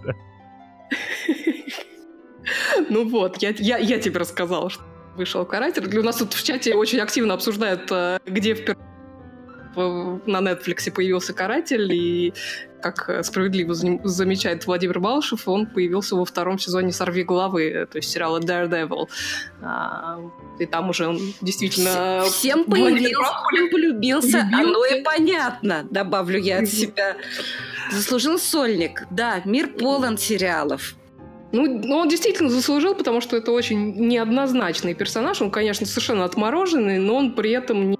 Ну 2.91 3.09
вот, 3.09 3.39
я, 3.39 3.51
я, 3.57 3.79
я 3.79 3.99
тебе 3.99 4.19
рассказала, 4.19 4.69
что 4.69 4.83
вышел 5.17 5.45
каратель. 5.45 5.99
У 5.99 6.03
нас 6.03 6.17
тут 6.17 6.33
в 6.33 6.45
чате 6.45 6.75
очень 6.75 7.01
активно 7.01 7.35
обсуждают, 7.35 7.91
э, 7.91 8.19
где 8.27 8.55
впервые 8.55 10.21
на 10.27 10.41
Netflix 10.41 10.91
появился 10.91 11.33
«Каратель», 11.33 11.93
и, 11.93 12.35
как 12.83 13.25
справедливо 13.25 13.75
замечает 13.75 14.67
Владимир 14.67 15.01
Балышев, 15.01 15.49
он 15.49 15.67
появился 15.67 16.17
во 16.17 16.25
втором 16.25 16.59
сезоне 16.59 16.93
«Сорви 16.93 17.23
головы», 17.23 17.87
то 17.91 17.99
есть 17.99 18.11
сериала 18.11 18.41
«Daredevil». 18.41 19.09
А, 19.63 20.21
и 20.59 20.67
там 20.67 20.91
уже 20.91 21.09
он 21.09 21.19
действительно... 21.41 22.25
Всем 22.27 22.65
появился, 22.65 23.15
всем 23.53 23.71
полюбился, 23.71 24.49
оно 24.53 24.85
и 24.85 25.03
понятно, 25.03 25.87
добавлю 25.91 26.39
я 26.39 26.61
от 26.61 26.69
себя. 26.69 27.17
Заслужил 27.91 28.39
сольник. 28.39 29.05
Да, 29.11 29.43
мир 29.45 29.69
полон 29.69 30.19
сериалов. 30.19 30.95
Ну, 31.53 31.67
ну, 31.85 31.97
он 31.97 32.09
действительно 32.09 32.49
заслужил, 32.49 32.95
потому 32.95 33.21
что 33.21 33.37
это 33.37 33.53
очень 33.53 34.09
неоднозначный 34.09 34.95
персонаж. 34.95 35.43
Он, 35.43 35.51
конечно, 35.51 35.87
совершенно 35.87 36.25
отмороженный, 36.25 36.99
но 36.99 37.17
он 37.17 37.35
при 37.35 37.51
этом 37.51 37.91
не 37.91 37.97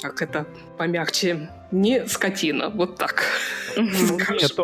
как 0.00 0.22
это 0.22 0.46
помягче, 0.78 1.48
не 1.70 2.06
скотина, 2.06 2.70
вот 2.70 2.96
так. 2.96 3.24
Нет, 3.76 4.58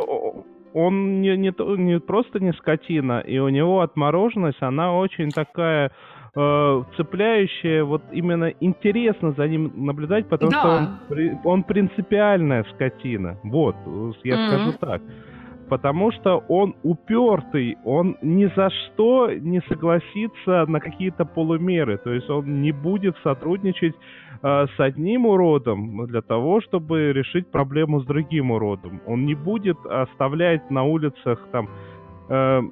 он 0.75 1.21
не, 1.21 1.37
не, 1.37 1.53
не 1.77 2.01
просто 2.01 2.41
не 2.41 2.53
скотина, 2.53 3.21
и 3.21 3.39
у 3.39 3.49
него 3.49 3.81
отмороженность, 3.81 4.63
она 4.63 4.95
очень 4.95 5.31
такая 5.31 5.91
э, 6.35 6.83
цепляющая, 6.97 7.85
вот 7.85 8.03
именно 8.13 8.53
интересно 8.61 9.33
за 9.33 9.49
ним 9.49 9.73
наблюдать, 9.75 10.29
потому 10.29 10.51
да. 10.51 10.61
что 10.61 11.15
он, 11.15 11.41
он 11.45 11.63
принципиальная 11.65 12.65
скотина. 12.75 13.39
Вот, 13.45 13.77
я 14.25 14.35
mm-hmm. 14.35 14.49
скажу 14.49 14.73
так 14.79 15.03
потому 15.69 16.13
что 16.13 16.39
он 16.49 16.75
упертый, 16.83 17.77
он 17.85 18.17
ни 18.23 18.47
за 18.57 18.71
что 18.71 19.31
не 19.33 19.61
согласится 19.69 20.67
на 20.67 20.81
какие-то 20.81 21.25
полумеры, 21.25 21.99
то 21.99 22.13
есть 22.13 22.29
он 22.31 22.63
не 22.63 22.73
будет 22.73 23.17
сотрудничать 23.23 23.95
э, 24.43 24.67
с 24.67 24.81
одним 24.81 25.27
уродом 25.27 26.07
для 26.07 26.23
того, 26.23 26.61
чтобы 26.61 27.13
решить 27.13 27.51
проблему 27.51 28.01
с 28.01 28.07
другим 28.07 28.51
уродом. 28.51 29.01
Он 29.07 29.27
не 29.27 29.35
будет 29.35 29.79
оставлять 29.85 30.71
на 30.71 30.85
улицах 30.85 31.47
там 31.53 31.69
э, 32.29 32.63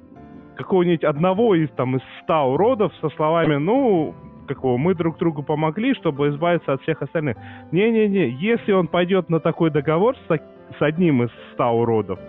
какого-нибудь 0.55 1.03
одного 1.03 1.55
из 1.55 1.69
там 1.71 1.97
из 1.97 2.01
ста 2.23 2.43
уродов 2.43 2.91
со 3.01 3.09
словами, 3.09 3.55
ну, 3.55 4.15
какого 4.47 4.77
мы 4.77 4.95
друг 4.95 5.17
другу 5.17 5.43
помогли, 5.43 5.93
чтобы 5.93 6.29
избавиться 6.29 6.73
от 6.73 6.81
всех 6.81 7.01
остальных. 7.01 7.37
Не-не-не, 7.71 8.29
если 8.29 8.71
он 8.71 8.87
пойдет 8.87 9.29
на 9.29 9.39
такой 9.39 9.69
договор 9.69 10.15
с, 10.27 10.33
с 10.33 10.81
одним 10.81 11.23
из 11.23 11.29
ста 11.53 11.69
уродов, 11.71 12.19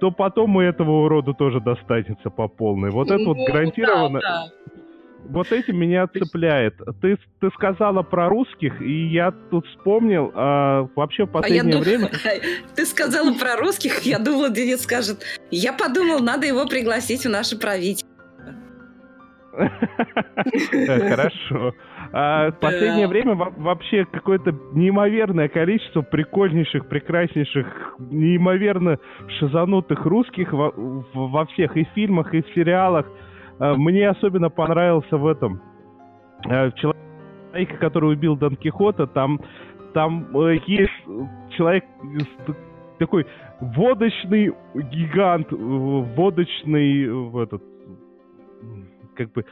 то 0.00 0.10
потом 0.10 0.60
и 0.60 0.64
этого 0.64 1.04
уроду 1.04 1.34
тоже 1.34 1.60
достанется 1.60 2.30
по 2.30 2.48
полной. 2.48 2.90
Вот 2.90 3.10
это 3.10 3.22
вот 3.24 3.36
ну 3.36 3.44
гарантированно... 3.46 4.20
Да, 4.20 4.46
да. 4.46 4.74
Вот 5.28 5.52
этим 5.52 5.76
меня 5.76 6.06
цепляет. 6.08 6.76
Ты, 7.02 7.18
ты 7.40 7.50
сказала 7.50 8.02
про 8.02 8.30
русских, 8.30 8.80
и 8.80 9.06
я 9.08 9.32
тут 9.50 9.66
вспомнил, 9.66 10.32
а, 10.34 10.88
вообще 10.96 11.26
в 11.26 11.30
последнее 11.30 11.74
а 11.74 11.78
я 11.78 11.84
время... 11.84 12.10
Ты 12.74 12.86
сказала 12.86 13.34
про 13.34 13.56
русских, 13.56 14.00
я 14.00 14.18
думала, 14.18 14.48
Денис 14.48 14.82
скажет, 14.82 15.22
я 15.50 15.74
подумал, 15.74 16.20
надо 16.20 16.46
его 16.46 16.66
пригласить 16.66 17.26
в 17.26 17.28
наше 17.28 17.58
правительство. 17.58 18.10
Хорошо. 20.72 21.74
А 22.12 22.50
в 22.50 22.58
последнее 22.58 23.06
время 23.06 23.34
вообще 23.34 24.04
какое-то 24.04 24.52
неимоверное 24.72 25.48
количество 25.48 26.02
прикольнейших, 26.02 26.88
прекраснейших, 26.88 27.94
неимоверно 27.98 28.98
шизанутых 29.38 30.04
русских 30.06 30.52
во, 30.52 30.72
во 31.14 31.46
всех 31.46 31.76
и 31.76 31.84
фильмах, 31.94 32.34
и 32.34 32.42
в 32.42 32.48
сериалах. 32.54 33.06
А, 33.60 33.74
мне 33.74 34.08
особенно 34.08 34.50
понравился 34.50 35.16
в 35.16 35.26
этом 35.26 35.60
э, 36.48 36.72
человек, 36.72 37.78
который 37.78 38.14
убил 38.14 38.36
Дон 38.36 38.56
Кихота, 38.56 39.06
там, 39.06 39.40
там 39.94 40.36
э, 40.36 40.58
есть 40.66 40.90
человек 41.56 41.84
такой 42.98 43.24
водочный 43.60 44.52
гигант, 44.74 45.46
водочный 45.50 47.08
в 47.08 47.38
этот 47.38 47.62
как 49.20 49.32
бы, 49.32 49.44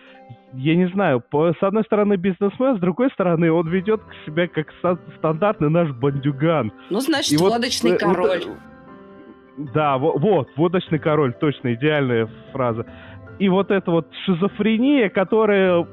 я 0.54 0.74
не 0.76 0.88
знаю, 0.88 1.20
по, 1.20 1.52
с 1.52 1.62
одной 1.62 1.84
стороны 1.84 2.16
бизнесмен, 2.16 2.78
с 2.78 2.80
другой 2.80 3.10
стороны 3.10 3.52
он 3.52 3.68
ведет 3.68 4.00
себя 4.24 4.48
как 4.48 4.72
стандартный 5.18 5.68
наш 5.68 5.90
бандюган. 5.90 6.72
Ну, 6.88 7.00
значит, 7.00 7.32
И 7.32 7.36
водочный 7.36 7.92
вот, 7.92 8.00
король. 8.00 8.44
Вот, 8.46 9.72
да, 9.74 9.98
вот, 9.98 10.48
водочный 10.56 10.98
король, 10.98 11.34
точно, 11.34 11.74
идеальная 11.74 12.30
фраза. 12.52 12.86
И 13.38 13.50
вот 13.50 13.70
эта 13.70 13.90
вот 13.90 14.08
шизофрения, 14.24 15.10
которая 15.10 15.86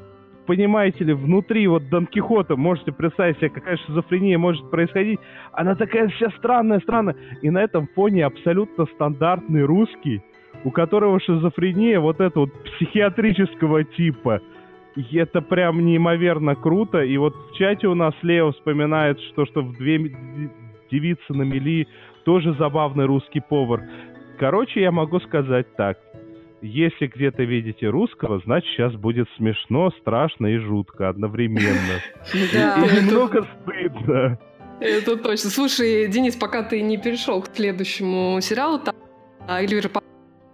понимаете 0.47 1.03
ли, 1.03 1.13
внутри 1.13 1.67
вот 1.67 1.89
Дон 1.89 2.05
Кихота, 2.05 2.55
можете 2.55 2.93
представить 2.93 3.37
себе, 3.37 3.49
какая 3.49 3.77
шизофрения 3.77 4.37
может 4.37 4.69
происходить, 4.69 5.19
она 5.51 5.75
такая 5.75 6.07
вся 6.09 6.29
странная, 6.37 6.79
странная. 6.79 7.15
И 7.41 7.49
на 7.49 7.61
этом 7.63 7.89
фоне 7.93 8.25
абсолютно 8.25 8.85
стандартный 8.93 9.63
русский, 9.63 10.21
у 10.63 10.71
которого 10.71 11.19
шизофрения 11.19 11.99
вот 11.99 12.19
это 12.19 12.41
вот 12.41 12.51
психиатрического 12.63 13.83
типа. 13.83 14.41
И 14.95 15.17
это 15.17 15.41
прям 15.41 15.85
неимоверно 15.85 16.55
круто. 16.55 17.03
И 17.03 17.17
вот 17.17 17.35
в 17.35 17.55
чате 17.57 17.87
у 17.87 17.95
нас 17.95 18.13
Лео 18.21 18.51
вспоминает, 18.53 19.19
что, 19.31 19.45
что 19.45 19.61
в 19.61 19.77
две 19.77 19.99
девицы 20.89 21.33
на 21.33 21.43
мели 21.43 21.87
тоже 22.23 22.53
забавный 22.53 23.05
русский 23.05 23.41
повар. 23.41 23.83
Короче, 24.39 24.81
я 24.81 24.91
могу 24.91 25.19
сказать 25.19 25.75
так. 25.75 25.97
Если 26.61 27.07
где-то 27.07 27.43
видите 27.43 27.87
русского, 27.89 28.39
значит 28.39 28.69
сейчас 28.71 28.93
будет 28.95 29.27
смешно, 29.37 29.91
страшно 30.01 30.47
и 30.47 30.57
жутко 30.57 31.09
одновременно. 31.09 32.01
И 32.33 32.37
немного 32.37 33.45
стыдно. 33.61 34.39
Это 34.79 35.15
точно. 35.17 35.49
Слушай, 35.49 36.07
Денис, 36.07 36.35
пока 36.35 36.63
ты 36.63 36.81
не 36.81 36.97
перешел 36.97 37.41
к 37.41 37.55
следующему 37.55 38.39
сериалу, 38.41 38.79
там 38.79 38.95
Эльвира 39.47 39.89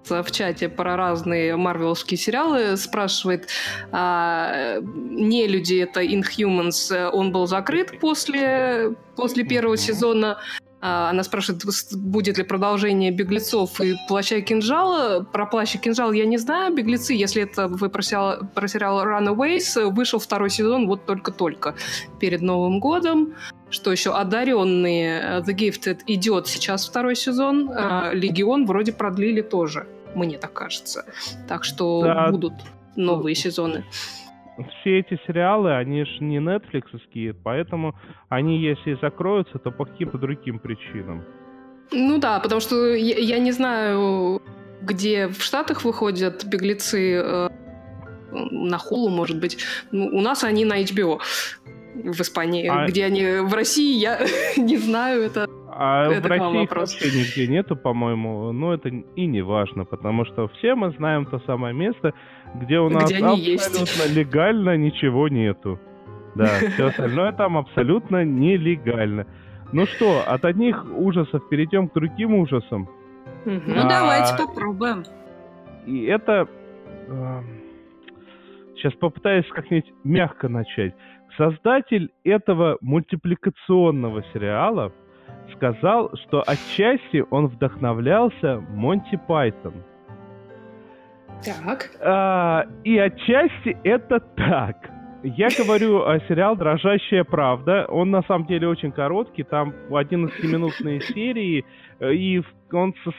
в 0.10 0.32
чате 0.32 0.70
про 0.70 0.96
разные 0.96 1.56
марвелские 1.56 2.18
сериалы, 2.18 2.78
спрашивает, 2.78 3.48
а, 3.92 4.80
не 4.82 5.48
люди 5.48 5.76
это 5.76 6.02
Inhumans, 6.04 7.10
он 7.10 7.32
был 7.32 7.48
закрыт 7.48 8.00
после, 8.00 8.96
после 9.16 9.44
первого 9.44 9.78
сезона, 9.78 10.38
а, 10.82 11.12
она 11.12 11.24
спрашивает, 11.24 11.64
будет 11.94 12.40
ли 12.40 12.44
продолжение 12.44 13.12
«Беглецов» 13.12 13.80
и 13.82 13.96
«Плаща 14.08 14.38
и 14.38 14.42
кинжала». 14.42 15.24
Про 15.24 15.46
«Плащ 15.46 15.76
и 15.76 15.78
кинжал» 15.78 16.12
я 16.12 16.26
не 16.26 16.38
знаю. 16.38 16.74
«Беглецы», 16.74 17.14
если 17.14 17.44
это 17.44 17.68
вы 17.68 17.90
про 17.90 18.02
сериал, 18.02 18.40
про 18.56 18.68
сериал 18.68 19.06
«Runaways», 19.06 19.92
вышел 19.92 20.18
второй 20.18 20.50
сезон 20.50 20.88
вот 20.88 21.06
только-только 21.06 21.76
перед 22.20 22.42
Новым 22.42 22.80
годом. 22.80 23.36
Что 23.72 23.92
еще? 23.92 24.12
«Одаренные» 24.12 25.42
«The 25.42 25.56
Gifted» 25.56 26.02
идет 26.06 26.48
сейчас 26.48 26.88
второй 26.88 27.16
сезон. 27.16 27.72
А 27.74 28.12
«Легион» 28.14 28.66
вроде 28.66 28.94
продлили 28.94 29.42
тоже, 29.42 29.88
мне 30.14 30.38
так 30.38 30.54
кажется. 30.54 31.06
Так 31.48 31.64
что 31.64 32.04
да. 32.04 32.30
будут 32.30 32.54
новые 32.96 33.36
сезоны 33.36 33.86
все 34.82 35.00
эти 35.00 35.20
сериалы, 35.28 35.76
они 35.76 36.06
же 36.06 36.24
не 36.24 36.40
нетфликсовские, 36.40 37.34
поэтому 37.34 37.96
они, 38.30 38.60
если 38.60 38.98
закроются, 39.02 39.58
то 39.60 39.72
по 39.72 39.86
каким-то 39.86 40.18
другим 40.18 40.60
причинам. 40.60 41.24
Ну 41.92 42.20
да, 42.20 42.40
потому 42.40 42.62
что 42.62 42.94
я, 42.94 43.18
я 43.18 43.40
не 43.40 43.52
знаю, 43.52 44.42
где 44.82 45.28
в 45.28 45.42
Штатах 45.42 45.84
выходят 45.84 46.46
беглецы 46.46 47.16
э, 47.16 47.50
на 48.32 48.78
Хулу, 48.78 49.10
может 49.10 49.40
быть. 49.40 49.58
Ну, 49.92 50.08
у 50.08 50.22
нас 50.22 50.44
они 50.44 50.66
на 50.66 50.82
HBO 50.82 51.20
в 52.02 52.22
Испании. 52.22 52.68
А... 52.68 52.88
Где 52.88 53.06
они 53.06 53.24
в 53.42 53.54
России, 53.54 54.00
я 54.00 54.20
не 54.58 54.78
знаю, 54.78 55.24
это 55.24 55.48
а 55.74 56.12
это 56.12 56.28
в 56.28 56.30
России 56.30 56.68
вообще 56.70 57.20
нигде 57.20 57.48
нету, 57.48 57.76
по-моему, 57.76 58.52
но 58.52 58.74
это 58.74 58.90
и 58.90 59.26
не 59.26 59.42
важно, 59.42 59.86
потому 59.86 60.26
что 60.26 60.48
все 60.50 60.76
мы 60.76 60.92
знаем 60.92 61.26
то 61.26 61.40
самое 61.46 61.74
место, 61.74 62.14
где 62.56 62.80
у 62.80 62.90
нас 62.90 63.06
где 63.06 63.24
абсолютно 63.24 63.42
есть. 63.42 64.16
легально 64.16 64.78
ничего 64.78 65.28
нету. 65.28 65.80
Да, 66.36 66.48
все 66.74 66.88
остальное 66.88 67.32
там 67.32 67.58
абсолютно 67.58 68.24
нелегально. 68.24 69.26
Ну 69.72 69.86
что, 69.86 70.22
от 70.28 70.44
одних 70.46 70.86
ужасов 70.96 71.48
перейдем 71.50 71.88
к 71.88 71.94
другим 71.94 72.36
ужасам. 72.36 72.90
Ну 73.46 73.62
а, 73.76 73.90
давайте 73.90 74.36
попробуем. 74.38 75.04
И 75.86 76.04
это... 76.04 76.48
Э, 77.08 77.42
сейчас 78.76 78.94
попытаюсь 78.94 79.48
как-нибудь 79.48 79.94
мягко 80.04 80.50
начать. 80.50 80.94
Создатель 81.42 82.12
этого 82.24 82.78
мультипликационного 82.82 84.24
сериала 84.32 84.94
сказал, 85.56 86.12
что 86.16 86.44
отчасти 86.46 87.26
он 87.32 87.48
вдохновлялся 87.48 88.64
Монти 88.70 89.20
Пайтон. 89.28 89.74
Так. 91.44 91.90
А, 92.00 92.68
и 92.84 92.96
отчасти 92.96 93.76
это 93.84 94.20
так. 94.20 94.92
Я 95.24 95.48
говорю 95.58 96.04
о 96.04 96.20
сериал 96.28 96.56
«Дрожащая 96.56 97.24
правда». 97.24 97.88
Он 97.90 98.12
на 98.12 98.22
самом 98.24 98.46
деле 98.46 98.68
очень 98.68 98.92
короткий, 98.92 99.42
там 99.42 99.74
11-минутные 99.90 101.02
серии, 101.02 101.66
и 102.00 102.42
он 102.72 102.94
со... 103.04 103.12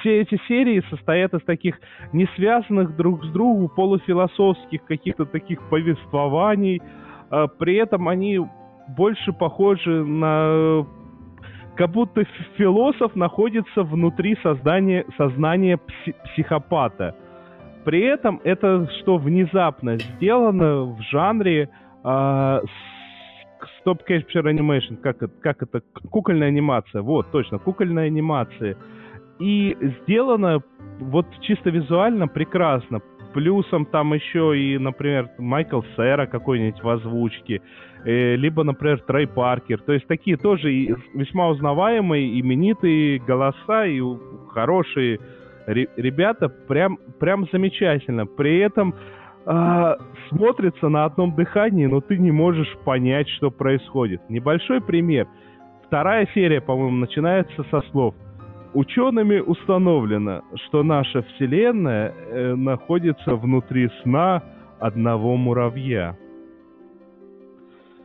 все 0.00 0.20
эти 0.20 0.38
серии 0.48 0.82
состоят 0.88 1.34
из 1.34 1.42
таких 1.44 1.78
не 2.12 2.26
связанных 2.36 2.96
друг 2.96 3.24
с 3.24 3.28
другом 3.28 3.68
полуфилософских 3.68 4.84
каких-то 4.84 5.26
таких 5.26 5.60
повествований. 5.68 6.80
А, 7.32 7.48
при 7.48 7.76
этом 7.76 8.08
они 8.08 8.38
больше 8.88 9.32
похожи 9.32 10.04
на 10.04 10.86
как 11.74 11.90
будто 11.90 12.24
философ 12.58 13.16
находится 13.16 13.82
внутри 13.82 14.36
создания, 14.42 15.06
сознания 15.16 15.78
пси- 15.78 16.14
психопата. 16.26 17.14
При 17.84 18.02
этом 18.02 18.40
это 18.44 18.86
что 19.00 19.16
внезапно 19.16 19.96
сделано 19.96 20.82
в 20.82 21.00
жанре 21.10 21.70
э, 22.04 22.60
стоп 23.80 24.02
capture 24.06 24.44
animation, 24.44 24.96
как 24.96 25.18
как 25.40 25.62
это, 25.62 25.80
кукольная 26.10 26.48
анимация, 26.48 27.00
вот, 27.00 27.30
точно, 27.32 27.58
кукольная 27.58 28.06
анимация. 28.06 28.76
И 29.38 29.74
сделано 30.02 30.62
вот 31.00 31.26
чисто 31.40 31.70
визуально 31.70 32.28
прекрасно. 32.28 33.00
Плюсом 33.32 33.86
там 33.86 34.14
еще 34.14 34.58
и, 34.58 34.78
например, 34.78 35.30
Майкл 35.38 35.82
Сера 35.96 36.26
какой-нибудь 36.26 36.82
в 36.82 36.88
озвучке, 36.88 37.60
э, 38.04 38.36
либо, 38.36 38.64
например, 38.64 39.00
Трей 39.00 39.26
Паркер. 39.26 39.80
То 39.80 39.92
есть 39.92 40.06
такие 40.06 40.36
тоже 40.36 40.70
весьма 41.14 41.48
узнаваемые, 41.48 42.40
именитые 42.40 43.18
голоса 43.18 43.86
и 43.86 44.00
хорошие 44.50 45.18
ребята, 45.66 46.48
прям, 46.48 46.98
прям 47.20 47.46
замечательно. 47.52 48.26
При 48.26 48.58
этом 48.58 48.94
э, 49.46 49.94
смотрится 50.28 50.88
на 50.88 51.04
одном 51.04 51.34
дыхании, 51.34 51.86
но 51.86 52.00
ты 52.00 52.18
не 52.18 52.32
можешь 52.32 52.76
понять, 52.84 53.28
что 53.28 53.50
происходит. 53.50 54.20
Небольшой 54.28 54.80
пример. 54.80 55.26
Вторая 55.86 56.28
серия, 56.34 56.60
по-моему, 56.60 56.96
начинается 56.96 57.64
со 57.70 57.80
слов– 57.90 58.14
Учеными 58.74 59.38
установлено, 59.38 60.42
что 60.66 60.82
наша 60.82 61.22
Вселенная 61.22 62.08
э, 62.10 62.54
находится 62.54 63.36
внутри 63.36 63.90
сна 64.02 64.42
одного 64.80 65.36
муравья. 65.36 66.16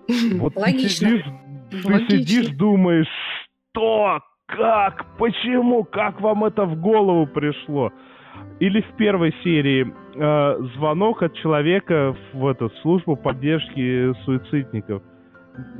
Вот 0.39 0.55
Логично. 0.55 0.81
ты 0.81 0.89
сидишь, 0.89 1.25
ты 1.83 2.07
сидишь, 2.07 2.55
думаешь, 2.55 3.07
что, 3.69 4.21
как, 4.45 5.05
почему, 5.17 5.83
как 5.83 6.21
вам 6.21 6.45
это 6.45 6.65
в 6.65 6.79
голову 6.79 7.27
пришло? 7.27 7.91
Или 8.59 8.81
в 8.81 8.95
первой 8.97 9.33
серии 9.43 9.85
э, 10.15 10.63
звонок 10.75 11.23
от 11.23 11.33
человека 11.35 12.15
в 12.33 12.47
эту 12.47 12.69
службу 12.81 13.15
поддержки 13.15 14.13
суицидников. 14.23 15.01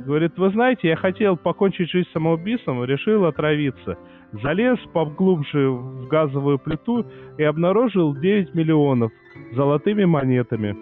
Говорит, 0.04 0.36
вы 0.36 0.50
знаете, 0.50 0.88
я 0.88 0.96
хотел 0.96 1.36
покончить 1.36 1.90
жизнь 1.90 2.08
самоубийством, 2.12 2.84
решил 2.84 3.24
отравиться 3.26 3.96
залез 4.32 4.78
поглубже 4.92 5.70
в 5.70 6.08
газовую 6.08 6.58
плиту 6.58 7.06
и 7.38 7.42
обнаружил 7.42 8.14
9 8.14 8.54
миллионов 8.54 9.10
золотыми 9.52 10.04
монетами. 10.04 10.76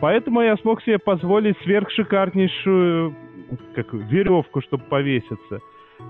Поэтому 0.00 0.42
я 0.42 0.56
смог 0.58 0.82
себе 0.82 0.98
позволить 0.98 1.56
сверхшикарнейшую 1.62 3.14
как, 3.74 3.92
веревку, 3.92 4.60
чтобы 4.62 4.84
повеситься. 4.84 5.60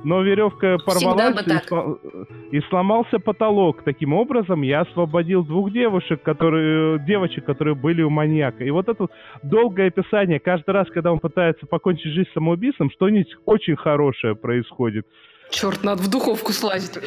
Но 0.05 0.22
веревка 0.22 0.78
порвалась 0.84 1.34
бы 1.34 1.53
и, 1.53 1.57
сло- 1.68 2.26
и 2.51 2.61
сломался 2.68 3.18
потолок. 3.18 3.82
Таким 3.84 4.12
образом, 4.12 4.62
я 4.62 4.80
освободил 4.80 5.45
двух 5.45 5.72
девушек, 5.72 6.22
которые, 6.22 6.99
девочек, 7.01 7.45
которые 7.45 7.74
были 7.74 8.03
у 8.03 8.11
маньяка. 8.11 8.64
И 8.64 8.70
вот 8.70 8.88
это 8.88 9.05
вот 9.05 9.12
долгое 9.43 9.88
описание, 9.88 10.40
каждый 10.40 10.70
раз, 10.70 10.88
когда 10.88 11.12
он 11.12 11.18
пытается 11.20 11.66
покончить 11.66 12.12
жизнь 12.12 12.28
самоубийством, 12.34 12.90
что-нибудь 12.90 13.36
очень 13.45 13.76
хорошее 13.76 14.34
происходит. 14.34 15.07
Черт, 15.51 15.84
надо 15.84 16.03
в 16.03 16.11
духовку 16.11 16.53
слазить. 16.53 16.99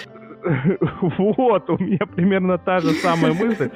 Вот, 1.18 1.70
у 1.72 1.78
меня 1.80 2.06
примерно 2.06 2.60
та 2.60 2.80
же 2.80 2.90
самая 2.92 3.34
мысль 3.34 3.72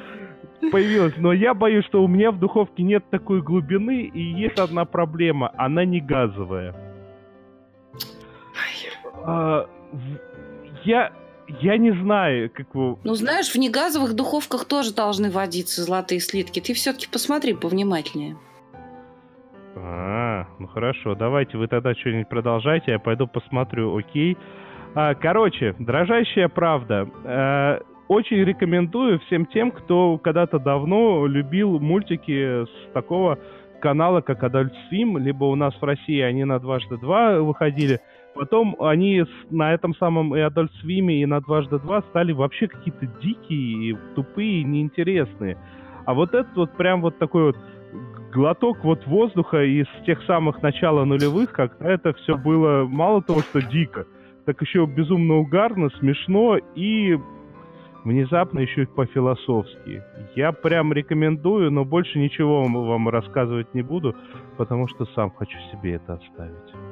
появилась. 0.70 1.14
Но 1.16 1.32
я 1.32 1.54
боюсь, 1.54 1.84
что 1.86 2.02
у 2.02 2.08
меня 2.08 2.30
в 2.30 2.38
духовке 2.38 2.82
нет 2.82 3.04
такой 3.10 3.42
глубины, 3.42 4.02
и 4.02 4.20
есть 4.20 4.58
одна 4.58 4.84
проблема. 4.84 5.52
Она 5.56 5.84
не 5.84 6.00
газовая. 6.00 6.89
А, 9.24 9.68
я, 10.84 11.12
я 11.60 11.76
не 11.76 11.92
знаю, 11.92 12.50
как 12.50 12.74
вы... 12.74 12.96
Ну, 13.04 13.14
знаешь, 13.14 13.50
в 13.50 13.56
негазовых 13.56 14.14
духовках 14.14 14.64
тоже 14.64 14.94
должны 14.94 15.30
водиться 15.30 15.82
золотые 15.82 16.20
слитки. 16.20 16.60
Ты 16.60 16.74
все-таки 16.74 17.08
посмотри 17.10 17.54
повнимательнее. 17.54 18.36
А, 19.76 20.46
ну 20.58 20.66
хорошо, 20.66 21.14
давайте 21.14 21.56
вы 21.56 21.68
тогда 21.68 21.94
что-нибудь 21.94 22.28
продолжайте, 22.28 22.92
я 22.92 22.98
пойду 22.98 23.26
посмотрю, 23.26 23.96
окей. 23.96 24.36
А, 24.94 25.14
короче, 25.14 25.74
дрожащая 25.78 26.48
правда. 26.48 27.08
Э, 27.24 27.80
очень 28.08 28.38
рекомендую 28.38 29.20
всем 29.20 29.46
тем, 29.46 29.70
кто 29.70 30.18
когда-то 30.18 30.58
давно 30.58 31.26
любил 31.26 31.78
мультики 31.78 32.64
с 32.64 32.92
такого 32.92 33.38
канала, 33.80 34.20
как 34.20 34.42
Adult 34.42 34.72
Swim, 34.90 35.18
либо 35.18 35.44
у 35.44 35.54
нас 35.54 35.74
в 35.80 35.84
России 35.84 36.20
они 36.20 36.44
на 36.44 36.58
дважды 36.58 36.96
два 36.98 37.40
выходили. 37.40 38.00
Потом 38.34 38.76
они 38.80 39.24
на 39.50 39.74
этом 39.74 39.94
самом 39.96 40.34
и 40.36 40.38
Adult 40.38 40.70
Swim, 40.82 41.12
и 41.12 41.26
на 41.26 41.40
дважды 41.40 41.78
два 41.78 42.02
стали 42.02 42.32
вообще 42.32 42.68
какие-то 42.68 43.06
дикие, 43.20 43.98
тупые, 44.14 44.62
неинтересные. 44.62 45.58
А 46.06 46.14
вот 46.14 46.34
этот 46.34 46.56
вот 46.56 46.76
прям 46.76 47.02
вот 47.02 47.18
такой 47.18 47.44
вот 47.46 47.56
глоток 48.32 48.84
вот 48.84 49.06
воздуха 49.06 49.62
из 49.64 49.86
тех 50.06 50.22
самых 50.24 50.62
начала 50.62 51.04
нулевых, 51.04 51.52
когда 51.52 51.90
это 51.90 52.12
все 52.14 52.36
было 52.36 52.86
мало 52.86 53.22
того, 53.22 53.40
что 53.40 53.60
дико, 53.60 54.06
так 54.46 54.60
еще 54.62 54.86
безумно 54.86 55.36
угарно, 55.38 55.90
смешно 55.98 56.56
и 56.74 57.18
внезапно 58.04 58.60
еще 58.60 58.84
и 58.84 58.86
по-философски. 58.86 60.02
Я 60.34 60.52
прям 60.52 60.92
рекомендую, 60.92 61.70
но 61.70 61.84
больше 61.84 62.18
ничего 62.18 62.62
вам 62.62 63.08
рассказывать 63.08 63.74
не 63.74 63.82
буду, 63.82 64.14
потому 64.56 64.88
что 64.88 65.04
сам 65.06 65.30
хочу 65.30 65.58
себе 65.72 65.94
это 65.94 66.14
оставить. 66.14 66.89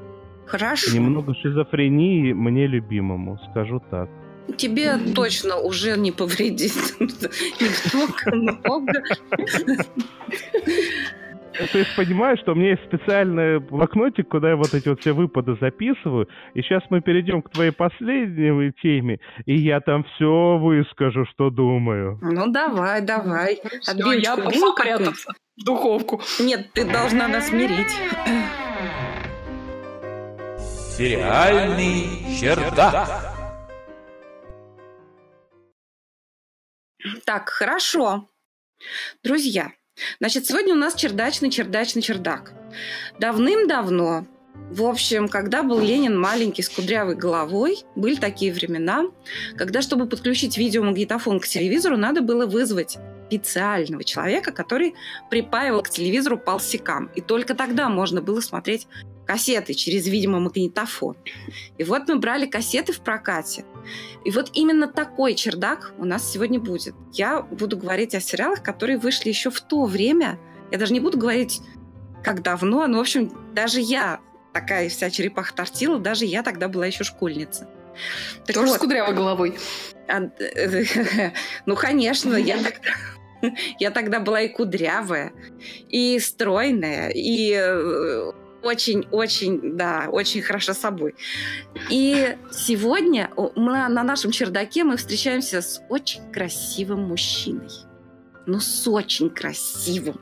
Хорошо. 0.48 0.94
Немного 0.94 1.34
шизофрении 1.34 2.32
мне 2.32 2.66
любимому, 2.66 3.38
скажу 3.50 3.82
так. 3.90 4.08
Тебе 4.56 4.96
точно 5.14 5.56
уже 5.58 5.98
не 5.98 6.10
повредит. 6.10 6.72
Немного, 7.00 8.34
много. 8.34 8.92
Ты 11.72 11.80
же 11.80 11.86
понимаешь, 11.96 12.38
что 12.40 12.52
у 12.52 12.54
меня 12.54 12.70
есть 12.70 12.84
специальный 12.84 13.58
блокнотик, 13.58 14.28
куда 14.28 14.50
я 14.50 14.56
вот 14.56 14.72
эти 14.74 14.88
вот 14.88 15.00
все 15.00 15.12
выпады 15.12 15.56
записываю. 15.60 16.28
И 16.54 16.62
сейчас 16.62 16.82
мы 16.88 17.00
перейдем 17.00 17.42
к 17.42 17.50
твоей 17.50 17.72
последней 17.72 18.72
теме, 18.80 19.18
и 19.44 19.56
я 19.56 19.80
там 19.80 20.04
все 20.04 20.56
выскажу, 20.56 21.26
что 21.26 21.50
думаю. 21.50 22.18
Ну, 22.22 22.46
давай, 22.50 23.02
давай. 23.02 23.60
Отбивочку 23.86 24.20
я 24.20 24.36
видишь, 24.36 24.44
пошла 24.44 24.74
прятаться 24.74 25.32
в 25.56 25.64
духовку. 25.64 26.22
Нет, 26.38 26.70
ты 26.72 26.84
должна 26.84 27.26
нас 27.28 27.52
мирить. 27.52 27.96
Сериальный 30.98 32.08
чердак. 32.40 33.08
Так, 37.24 37.48
хорошо. 37.50 38.28
Друзья, 39.22 39.70
значит, 40.18 40.46
сегодня 40.46 40.74
у 40.74 40.76
нас 40.76 40.96
чердачный, 40.96 41.52
чердачный 41.52 42.02
чердак. 42.02 42.52
Давным-давно, 43.20 44.26
в 44.72 44.82
общем, 44.82 45.28
когда 45.28 45.62
был 45.62 45.78
Ленин 45.78 46.18
маленький 46.18 46.62
с 46.62 46.68
кудрявой 46.68 47.14
головой, 47.14 47.84
были 47.94 48.16
такие 48.16 48.52
времена, 48.52 49.04
когда, 49.56 49.82
чтобы 49.82 50.08
подключить 50.08 50.58
видеомагнитофон 50.58 51.38
к 51.38 51.46
телевизору, 51.46 51.96
надо 51.96 52.22
было 52.22 52.44
вызвать 52.44 52.98
специального 53.28 54.04
человека, 54.04 54.52
который 54.52 54.94
припаивал 55.30 55.82
к 55.82 55.90
телевизору 55.90 56.38
полсекам. 56.38 57.10
И 57.14 57.20
только 57.20 57.54
тогда 57.54 57.88
можно 57.88 58.22
было 58.22 58.40
смотреть 58.40 58.86
кассеты 59.26 59.74
через 59.74 60.06
видеомагнитофон. 60.06 61.16
И 61.76 61.84
вот 61.84 62.08
мы 62.08 62.16
брали 62.18 62.46
кассеты 62.46 62.94
в 62.94 63.00
прокате. 63.00 63.66
И 64.24 64.30
вот 64.30 64.50
именно 64.54 64.88
такой 64.88 65.34
чердак 65.34 65.92
у 65.98 66.06
нас 66.06 66.32
сегодня 66.32 66.58
будет. 66.58 66.94
Я 67.12 67.42
буду 67.42 67.76
говорить 67.76 68.14
о 68.14 68.20
сериалах, 68.20 68.62
которые 68.62 68.98
вышли 68.98 69.28
еще 69.28 69.50
в 69.50 69.60
то 69.60 69.84
время. 69.84 70.38
Я 70.70 70.78
даже 70.78 70.94
не 70.94 71.00
буду 71.00 71.18
говорить, 71.18 71.60
как 72.24 72.42
давно, 72.42 72.86
но, 72.86 72.98
в 72.98 73.00
общем, 73.02 73.30
даже 73.54 73.80
я, 73.80 74.20
такая 74.54 74.88
вся 74.88 75.10
черепаха 75.10 75.54
тортила, 75.54 75.98
даже 75.98 76.24
я 76.24 76.42
тогда 76.42 76.68
была 76.68 76.86
еще 76.86 77.04
школьница. 77.04 77.68
Так 78.46 78.54
Тоже 78.54 78.68
с 78.68 78.72
вот, 78.72 78.80
кудрявой 78.80 79.14
головой. 79.14 79.58
а, 80.08 80.22
э, 80.40 81.30
ну, 81.66 81.76
конечно, 81.76 82.34
я 82.34 82.56
тогда, 82.56 82.90
я 83.78 83.90
тогда 83.90 84.20
была 84.20 84.42
и 84.42 84.48
кудрявая, 84.48 85.32
и 85.88 86.18
стройная, 86.18 87.10
и 87.10 87.52
э, 87.52 88.32
очень-очень, 88.62 89.76
да, 89.76 90.08
очень 90.10 90.42
хорошо 90.42 90.74
собой. 90.74 91.14
И 91.90 92.36
сегодня 92.52 93.30
мы 93.36 93.72
на 93.72 93.88
на 93.88 94.02
нашем 94.02 94.30
чердаке 94.30 94.84
мы 94.84 94.96
встречаемся 94.96 95.62
с 95.62 95.80
очень 95.88 96.32
красивым 96.32 97.02
мужчиной. 97.02 97.68
Ну, 98.46 98.60
с 98.60 98.88
очень 98.88 99.28
красивым 99.28 100.18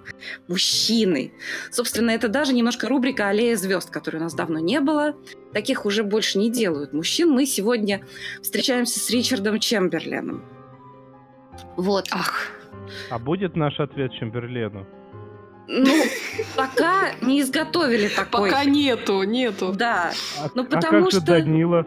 мужчиной. 0.48 1.32
Собственно, 1.70 2.10
это 2.10 2.26
даже 2.26 2.54
немножко 2.54 2.88
рубрика 2.88 3.28
«Аллея 3.28 3.54
звезд», 3.54 3.90
которой 3.90 4.16
у 4.16 4.20
нас 4.20 4.34
давно 4.34 4.58
не 4.58 4.80
было. 4.80 5.14
Таких 5.52 5.86
уже 5.86 6.02
больше 6.02 6.38
не 6.38 6.50
делают 6.50 6.92
мужчин. 6.92 7.30
Мы 7.30 7.46
сегодня 7.46 8.04
встречаемся 8.42 8.98
с 8.98 9.08
Ричардом 9.10 9.60
Чемберленом. 9.60 10.44
Вот. 11.76 12.08
Ах, 12.10 12.50
А 13.10 13.18
будет 13.18 13.56
наш 13.56 13.78
ответ 13.80 14.12
Чемберлену? 14.12 14.86
Ну, 15.68 15.94
пока 16.54 17.12
не 17.22 17.40
изготовили 17.40 18.08
такой. 18.08 18.50
пока 18.50 18.64
нету, 18.64 19.22
нету. 19.24 19.72
Да. 19.72 20.12
А, 20.40 20.48
Ну, 20.54 20.62
а 20.62 20.66
потому 20.66 21.02
как 21.04 21.10
же 21.12 21.16
что- 21.18 21.26
Данила? 21.26 21.86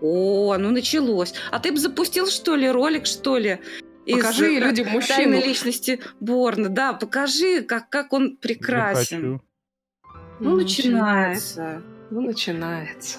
О, 0.00 0.56
ну 0.58 0.70
началось. 0.70 1.34
А 1.50 1.58
ты 1.58 1.72
бы 1.72 1.78
запустил, 1.78 2.26
что 2.28 2.54
ли, 2.54 2.70
ролик, 2.70 3.06
что 3.06 3.36
ли? 3.38 3.58
из, 4.04 4.16
Покажи 4.16 4.56
э, 4.56 4.60
людям 4.60 4.88
мужчину. 4.88 5.16
Тайной 5.16 5.42
личности 5.42 6.00
Борна. 6.20 6.68
Да, 6.68 6.92
покажи, 6.94 7.62
как, 7.62 7.90
как 7.90 8.12
он 8.12 8.36
прекрасен. 8.36 9.20
Захочу. 9.20 9.42
Ну, 10.40 10.56
начинается. 10.56 11.82
Ну, 12.10 12.20
начинается. 12.22 13.18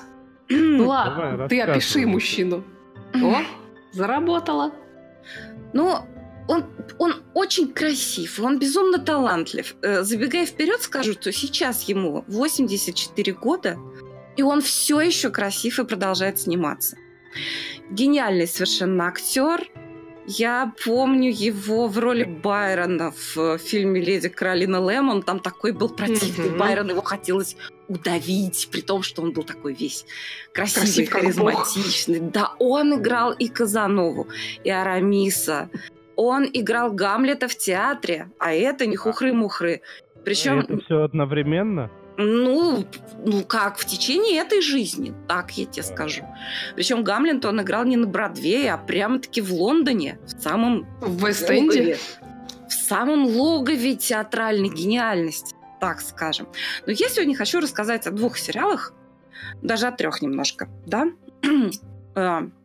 Ну 0.49 0.88
ладно, 0.88 1.32
Давай, 1.32 1.47
ты 1.49 1.61
опиши 1.61 2.07
мужчину. 2.07 2.63
О, 3.13 3.36
заработала. 3.91 4.72
Ну, 5.74 5.97
он, 6.50 6.66
он 6.97 7.14
очень 7.36 7.72
красив, 7.72 8.39
он 8.39 8.58
безумно 8.58 8.97
талантлив. 8.97 9.76
Э, 9.84 10.02
Забегая 10.02 10.47
вперед, 10.47 10.82
скажу, 10.82 11.14
что 11.14 11.32
сейчас 11.32 11.84
ему 11.84 12.24
84 12.28 13.34
года, 13.34 13.78
и 14.36 14.41
он 14.41 14.62
все 14.62 15.00
еще 15.00 15.30
красив 15.30 15.80
и 15.80 15.86
продолжает 15.86 16.39
сниматься. 16.39 16.97
Гениальный 17.91 18.47
совершенно 18.47 19.08
актер. 19.08 19.70
Я 20.26 20.74
помню 20.86 21.32
его 21.32 21.88
в 21.88 22.00
роли 22.00 22.24
Байрона 22.24 23.12
в 23.12 23.38
э, 23.38 23.58
фильме 23.60 24.02
«Леди 24.02 24.30
Каролина 24.30 24.78
Лемон». 24.78 25.22
Там 25.22 25.39
такой 25.39 25.72
был 25.72 25.89
противный 25.89 26.50
Мгм. 26.50 26.58
Байрон, 26.58 26.89
его 26.89 27.02
хотелось 27.04 27.58
удавить, 27.88 28.70
при 28.72 28.82
том, 28.82 29.04
что 29.04 29.22
он 29.22 29.34
был 29.34 29.43
такой 29.43 29.76
весь 29.76 30.06
красивый, 30.52 31.06
Красив, 31.06 31.12
харизматичный. 31.12 32.20
Да, 32.20 32.54
он 32.58 32.95
играл 32.95 33.34
и 33.34 33.47
Казанову, 33.47 34.28
и 34.64 34.70
Арамиса. 34.72 35.70
Он 36.22 36.49
играл 36.51 36.91
Гамлета 36.91 37.47
в 37.47 37.55
театре, 37.55 38.30
а 38.39 38.53
это 38.53 38.86
не 38.86 38.97
хухры-мухры. 38.97 39.80
Причем, 40.26 40.59
Это 40.59 40.78
все 40.82 41.03
одновременно? 41.03 41.89
ну, 42.17 42.86
ну 43.26 43.45
как, 43.45 43.78
в 43.78 43.86
течение 43.86 44.41
этой 44.41 44.61
жизни, 44.61 45.13
так 45.30 45.51
я 45.51 45.65
тебе 45.65 45.82
скажу. 45.82 46.24
Причем 46.76 47.05
Гамлета 47.05 47.47
он 47.47 47.61
играл 47.61 47.86
не 47.86 47.95
на 47.95 48.05
Бродвее, 48.05 48.74
а 48.74 48.78
прямо-таки 48.78 49.39
в 49.39 49.53
Лондоне, 49.53 50.20
в 50.26 50.41
самом 50.41 50.86
В 50.99 51.26
Вест-Энде. 51.26 51.97
В 52.67 52.74
самом 52.74 53.26
логове 53.26 53.95
театральной 53.95 54.67
гениальности, 54.67 55.55
так 55.80 56.01
скажем. 56.01 56.49
Но 56.86 56.91
я 56.91 57.07
сегодня 57.07 57.34
хочу 57.34 57.61
рассказать 57.61 58.07
о 58.07 58.11
двух 58.11 58.38
сериалах, 58.38 58.93
даже 59.61 59.88
о 59.88 59.93
трех 59.93 60.22
немножко, 60.22 60.67
да? 60.86 61.07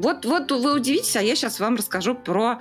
Вот, 0.00 0.24
вот 0.24 0.50
вы 0.50 0.74
удивитесь, 0.74 1.14
а 1.16 1.22
я 1.22 1.34
сейчас 1.34 1.60
вам 1.60 1.76
расскажу 1.76 2.14
про 2.14 2.58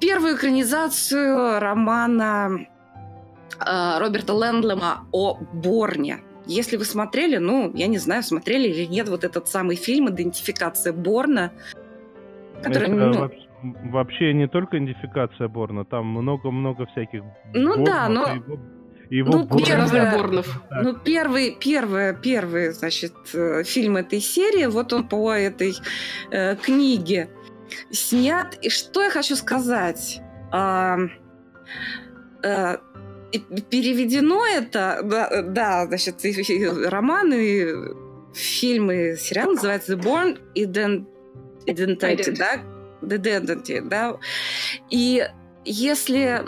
первую 0.00 0.36
экранизацию 0.36 1.58
романа 1.58 2.66
э, 3.58 3.98
Роберта 3.98 4.32
Лэндлема 4.32 5.06
о 5.10 5.38
Борне. 5.52 6.20
Если 6.46 6.76
вы 6.76 6.84
смотрели, 6.84 7.38
ну, 7.38 7.72
я 7.74 7.88
не 7.88 7.98
знаю, 7.98 8.22
смотрели 8.22 8.68
или 8.68 8.84
нет, 8.86 9.08
вот 9.08 9.24
этот 9.24 9.48
самый 9.48 9.76
фильм 9.76 10.10
«Идентификация 10.10 10.92
Борна», 10.92 11.50
который, 12.62 12.88
Это 12.88 12.94
ну, 12.94 13.18
вообще, 13.18 13.48
вообще 13.90 14.32
не 14.32 14.48
только 14.48 14.78
идентификация 14.78 15.48
Борна, 15.48 15.84
там 15.84 16.06
много-много 16.06 16.86
всяких 16.86 17.22
Ну 17.54 17.84
да, 17.84 18.06
Борнов 18.06 18.28
но- 18.28 18.34
его- 18.34 18.58
его 19.16 19.32
ну, 19.32 19.48
разных 19.48 20.10
Первое-. 20.12 20.44
Ну, 20.82 20.94
первый, 20.94 21.56
первый, 21.60 22.14
первый, 22.14 22.72
значит, 22.72 23.12
э, 23.34 23.62
фильм 23.64 23.96
этой 23.96 24.20
серии, 24.20 24.66
вот 24.66 24.92
он 24.92 25.06
по 25.08 25.32
этой 25.32 25.74
э, 26.30 26.56
книге 26.56 27.28
снят. 27.90 28.56
И 28.62 28.70
что 28.70 29.02
я 29.02 29.10
хочу 29.10 29.36
сказать? 29.36 30.20
А, 30.50 30.98
и 33.32 33.38
переведено 33.38 34.44
это, 34.46 35.00
да, 35.04 35.42
да, 35.42 35.86
значит, 35.86 36.24
и- 36.24 36.30
и 36.30 36.66
романы, 36.66 37.94
фильмы, 38.34 39.16
сериал 39.18 39.52
называется 39.52 39.94
The 39.94 40.02
Born 40.02 40.38
Ident- 40.54 41.06
Identity, 41.66 42.16
Identity. 42.16 42.36
да? 42.38 42.60
The 43.02 43.18
Identity, 43.18 43.80
да. 43.88 44.16
И 44.90 45.26
если 45.64 46.42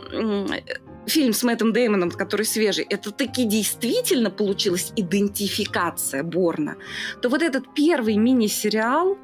фильм 1.07 1.32
с 1.32 1.42
Мэттом 1.42 1.72
Деймоном, 1.72 2.11
который 2.11 2.46
свежий, 2.46 2.86
это 2.88 3.11
таки 3.11 3.44
действительно 3.44 4.30
получилась 4.30 4.92
идентификация 4.96 6.22
Борна, 6.22 6.76
то 7.20 7.28
вот 7.28 7.42
этот 7.42 7.72
первый 7.74 8.16
мини-сериал, 8.16 9.18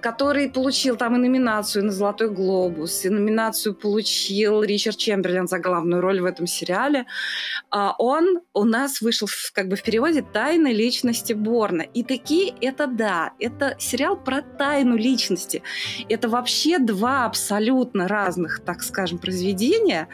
который 0.00 0.50
получил 0.50 0.96
там 0.96 1.16
и 1.16 1.18
номинацию 1.18 1.84
на 1.84 1.92
«Золотой 1.92 2.30
глобус», 2.30 3.04
и 3.04 3.08
номинацию 3.08 3.74
получил 3.74 4.62
Ричард 4.62 4.96
Чемберлен 4.96 5.46
за 5.46 5.58
главную 5.58 6.00
роль 6.00 6.20
в 6.20 6.24
этом 6.24 6.46
сериале, 6.46 7.06
а 7.70 7.94
он 7.98 8.40
у 8.54 8.64
нас 8.64 9.00
вышел 9.00 9.26
в- 9.26 9.52
как 9.52 9.68
бы 9.68 9.76
в 9.76 9.82
переводе 9.82 10.22
«Тайны 10.22 10.72
личности 10.72 11.32
Борна». 11.32 11.82
И 11.82 12.02
таки 12.02 12.54
это 12.60 12.86
да, 12.86 13.32
это 13.38 13.76
сериал 13.78 14.16
про 14.16 14.42
тайну 14.42 14.96
личности. 14.96 15.62
Это 16.08 16.28
вообще 16.28 16.78
два 16.78 17.24
абсолютно 17.24 18.08
разных, 18.08 18.60
так 18.64 18.82
скажем, 18.82 19.18
произведения. 19.18 20.08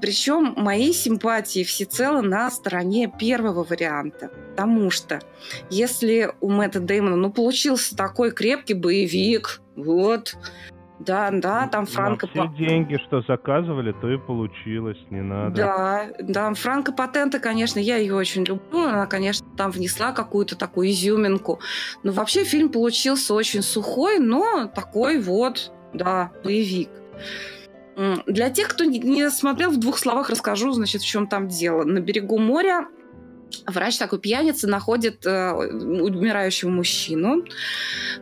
Причем 0.00 0.54
мои 0.56 0.92
симпатии 0.92 1.64
всецело 1.64 2.20
на 2.20 2.50
стороне 2.50 3.12
первого 3.18 3.64
варианта. 3.64 4.30
Потому 4.50 4.90
что 4.90 5.20
если 5.70 6.32
у 6.40 6.50
Мэтта 6.50 6.80
Дэймона 6.80 7.16
ну, 7.16 7.32
получился 7.32 7.96
такой 7.96 8.32
крепкий 8.32 8.74
боевик, 8.74 9.60
вот, 9.76 10.36
да, 10.98 11.30
да, 11.30 11.68
там 11.68 11.86
Франко... 11.86 12.28
На 12.34 12.52
все 12.52 12.66
деньги, 12.66 12.96
что 13.06 13.22
заказывали, 13.22 13.92
то 14.00 14.10
и 14.10 14.18
получилось, 14.18 14.98
не 15.10 15.22
надо. 15.22 15.54
Да, 15.54 16.06
да, 16.18 16.54
Франко 16.54 16.92
Патента, 16.92 17.38
конечно, 17.38 17.78
я 17.78 17.96
ее 17.96 18.16
очень 18.16 18.44
люблю. 18.44 18.88
Она, 18.88 19.06
конечно, 19.06 19.46
там 19.56 19.70
внесла 19.70 20.12
какую-то 20.12 20.56
такую 20.56 20.90
изюминку. 20.90 21.60
Но 22.02 22.12
вообще 22.12 22.44
фильм 22.44 22.70
получился 22.70 23.32
очень 23.32 23.62
сухой, 23.62 24.18
но 24.18 24.66
такой 24.66 25.20
вот, 25.20 25.72
да, 25.94 26.32
боевик. 26.42 26.90
Для 28.26 28.50
тех, 28.50 28.68
кто 28.68 28.84
не- 28.84 29.30
смотрел, 29.30 29.70
в 29.70 29.78
двух 29.78 29.98
словах 29.98 30.30
расскажу, 30.30 30.72
значит, 30.72 31.02
в 31.02 31.06
чем 31.06 31.26
там 31.26 31.48
дело. 31.48 31.82
На 31.84 31.98
берегу 32.00 32.38
моря 32.38 32.86
врач 33.66 33.96
такой 33.98 34.18
пьяница 34.20 34.68
находит 34.68 35.24
э, 35.26 35.52
умирающего 35.52 36.68
мужчину, 36.70 37.44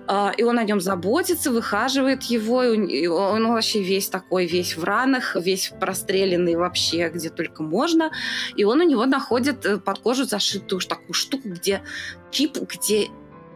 а, 0.06 0.32
и 0.36 0.42
он 0.44 0.58
о 0.58 0.62
нем 0.64 0.80
заботится, 0.80 1.50
выхаживает 1.50 2.22
его, 2.24 2.62
и 2.62 3.06
он- 3.08 3.44
он 3.44 3.52
вообще 3.52 3.82
весь 3.82 4.08
такой, 4.08 4.46
весь 4.46 4.76
в 4.76 4.84
ранах, 4.84 5.36
весь 5.36 5.72
простреленный 5.80 6.54
вообще, 6.54 7.10
где 7.12 7.28
только 7.28 7.62
можно, 7.62 8.10
и 8.56 8.64
он 8.64 8.80
у 8.80 8.84
него 8.84 9.04
находит 9.04 9.66
э, 9.66 9.78
под 9.78 9.98
кожу 9.98 10.24
зашитую 10.24 10.80
такую 10.80 11.12
штуку, 11.12 11.48
где 11.48 11.82
чип, 12.30 12.56
где 12.58 13.08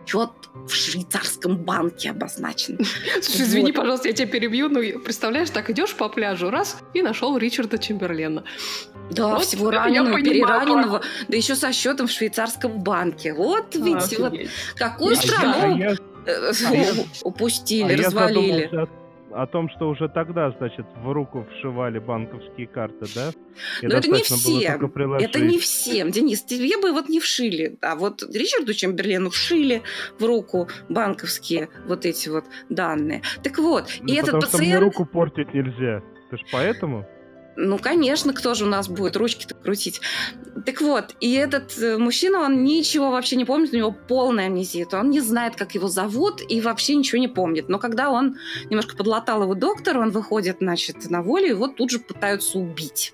счет 0.07 0.31
в 0.67 0.71
швейцарском 0.73 1.57
банке 1.57 2.11
обозначен. 2.11 2.79
Слушай, 3.23 3.43
извини, 3.43 3.67
Вот. 3.73 3.77
пожалуйста, 3.77 4.09
я 4.09 4.15
тебя 4.15 4.27
перебью. 4.29 4.69
Ну, 4.69 4.81
представляешь, 5.01 5.51
так 5.51 5.71
идешь 5.71 5.95
по 5.95 6.09
пляжу, 6.09 6.51
раз, 6.51 6.79
и 6.95 7.03
нашел 7.03 7.37
Ричарда 7.37 7.79
Чемберлена. 7.79 8.45
Да, 9.11 9.35
Вот 9.35 9.45
всего 9.45 9.73
я 9.73 9.79
раненого, 9.85 10.13
понимаю, 10.15 10.25
перераненного, 10.35 11.03
да 11.29 11.37
еще 11.37 11.55
со 11.57 11.73
счетом 11.73 12.07
в 12.07 12.11
швейцарском 12.13 12.81
банке. 12.83 13.33
Вот 13.35 13.75
видите, 13.75 14.19
вот 14.19 14.33
Офигеть. 14.33 14.51
какую 14.77 15.11
А 15.11 15.15
я- 15.15 15.21
страну 15.21 15.75
а 15.75 15.79
я- 15.79 15.97
э, 16.27 16.53
а 16.69 16.75
я- 16.75 16.93
упустили, 17.23 17.89
а 17.89 17.93
я 17.93 17.97
развалили. 18.07 18.71
о, 19.33 19.43
о 19.43 19.47
том, 19.47 19.69
что 19.71 19.89
уже 19.89 20.09
тогда, 20.09 20.51
значит, 20.59 20.87
в 21.03 21.13
руку 21.13 21.45
вшивали 21.57 21.99
банковские 21.99 22.67
карты, 22.69 23.07
да? 23.15 23.31
И 23.83 23.87
Но 23.87 23.97
это 23.97 24.09
не 24.09 24.23
все. 24.23 24.79
Это 25.21 25.41
не 25.41 25.59
всем. 25.59 26.11
Денис, 26.11 26.43
тебе 26.43 26.79
бы 26.79 26.93
вот 26.93 27.09
не 27.09 27.21
вшили. 27.21 27.77
А 27.81 27.97
вот 27.97 28.23
Ричарду 28.23 28.75
Чемберлену 28.75 29.31
вшили 29.31 29.83
в 30.19 30.25
руку 30.25 30.69
банковские 30.89 31.69
вот 31.87 32.07
эти 32.07 32.29
вот 32.29 32.45
данные. 32.69 33.23
Так 33.43 33.59
вот, 33.59 33.89
Ну, 34.01 34.13
и 34.13 34.17
этот 34.17 34.29
что 34.29 34.59
мне 34.59 34.77
пациент... 34.77 34.83
руку 34.83 35.05
портить 35.05 35.55
нельзя. 35.55 36.03
Ты 36.31 36.37
ж 36.37 36.41
поэтому? 36.53 37.07
Ну, 37.57 37.79
конечно, 37.79 38.33
кто 38.33 38.55
же 38.55 38.65
у 38.65 38.69
нас 38.69 38.89
будет 38.89 39.17
ручки-то 39.17 39.55
крутить? 39.55 40.01
Так 40.65 40.81
вот, 40.81 41.15
и 41.21 41.35
этот 41.35 41.77
э, 41.79 41.99
мужчина, 41.99 42.41
он 42.41 42.65
ничего 42.65 43.11
вообще 43.11 43.37
не 43.37 43.45
помнит, 43.45 43.73
у 43.73 43.77
него 43.77 43.93
полная 43.93 44.47
амнезия. 44.47 44.87
То 44.87 44.99
Он 44.99 45.11
не 45.11 45.21
знает, 45.21 45.57
как 45.57 45.75
его 45.75 45.89
зовут, 45.89 46.41
и 46.49 46.61
вообще 46.61 46.95
ничего 46.95 47.21
не 47.21 47.29
помнит. 47.29 47.69
Но 47.69 47.79
когда 47.79 48.11
он 48.11 48.37
немножко 48.71 48.97
подлатал 48.97 49.43
его 49.43 49.55
доктор, 49.55 49.99
он 49.99 50.11
выходит, 50.11 50.59
значит, 50.61 51.11
на 51.11 51.23
волю, 51.23 51.49
его 51.49 51.69
тут 51.69 51.91
же 51.91 51.99
пытаются 51.99 52.59
убить. 52.59 53.13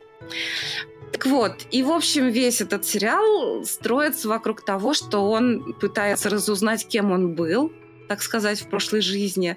Так 1.12 1.26
вот, 1.26 1.66
и, 1.70 1.82
в 1.82 1.90
общем, 1.90 2.28
весь 2.28 2.60
этот 2.60 2.84
сериал 2.84 3.64
строится 3.64 4.28
вокруг 4.28 4.64
того, 4.64 4.92
что 4.92 5.30
он 5.30 5.74
пытается 5.74 6.28
разузнать, 6.28 6.86
кем 6.86 7.12
он 7.12 7.34
был, 7.34 7.72
так 8.08 8.22
сказать, 8.22 8.60
в 8.60 8.68
прошлой 8.68 9.00
жизни, 9.00 9.56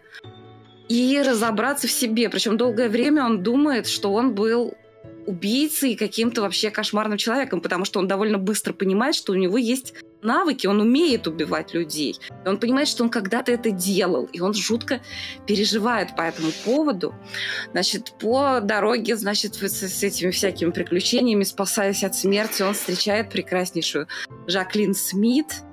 и 0.88 1.22
разобраться 1.26 1.88
в 1.88 1.92
себе. 1.92 2.30
Причем 2.30 2.58
долгое 2.58 2.90
время 2.90 3.26
он 3.26 3.44
думает, 3.44 3.88
что 3.88 4.14
он 4.14 4.36
был 4.36 4.74
убийцей 5.26 5.94
и 5.94 5.96
каким-то 5.96 6.42
вообще 6.42 6.72
кошмарным 6.72 7.18
человеком, 7.18 7.62
потому 7.62 7.86
что 7.86 8.00
он 8.00 8.08
довольно 8.08 8.38
быстро 8.38 8.74
понимает, 8.74 9.16
что 9.16 9.34
у 9.34 9.36
него 9.36 9.58
есть 9.58 9.94
навыки, 10.22 10.68
он 10.68 10.82
умеет 10.82 11.28
убивать 11.28 11.74
людей. 11.74 12.20
Он 12.46 12.58
понимает, 12.58 12.88
что 12.88 13.04
он 13.04 13.10
когда-то 13.10 13.52
это 13.52 13.72
делал, 13.72 14.26
и 14.34 14.40
он 14.42 14.54
жутко 14.54 15.02
переживает 15.48 16.16
по 16.16 16.24
этому 16.24 16.52
поводу. 16.66 17.14
Значит, 17.72 18.14
по 18.20 18.60
дороге, 18.62 19.16
значит, 19.16 19.56
с, 19.56 19.64
с 19.64 20.04
этими 20.04 20.32
всякими 20.32 20.72
приключениями, 20.72 21.44
спасаясь 21.44 22.04
от 22.04 22.16
смерти, 22.16 22.64
он 22.64 22.74
встречает 22.74 23.30
прекраснейшую 23.30 24.08
Жаклин 24.48 24.94
Смит, 24.94 25.64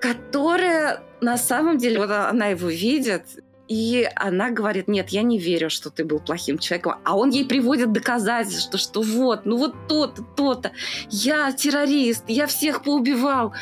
которая 0.00 1.02
на 1.22 1.38
самом 1.38 1.78
деле, 1.78 1.98
вот 1.98 2.10
она 2.10 2.48
его 2.48 2.68
видит, 2.68 3.22
и 3.68 4.08
она 4.16 4.50
говорит, 4.50 4.88
нет, 4.88 5.10
я 5.10 5.22
не 5.22 5.38
верю, 5.38 5.70
что 5.70 5.90
ты 5.90 6.04
был 6.04 6.20
плохим 6.20 6.58
человеком. 6.58 6.96
А 7.04 7.16
он 7.16 7.30
ей 7.30 7.46
приводит 7.46 7.92
доказательства, 7.92 8.78
что 8.78 9.02
вот, 9.02 9.46
ну 9.46 9.56
вот 9.56 9.74
то-то, 9.88 10.22
то-то. 10.22 10.72
Я 11.08 11.52
террорист, 11.52 12.24
я 12.28 12.46
всех 12.46 12.82
поубивал. 12.82 13.54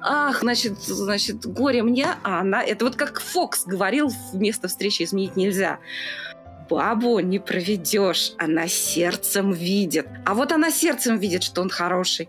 Ах, 0.00 0.40
значит, 0.40 0.78
значит, 0.80 1.46
горе 1.46 1.82
мне. 1.82 2.08
А 2.22 2.40
она, 2.40 2.62
это 2.62 2.84
вот 2.84 2.96
как 2.96 3.20
Фокс 3.20 3.64
говорил, 3.64 4.10
вместо 4.32 4.68
встречи 4.68 5.02
изменить 5.02 5.36
нельзя. 5.36 5.78
Бабу 6.68 7.18
не 7.20 7.38
проведешь, 7.38 8.32
она 8.38 8.68
сердцем 8.68 9.52
видит. 9.52 10.06
А 10.24 10.34
вот 10.34 10.52
она 10.52 10.70
сердцем 10.70 11.18
видит, 11.18 11.42
что 11.42 11.62
он 11.62 11.68
хороший. 11.68 12.28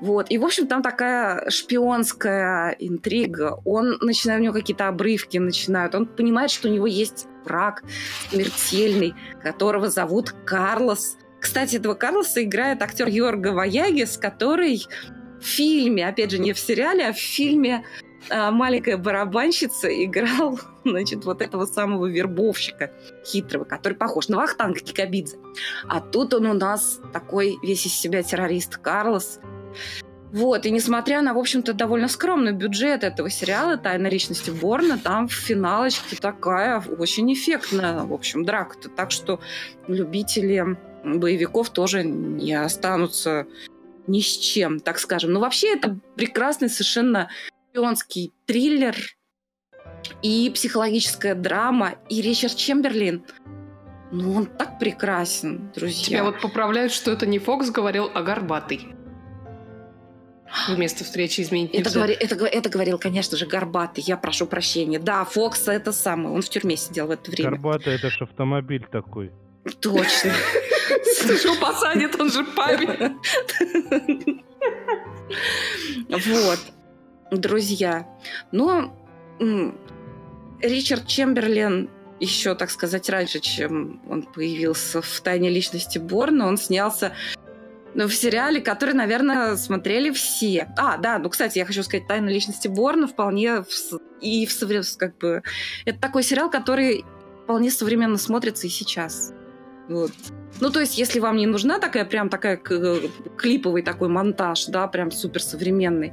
Вот. 0.00 0.30
И, 0.30 0.38
в 0.38 0.44
общем, 0.44 0.66
там 0.66 0.82
такая 0.82 1.48
шпионская 1.50 2.76
интрига. 2.78 3.60
Он 3.64 3.98
начинает, 4.00 4.40
у 4.40 4.44
него 4.44 4.54
какие-то 4.54 4.88
обрывки 4.88 5.38
начинают. 5.38 5.94
Он 5.94 6.06
понимает, 6.06 6.50
что 6.50 6.68
у 6.68 6.72
него 6.72 6.86
есть 6.86 7.26
враг 7.44 7.82
смертельный, 8.30 9.14
которого 9.42 9.88
зовут 9.90 10.34
Карлос. 10.44 11.16
Кстати, 11.40 11.76
этого 11.76 11.94
Карлоса 11.94 12.42
играет 12.42 12.82
актер 12.82 13.08
Йорга 13.08 13.48
Ваягис, 13.48 14.16
который 14.16 14.86
в 15.40 15.44
фильме, 15.44 16.08
опять 16.08 16.30
же, 16.30 16.38
не 16.38 16.52
в 16.52 16.58
сериале, 16.58 17.08
а 17.08 17.12
в 17.12 17.18
фильме 17.18 17.84
«Маленькая 18.30 18.96
барабанщица» 18.96 19.88
играл, 20.04 20.58
значит, 20.84 21.24
вот 21.24 21.42
этого 21.42 21.66
самого 21.66 22.06
вербовщика 22.06 22.92
хитрого, 23.24 23.64
который 23.64 23.94
похож 23.94 24.28
на 24.28 24.36
Вахтанга 24.36 24.80
Кикабидзе. 24.80 25.38
А 25.88 26.00
тут 26.00 26.34
он 26.34 26.46
у 26.46 26.54
нас 26.54 27.00
такой 27.12 27.58
весь 27.62 27.86
из 27.86 27.94
себя 27.94 28.22
террорист 28.22 28.76
Карлос. 28.76 29.40
Вот, 30.32 30.64
и 30.64 30.70
несмотря 30.70 31.20
на, 31.20 31.34
в 31.34 31.38
общем-то, 31.38 31.74
довольно 31.74 32.08
скромный 32.08 32.52
бюджет 32.52 33.04
этого 33.04 33.28
сериала 33.28 33.76
«Тайна 33.76 34.06
личности 34.06 34.48
Борна», 34.48 34.96
там 34.96 35.28
в 35.28 35.32
финалочке 35.34 36.16
такая 36.16 36.80
очень 36.80 37.30
эффектная, 37.34 38.04
в 38.04 38.14
общем, 38.14 38.42
драка-то. 38.42 38.88
Так 38.88 39.10
что 39.10 39.40
любители 39.88 40.78
боевиков 41.04 41.68
тоже 41.68 42.02
не 42.02 42.54
останутся 42.54 43.46
ни 44.06 44.20
с 44.20 44.38
чем, 44.38 44.80
так 44.80 44.98
скажем. 44.98 45.32
Но 45.32 45.40
вообще 45.40 45.74
это 45.74 45.98
прекрасный 46.16 46.70
совершенно 46.70 47.28
шпионский 47.72 48.32
триллер 48.46 48.94
и 50.22 50.50
психологическая 50.54 51.34
драма. 51.34 51.94
И 52.10 52.20
Ричард 52.20 52.54
Чемберлин, 52.54 53.24
ну 54.10 54.34
он 54.34 54.46
так 54.46 54.78
прекрасен, 54.78 55.72
друзья. 55.74 56.04
Тебя 56.18 56.24
вот 56.24 56.40
поправляют, 56.40 56.92
что 56.92 57.10
это 57.10 57.24
не 57.26 57.38
Фокс 57.38 57.70
говорил, 57.70 58.10
а 58.12 58.22
Горбатый. 58.22 58.94
Вместо 60.68 61.02
встречи 61.04 61.40
изменить 61.40 61.70
Это, 61.70 61.84
нельзя. 61.88 61.98
говори- 62.00 62.16
это, 62.20 62.44
это 62.44 62.68
говорил, 62.68 62.98
конечно 62.98 63.38
же, 63.38 63.46
Горбатый. 63.46 64.04
Я 64.06 64.18
прошу 64.18 64.46
прощения. 64.46 64.98
Да, 64.98 65.24
Фокс 65.24 65.66
это 65.66 65.92
самое. 65.92 66.34
Он 66.34 66.42
в 66.42 66.48
тюрьме 66.50 66.76
сидел 66.76 67.06
в 67.06 67.10
это 67.10 67.30
время. 67.30 67.52
Горбатый 67.52 67.94
это 67.94 68.10
ж 68.10 68.20
автомобиль 68.20 68.86
такой. 68.92 69.32
Точно. 69.80 70.32
Что 71.38 71.58
посадит, 71.58 72.20
он 72.20 72.30
же 72.30 72.44
память. 72.44 73.12
Вот, 76.10 76.58
друзья. 77.38 78.06
Но 78.52 78.94
Ричард 80.60 81.06
Чемберлен 81.06 81.90
еще, 82.20 82.54
так 82.54 82.70
сказать, 82.70 83.08
раньше, 83.10 83.40
чем 83.40 84.00
он 84.08 84.22
появился 84.22 85.02
в 85.02 85.20
«Тайне 85.20 85.50
личности 85.50 85.98
Борна», 85.98 86.46
он 86.46 86.56
снялся 86.56 87.12
ну, 87.94 88.06
в 88.06 88.14
сериале, 88.14 88.60
который, 88.60 88.94
наверное, 88.94 89.56
смотрели 89.56 90.10
все. 90.10 90.72
А, 90.76 90.96
да, 90.96 91.18
ну, 91.18 91.28
кстати, 91.28 91.58
я 91.58 91.66
хочу 91.66 91.82
сказать, 91.82 92.06
«Тайна 92.06 92.28
личности 92.28 92.68
Борна» 92.68 93.06
вполне 93.06 93.62
в 93.62 93.68
и 94.20 94.46
в 94.46 94.50
совре- 94.50 94.96
как 94.96 95.18
бы... 95.18 95.42
Это 95.84 95.98
такой 96.00 96.22
сериал, 96.22 96.48
который 96.48 97.04
вполне 97.44 97.70
современно 97.70 98.18
смотрится 98.18 98.66
и 98.66 98.70
сейчас. 98.70 99.34
Вот. 99.88 100.12
Ну, 100.60 100.70
то 100.70 100.80
есть, 100.80 100.96
если 100.98 101.18
вам 101.20 101.36
не 101.36 101.46
нужна 101.46 101.78
такая 101.78 102.04
прям 102.04 102.28
такая 102.28 102.56
к- 102.56 103.00
клиповый 103.36 103.82
такой 103.82 104.08
монтаж, 104.08 104.66
да, 104.66 104.86
прям 104.86 105.10
супер 105.10 105.42
современный, 105.42 106.12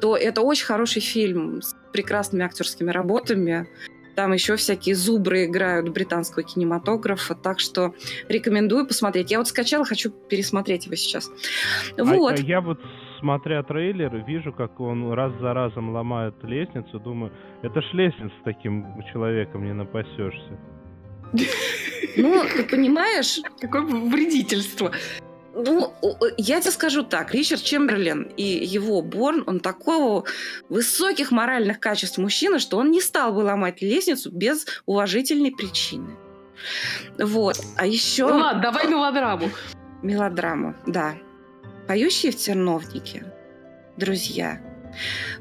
то 0.00 0.16
это 0.16 0.40
очень 0.42 0.64
хороший 0.66 1.02
фильм 1.02 1.60
с 1.62 1.76
прекрасными 1.92 2.44
актерскими 2.44 2.90
работами. 2.90 3.68
Там 4.16 4.32
еще 4.32 4.56
всякие 4.56 4.94
зубры 4.94 5.44
играют 5.44 5.88
британского 5.90 6.42
кинематографа, 6.42 7.34
так 7.34 7.60
что 7.60 7.94
рекомендую 8.28 8.86
посмотреть. 8.86 9.30
Я 9.30 9.38
вот 9.38 9.48
скачала, 9.48 9.84
хочу 9.84 10.10
пересмотреть 10.10 10.86
его 10.86 10.96
сейчас. 10.96 11.30
А- 11.96 12.02
Вот. 12.04 12.32
А, 12.38 12.42
я 12.42 12.60
вот, 12.60 12.80
смотря 13.20 13.62
трейлер, 13.62 14.24
вижу, 14.26 14.52
как 14.52 14.80
он 14.80 15.12
раз 15.12 15.32
за 15.40 15.52
разом 15.54 15.90
ломает 15.90 16.34
лестницу, 16.42 16.98
думаю, 16.98 17.32
это 17.62 17.80
ж 17.82 17.84
лестница 17.92 18.32
с 18.40 18.44
таким 18.44 18.84
человеком 19.12 19.64
не 19.64 19.74
напасешься. 19.74 20.58
Ну, 22.16 22.44
ты 22.56 22.64
понимаешь, 22.64 23.40
Какое 23.60 23.82
вредительство. 23.82 24.92
Ну, 25.52 25.94
я 26.38 26.60
тебе 26.60 26.70
скажу 26.70 27.02
так, 27.02 27.34
Ричард 27.34 27.62
Чемберлен 27.62 28.22
и 28.36 28.42
его 28.42 29.02
Борн, 29.02 29.42
он 29.46 29.60
такого 29.60 30.24
высоких 30.68 31.32
моральных 31.32 31.80
качеств 31.80 32.18
мужчины, 32.18 32.58
что 32.60 32.78
он 32.78 32.90
не 32.90 33.00
стал 33.00 33.32
бы 33.32 33.40
ломать 33.40 33.82
лестницу 33.82 34.30
без 34.30 34.66
уважительной 34.86 35.50
причины. 35.50 36.16
Вот. 37.18 37.58
А 37.76 37.86
еще 37.86 38.28
Ну 38.28 38.38
ладно, 38.38 38.62
давай 38.62 38.86
мелодраму. 38.86 39.50
мелодрама, 40.02 40.76
да. 40.86 41.14
Поющие 41.88 42.30
в 42.32 42.36
терновнике, 42.36 43.24
друзья. 43.96 44.60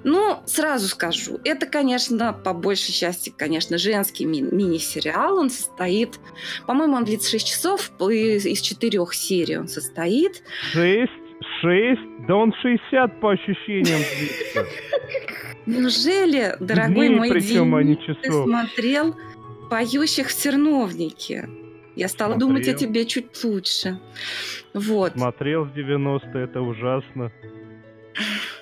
Ну, 0.04 0.40
сразу 0.46 0.88
скажу, 0.88 1.40
это, 1.44 1.66
конечно, 1.66 2.34
по 2.34 2.54
большей 2.54 2.94
части, 2.94 3.34
конечно, 3.36 3.78
женский 3.78 4.26
ми- 4.26 4.42
мини-сериал. 4.42 5.38
Он 5.38 5.50
состоит, 5.50 6.20
по-моему, 6.66 6.96
он 6.96 7.06
длится 7.06 7.30
6 7.30 7.48
часов, 7.48 7.92
и 8.10 8.36
из 8.38 8.62
четырех 8.62 9.14
серий 9.14 9.58
он 9.58 9.68
состоит. 9.68 10.44
Шесть? 10.72 11.12
Шесть? 11.62 12.02
Да 12.28 12.36
он 12.36 12.54
60 12.62 13.20
по 13.20 13.32
ощущениям 13.32 14.00
длится. 14.18 14.66
Неужели, 15.66 16.56
дорогой 16.60 17.10
мой 17.10 17.30
причем, 17.30 17.76
а 17.76 17.84
Денис, 17.84 18.00
ты 18.22 18.32
смотрел 18.32 19.16
«Поющих 19.70 20.30
в 20.30 20.36
терновнике»? 20.36 21.50
Я 21.96 22.08
стала 22.08 22.38
думать 22.38 22.68
о 22.68 22.74
тебе 22.74 23.06
чуть 23.06 23.44
лучше. 23.44 24.00
Вот. 24.74 25.14
Смотрел 25.14 25.66
в 25.66 25.74
90-е, 25.78 26.44
это 26.46 26.62
ужасно. 26.62 27.32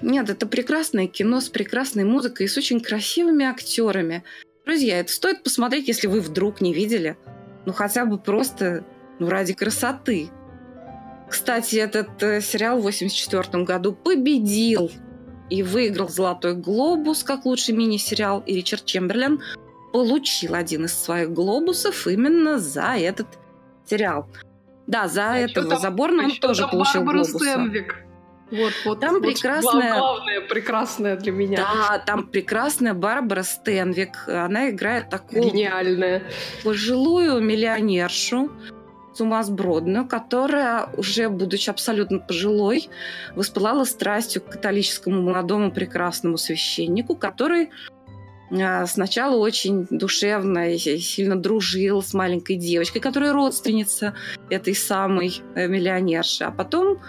Нет, 0.02 0.30
это 0.30 0.46
прекрасное 0.48 1.08
кино 1.08 1.42
с 1.42 1.50
прекрасной 1.50 2.04
музыкой 2.04 2.46
и 2.46 2.50
с 2.50 2.58
очень 2.58 2.80
красивыми 2.80 3.46
актерами. 3.46 4.24
Друзья, 4.66 5.00
это 5.00 5.12
стоит 5.12 5.44
посмотреть, 5.44 5.88
если 5.88 6.08
вы 6.08 6.22
вдруг 6.22 6.62
не 6.62 6.74
видели. 6.74 7.18
Ну, 7.66 7.74
хотя 7.74 8.06
бы 8.06 8.18
просто 8.18 8.84
ну, 9.20 9.30
ради 9.30 9.54
красоты. 9.54 10.30
Кстати, 11.30 11.76
этот 11.76 12.22
э, 12.24 12.42
сериал 12.42 12.78
в 12.78 12.88
1984 12.88 13.64
году 13.64 13.94
победил 13.94 14.92
и 15.50 15.64
выиграл 15.64 16.10
«Золотой 16.10 16.56
глобус» 16.56 17.24
как 17.24 17.46
лучший 17.46 17.76
мини-сериал. 17.76 18.44
И 18.46 18.56
Ричард 18.56 18.86
Чемберлен 18.86 19.42
получил 19.92 20.54
один 20.56 20.86
из 20.86 20.94
своих 20.94 21.32
глобусов 21.32 22.08
именно 22.08 22.60
за 22.60 22.96
этот 22.98 23.28
сериал. 23.86 24.28
Да, 24.86 25.08
за 25.08 25.32
А 25.32 25.38
этого 25.38 25.66
чё 25.66 25.70
там- 25.72 25.80
заборно 25.80 26.24
он 26.24 26.30
Ещё 26.30 26.42
тоже 26.42 26.62
там 26.62 26.72
получил 26.72 27.02
Барбара 27.02 27.24
глобуса. 27.24 27.40
Стэнвик. 27.40 28.07
Вот, 28.52 28.74
вот. 28.86 29.00
Там 29.00 29.16
вот 29.16 29.24
прекрасная- 29.24 30.00
Главное, 30.00 30.42
прекрасное 30.42 31.16
для 31.18 31.32
меня. 31.32 31.58
Да, 31.58 32.00
там 32.00 32.28
прекрасная 32.28 32.94
Барбара 32.94 33.44
Стенвик. 33.44 34.28
Она 34.28 34.70
играет 34.70 35.10
такую 35.10 35.44
Гениальное. 35.44 36.24
пожилую 36.64 37.42
миллионершу, 37.42 38.50
сумасбродную, 39.14 40.08
которая, 40.08 40.88
уже 40.96 41.28
будучи 41.30 41.70
абсолютно 41.70 42.20
пожилой, 42.20 42.90
воспылала 43.36 43.84
страстью 43.84 44.42
к 44.42 44.50
католическому 44.50 45.22
молодому 45.22 45.72
прекрасному 45.72 46.38
священнику, 46.38 47.16
который 47.16 47.72
а, 48.52 48.86
сначала 48.86 49.36
очень 49.36 49.88
душевно 49.90 50.74
и 50.74 50.78
сильно 50.78 51.36
дружил 51.36 52.02
с 52.02 52.14
маленькой 52.14 52.56
девочкой, 52.56 53.02
которая 53.02 53.34
родственница 53.34 54.14
этой 54.50 54.76
самой 54.76 55.42
э, 55.56 55.68
миллионерши, 55.68 56.46
а 56.46 56.52
потом, 56.52 57.00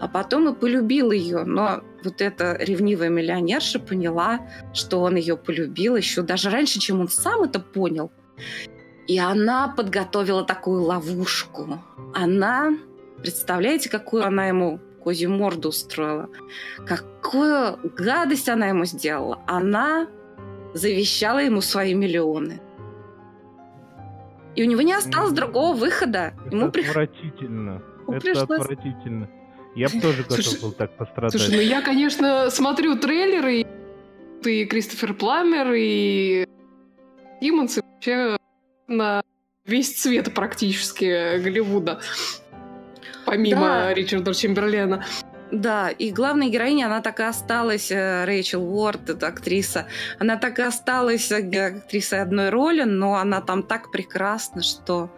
а 0.00 0.08
потом 0.08 0.48
и 0.48 0.54
полюбил 0.54 1.10
ее. 1.10 1.44
Но 1.44 1.82
вот 2.04 2.20
эта 2.20 2.56
ревнивая 2.58 3.08
миллионерша 3.08 3.78
поняла, 3.80 4.40
что 4.72 5.00
он 5.00 5.16
ее 5.16 5.36
полюбил 5.36 5.96
еще 5.96 6.22
даже 6.22 6.50
раньше, 6.50 6.78
чем 6.78 7.00
он 7.00 7.08
сам 7.08 7.42
это 7.42 7.60
понял. 7.60 8.10
И 9.06 9.18
она 9.18 9.68
подготовила 9.76 10.44
такую 10.44 10.82
ловушку. 10.82 11.78
Она, 12.14 12.70
представляете, 13.22 13.88
какую 13.88 14.24
она 14.24 14.46
ему 14.48 14.78
козью 15.02 15.30
морду 15.30 15.70
устроила? 15.70 16.28
Какую 16.86 17.78
гадость 17.96 18.48
она 18.48 18.66
ему 18.68 18.84
сделала? 18.84 19.40
Она 19.46 20.06
завещала 20.74 21.38
ему 21.38 21.60
свои 21.62 21.94
миллионы. 21.94 22.60
И 24.54 24.62
у 24.62 24.66
него 24.66 24.82
не 24.82 24.92
осталось 24.92 25.32
другого 25.32 25.74
выхода. 25.76 26.34
Это 26.46 26.68
при- 26.70 26.82
отвратительно. 26.82 27.82
ему 28.06 28.12
Это 28.12 28.20
пришлось- 28.20 28.60
отвратительно. 28.60 29.28
Я 29.78 29.88
бы 29.88 30.00
тоже 30.00 30.24
готов 30.24 30.44
Слушай, 30.44 30.60
был 30.60 30.72
так 30.72 30.96
пострадать. 30.96 31.30
Слушай, 31.30 31.54
ну 31.54 31.60
я, 31.60 31.80
конечно, 31.82 32.50
смотрю 32.50 32.96
трейлеры, 32.96 33.64
и 34.44 34.64
Кристофер 34.64 35.14
Пламер, 35.14 35.72
и 35.72 36.48
Симмонс, 37.40 37.78
и 37.78 37.80
вообще 37.80 38.36
на 38.88 39.22
весь 39.64 40.00
цвет 40.00 40.34
практически 40.34 41.38
Голливуда. 41.38 42.00
Помимо 43.24 43.60
Да. 43.60 43.94
Ричарда 43.94 44.34
Чемберлена. 44.34 45.04
Да, 45.52 45.90
и 45.90 46.10
главная 46.10 46.48
героиня, 46.48 46.86
она 46.86 47.00
так 47.00 47.20
и 47.20 47.22
осталась, 47.22 47.92
э, 47.92 48.24
Рэйчел 48.24 48.62
Уорд, 48.64 49.08
эта 49.08 49.28
актриса, 49.28 49.86
она 50.18 50.36
так 50.36 50.58
и 50.58 50.62
осталась 50.62 51.30
э, 51.30 51.36
актрисой 51.36 52.20
одной 52.20 52.50
роли, 52.50 52.82
но 52.82 53.14
она 53.14 53.40
там 53.40 53.62
так 53.62 53.92
прекрасна, 53.92 54.62
что... 54.62 55.08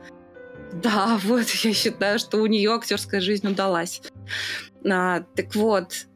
Да, 0.72 1.18
вот, 1.24 1.48
я 1.48 1.72
считаю, 1.72 2.18
что 2.18 2.38
у 2.38 2.46
нее 2.46 2.72
актерская 2.72 3.20
жизнь 3.20 3.46
удалась. 3.46 4.02
А, 4.88 5.20
так 5.34 5.54
вот, 5.54 6.06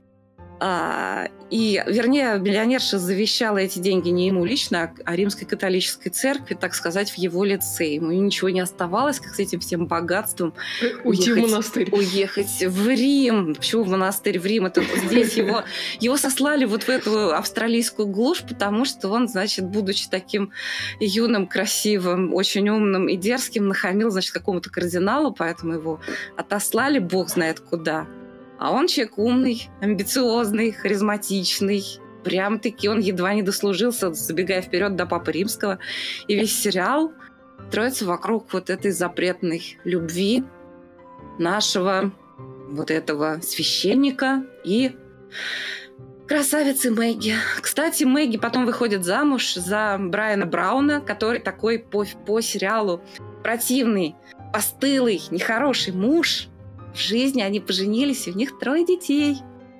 и, 1.51 1.83
вернее, 1.87 2.39
миллионерша 2.39 2.99
завещала 2.99 3.59
эти 3.59 3.79
деньги 3.79 4.09
не 4.09 4.27
ему 4.29 4.45
лично, 4.45 4.85
а- 4.85 4.93
а 5.05 5.15
римской 5.17 5.47
католической 5.47 6.09
церкви, 6.11 6.55
так 6.55 6.75
сказать, 6.75 7.11
в 7.11 7.19
его 7.19 7.45
лице. 7.45 7.95
Ему 7.95 8.12
ничего 8.12 8.49
не 8.49 8.61
оставалось, 8.61 9.21
как 9.21 9.35
с 9.35 9.39
этим 9.39 9.61
всем 9.61 9.87
богатством, 9.87 10.55
Уйти 11.05 11.33
в 11.33 11.35
Уехать. 11.35 11.51
монастырь. 11.51 11.89
уехать 11.93 12.65
в 12.67 12.89
Рим. 12.89 13.55
Почему 13.55 13.85
в 13.85 13.89
монастырь 13.91 14.39
в 14.41 14.47
Рим? 14.47 14.67
Это 14.67 14.83
здесь 15.07 15.35
его, 15.35 15.65
его 16.01 16.17
сослали 16.17 16.65
вот 16.65 16.85
в 16.85 16.89
эту 16.89 17.35
австралийскую 17.35 18.09
глушь, 18.09 18.43
потому 18.43 18.85
что 18.85 19.09
он, 19.11 19.29
значит, 19.29 19.67
будучи 19.67 20.09
таким 20.09 20.51
юным, 20.99 21.47
красивым, 21.47 22.33
очень 22.35 22.69
умным 22.71 23.09
и 23.09 23.17
дерзким, 23.17 23.69
нахамил, 23.69 24.11
значит, 24.11 24.33
какому-то 24.33 24.71
кардиналу, 24.71 25.33
поэтому 25.33 25.75
его 25.75 26.01
отослали 26.37 26.99
бог 26.99 27.29
знает 27.29 27.61
куда. 27.61 28.07
А 28.65 28.71
он 28.71 28.87
человек 28.87 29.19
умный, 29.19 29.69
амбициозный, 29.83 30.73
харизматичный. 30.73 31.85
Прям-таки 32.25 32.89
он 32.89 32.99
едва 32.99 33.35
не 33.35 33.43
дослужился, 33.43 34.15
забегая 34.15 34.62
вперед 34.62 34.97
до 34.97 35.05
Папы 35.05 35.33
Римского. 35.33 35.81
И 36.29 36.35
весь 36.35 36.59
сериал 36.59 37.12
строится 37.69 38.07
вокруг 38.07 38.51
вот 38.55 38.71
этой 38.71 38.91
запретной 38.91 39.77
любви 39.85 40.45
нашего 41.39 42.11
вот 42.71 42.91
этого 42.91 43.41
священника 43.43 44.47
и 44.65 44.97
красавицы 46.27 46.91
Мэгги. 46.91 47.35
Кстати, 47.61 48.05
Мэгги 48.05 48.39
потом 48.39 48.65
выходит 48.65 49.05
замуж 49.05 49.57
за 49.57 49.99
Брайана 50.01 50.47
Брауна, 50.47 51.03
который 51.03 51.41
такой 51.41 51.81
по, 51.81 52.07
по 52.25 52.41
сериалу 52.41 53.03
противный, 53.43 54.17
постылый, 54.55 55.21
нехороший 55.31 55.93
муж. 55.93 56.49
В 56.95 56.99
жизни 56.99 57.43
они 57.43 57.61
поженились, 57.61 58.29
и 58.29 58.31
у 58.31 58.35
них 58.35 58.59
трое 58.59 58.87
детей. 58.87 59.39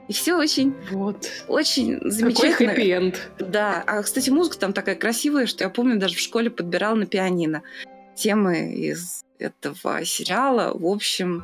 И 0.09 0.13
все 0.13 0.35
очень, 0.37 0.75
Вот. 0.91 1.31
очень 1.49 1.95
Какой 1.95 2.11
замечательно. 2.11 2.73
хэппи-энд. 2.75 3.31
Да, 3.39 3.83
а, 3.87 4.03
кстати, 4.03 4.29
музыка 4.29 4.59
там 4.59 4.73
такая 4.75 4.97
красивая, 4.97 5.47
что 5.47 5.65
я 5.65 5.71
помню, 5.71 5.99
даже 5.99 6.17
в 6.17 6.21
школе 6.21 6.51
подбирала 6.51 6.95
на 6.97 7.07
пианино 7.07 7.63
темы 8.15 8.75
из 8.75 9.25
этого 9.39 10.05
сериала. 10.05 10.73
В 10.77 10.85
общем, 10.87 11.43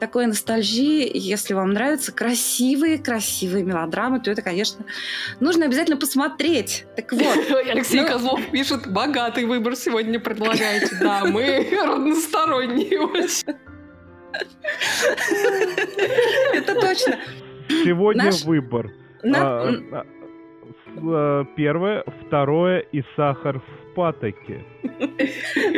такой 0.00 0.26
ностальжии, 0.26 1.10
если 1.14 1.52
вам 1.54 1.74
нравятся 1.74 2.12
красивые-красивые 2.12 3.62
мелодрамы, 3.64 4.20
то 4.20 4.30
это, 4.30 4.42
конечно, 4.42 4.84
нужно 5.38 5.66
обязательно 5.66 5.96
посмотреть. 5.98 6.86
Так 6.96 7.12
вот, 7.12 7.36
Алексей 7.68 8.00
Ну- 8.00 8.08
Козлов 8.08 8.40
пишет, 8.50 8.90
богатый 8.90 9.44
выбор 9.44 9.76
сегодня 9.76 10.18
предлагаете. 10.18 10.96
Да, 11.00 11.24
мы 11.26 11.68
разносторонние 11.86 13.00
очень. 13.00 13.54
это 16.54 16.74
точно. 16.74 17.18
Сегодня 17.68 18.24
Наш- 18.24 18.44
выбор. 18.44 18.90
На- 19.22 19.62
А, 19.62 19.68
а, 19.92 20.06
э, 20.96 21.44
Первое, 21.56 22.04
второе 22.26 22.80
и 22.80 23.02
сахар 23.16 23.60
в 23.60 23.94
патоке. 23.94 24.64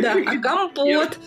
Да, 0.02 0.14
а 0.26 0.38
компот 0.38 1.18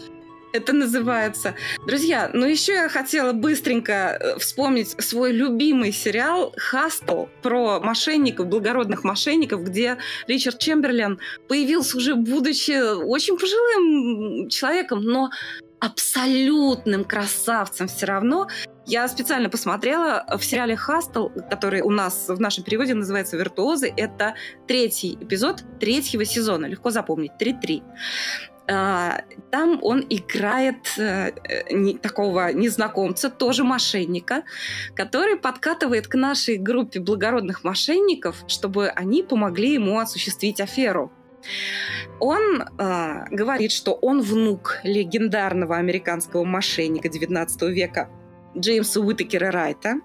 это 0.54 0.74
называется. 0.74 1.56
Друзья, 1.86 2.30
ну 2.34 2.46
еще 2.46 2.74
я 2.74 2.90
хотела 2.90 3.34
быстренько 3.34 4.18
э, 4.20 4.40
вспомнить 4.40 4.96
свой 5.04 5.32
любимый 5.32 5.92
сериал 5.92 6.54
«Хастл» 6.58 7.26
про 7.42 7.80
мошенников, 7.80 8.48
благородных 8.48 9.04
мошенников, 9.04 9.64
где 9.64 9.98
Ричард 10.28 10.60
Чемберлен 10.60 11.20
появился 11.48 11.98
уже 11.98 12.16
будучи 12.16 12.96
очень 13.04 13.38
пожилым 13.38 14.50
человеком, 14.50 15.04
но 15.04 15.30
абсолютным 15.80 17.04
красавцем 17.04 17.88
все 17.88 18.06
равно. 18.06 18.48
Я 18.86 19.08
специально 19.08 19.50
посмотрела 19.50 20.26
в 20.38 20.44
сериале 20.44 20.76
«Хастл», 20.76 21.30
который 21.50 21.82
у 21.82 21.90
нас 21.90 22.30
в 22.30 22.40
нашем 22.40 22.64
переводе 22.64 22.94
называется 22.94 23.38
«Виртуозы». 23.38 23.94
Это 23.96 24.36
третий 24.68 25.18
эпизод 25.20 25.64
третьего 25.80 26.26
сезона. 26.26 26.66
Легко 26.68 26.90
запомнить. 26.90 27.32
3-3. 27.40 27.84
А, 28.70 29.22
Там 29.52 29.80
он 29.82 30.06
играет 30.10 30.98
э, 30.98 31.32
э, 31.44 31.94
такого 32.02 32.52
незнакомца, 32.52 33.30
тоже 33.30 33.64
мошенника, 33.64 34.44
который 34.94 35.38
подкатывает 35.38 36.08
к 36.08 36.16
нашей 36.16 36.58
группе 36.58 37.00
благородных 37.00 37.64
мошенников, 37.64 38.44
чтобы 38.48 38.90
они 38.90 39.24
помогли 39.24 39.74
ему 39.74 40.00
осуществить 40.00 40.60
аферу. 40.60 41.14
Он 42.20 42.62
э, 42.62 43.26
говорит, 43.30 43.72
что 43.72 43.94
он 43.94 44.22
внук 44.22 44.80
легендарного 44.84 45.78
американского 45.78 46.44
мошенника 46.44 47.08
XIX 47.08 47.48
века 47.72 48.10
Джеймса 48.58 49.00
Уитакера 49.00 49.52
Райта. 49.52 49.96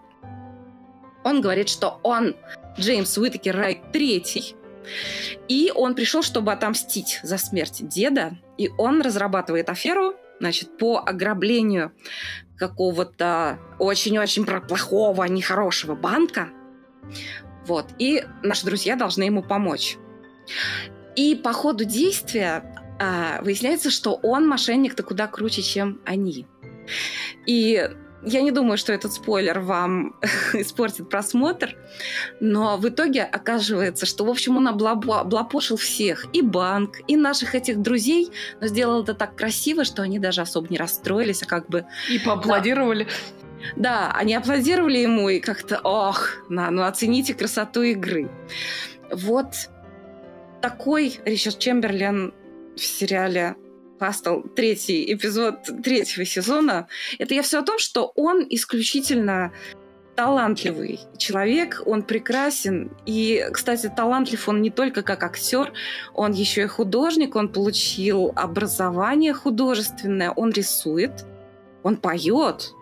Он 1.25 1.41
говорит, 1.41 1.69
что 1.69 2.01
он 2.03 2.37
Джеймс 2.79 3.17
Уитакер 3.17 3.57
Райт 3.57 3.93
третий, 3.93 4.57
и 5.49 5.73
он 5.75 5.95
пришел, 5.95 6.23
чтобы 6.23 6.53
отомстить 6.53 7.21
за 7.23 7.39
смерть 7.39 7.87
деда, 7.89 8.39
и 8.59 8.71
он 8.79 9.01
разрабатывает 9.03 9.69
аферу, 9.69 10.15
значит, 10.41 10.77
по 10.79 10.99
ограблению 10.99 11.93
какого-то 12.57 13.59
очень-очень 13.79 14.45
плохого, 14.45 15.25
нехорошего 15.25 15.95
банка. 15.95 16.49
Вот. 17.67 17.87
И 17.99 18.25
наши 18.43 18.67
друзья 18.67 18.97
должны 18.97 19.25
ему 19.25 19.43
помочь. 19.43 19.97
И 21.17 21.35
по 21.35 21.53
ходу 21.53 21.85
действия 21.85 22.65
а, 22.99 23.41
выясняется, 23.43 23.91
что 23.91 24.15
он 24.23 24.47
мошенник-то 24.47 25.03
куда 25.03 25.27
круче, 25.27 25.63
чем 25.63 26.01
они. 26.05 26.47
И 27.47 27.91
я 28.25 28.41
не 28.43 28.53
думаю, 28.53 28.79
что 28.79 28.93
этот 28.93 29.13
спойлер 29.13 29.59
вам 29.59 30.15
испортит 30.55 31.09
просмотр, 31.09 31.77
но 32.41 32.77
в 32.77 32.89
итоге 32.89 33.25
оказывается, 33.25 34.07
что, 34.07 34.25
в 34.25 34.31
общем, 34.31 34.57
он 34.57 34.69
облапошил 34.69 35.77
всех, 35.77 36.27
и 36.33 36.43
банк, 36.43 37.01
и 37.09 37.17
наших 37.17 37.55
этих 37.55 37.81
друзей, 37.81 38.31
но 38.61 38.69
сделал 38.69 39.03
это 39.03 39.15
так 39.15 39.37
красиво, 39.37 39.85
что 39.85 40.03
они 40.03 40.19
даже 40.19 40.41
особо 40.41 40.69
не 40.69 40.79
расстроились, 40.79 41.43
а 41.43 41.47
как 41.47 41.69
бы 41.69 41.85
И 42.09 42.19
поаплодировали. 42.21 43.09
да, 43.77 44.13
они 44.15 44.35
аплодировали 44.35 44.99
ему 44.99 45.29
и 45.29 45.41
как-то, 45.41 45.81
ох, 45.83 46.29
на, 46.49 46.71
ну 46.71 46.83
оцените 46.83 47.35
красоту 47.35 47.83
игры. 47.83 48.31
Вот 49.11 49.49
такой 50.63 51.21
Ричард 51.25 51.59
Чемберлен 51.59 52.33
в 52.77 52.81
сериале 52.81 53.57
Хастл, 53.99 54.41
третий 54.57 55.13
эпизод 55.13 55.57
третьего 55.83 56.25
сезона. 56.25 56.89
Это 57.19 57.35
я 57.35 57.43
все 57.43 57.59
о 57.59 57.63
том, 57.63 57.79
что 57.79 58.13
он 58.17 58.47
исключительно 58.49 59.53
талантливый 60.17 61.01
человек, 61.19 61.83
он 61.87 62.03
прекрасен. 62.03 62.91
И, 63.07 63.47
кстати, 63.53 63.93
талантлив 63.95 64.49
он 64.49 64.63
не 64.63 64.71
только 64.71 65.03
как 65.03 65.23
актер, 65.23 65.73
он 66.15 66.33
еще 66.33 66.63
и 66.63 66.67
художник, 66.67 67.37
он 67.37 67.49
получил 67.49 68.33
образование 68.37 69.35
художественное, 69.35 70.31
он 70.31 70.51
рисует, 70.51 71.25
он 71.83 71.97
поет, 71.97 72.73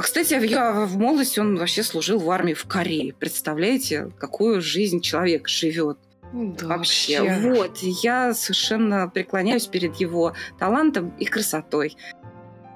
а, 0.00 0.02
кстати, 0.02 0.32
я 0.32 0.86
в 0.86 0.96
молодости 0.96 1.40
он 1.40 1.58
вообще 1.58 1.82
служил 1.82 2.18
в 2.18 2.30
армии 2.30 2.54
в 2.54 2.64
Корее. 2.64 3.12
Представляете, 3.12 4.10
какую 4.18 4.62
жизнь 4.62 5.02
человек 5.02 5.46
живет 5.46 5.98
Да, 6.32 6.66
вообще. 6.66 7.22
Вот, 7.40 7.82
и 7.82 7.90
я 8.02 8.34
совершенно 8.34 9.08
преклоняюсь 9.08 9.66
перед 9.66 9.96
его 9.96 10.34
талантом 10.58 11.12
и 11.18 11.24
красотой. 11.24 11.96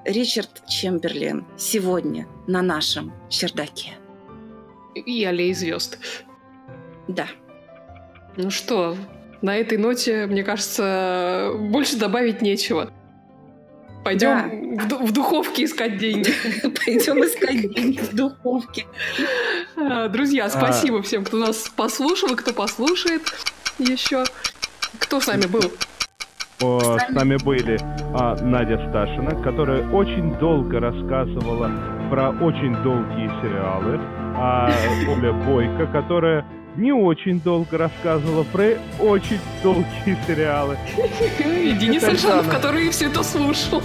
Ричард 0.03 0.65
Чемберлен 0.67 1.45
сегодня 1.57 2.27
на 2.47 2.61
нашем 2.61 3.13
чердаке. 3.29 3.93
И 4.93 5.23
аллеи 5.25 5.53
звезд. 5.53 5.97
Да. 7.07 7.27
Ну 8.37 8.49
что, 8.49 8.97
на 9.41 9.55
этой 9.55 9.77
ноте, 9.77 10.25
мне 10.25 10.43
кажется, 10.43 11.51
больше 11.55 11.97
добавить 11.97 12.41
нечего. 12.41 12.91
Пойдем 14.05 14.77
в, 14.77 14.87
ду- 14.87 15.03
в 15.03 15.11
духовке 15.11 15.63
искать 15.65 15.97
деньги. 15.97 16.29
Пойдем 16.85 17.25
искать 17.25 17.73
деньги 17.73 17.97
в 17.97 18.13
духовке. 18.13 18.85
А, 19.75 20.07
Друзья, 20.09 20.47
спасибо 20.47 21.01
всем, 21.01 21.25
кто 21.25 21.37
нас 21.37 21.69
послушал 21.75 22.29
и 22.33 22.35
кто 22.35 22.53
послушает 22.53 23.23
еще. 23.79 24.23
Кто 24.99 25.19
с 25.19 25.25
нами 25.25 25.47
был? 25.47 25.71
О, 26.61 26.99
с 26.99 27.09
нами 27.09 27.37
были 27.43 27.79
а, 28.13 28.35
Надя 28.43 28.77
Сташина, 28.89 29.41
которая 29.41 29.89
очень 29.89 30.37
долго 30.37 30.79
рассказывала 30.79 31.71
про 32.11 32.29
очень 32.29 32.75
долгие 32.83 33.27
сериалы, 33.41 33.99
а 34.37 34.71
Оля 35.09 35.33
Бойко, 35.33 35.87
которая 35.87 36.45
не 36.77 36.91
очень 36.91 37.39
долго 37.39 37.77
рассказывала 37.77 38.43
про 38.43 38.77
очень 38.99 39.39
долгие 39.63 40.17
сериалы, 40.27 40.77
И 41.45 41.71
Денис 41.79 42.03
Альшанов, 42.03 42.49
который 42.49 42.89
все 42.89 43.07
это 43.07 43.23
слушал. 43.23 43.81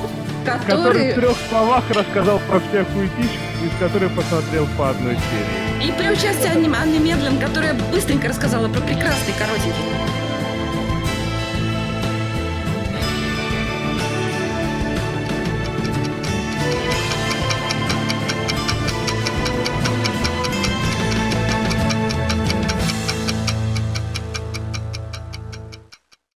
который 0.66 1.12
в 1.12 1.14
трех 1.14 1.36
словах 1.49 1.84
рассказал 1.91 2.41
про 2.49 2.61
всякую 2.61 3.09
дичь, 3.18 3.38
из 3.64 3.78
которой 3.78 4.09
посмотрел 4.11 4.66
по 4.76 4.91
одной 4.91 5.14
серии. 5.14 5.88
и 5.88 5.93
при 5.93 6.11
участии 6.11 6.49
Анны 6.49 6.99
Медлен, 6.99 7.38
которая 7.38 7.74
быстренько 7.93 8.28
рассказала 8.28 8.68
про 8.68 8.80
прекрасный 8.80 9.34
коротенький 9.38 10.29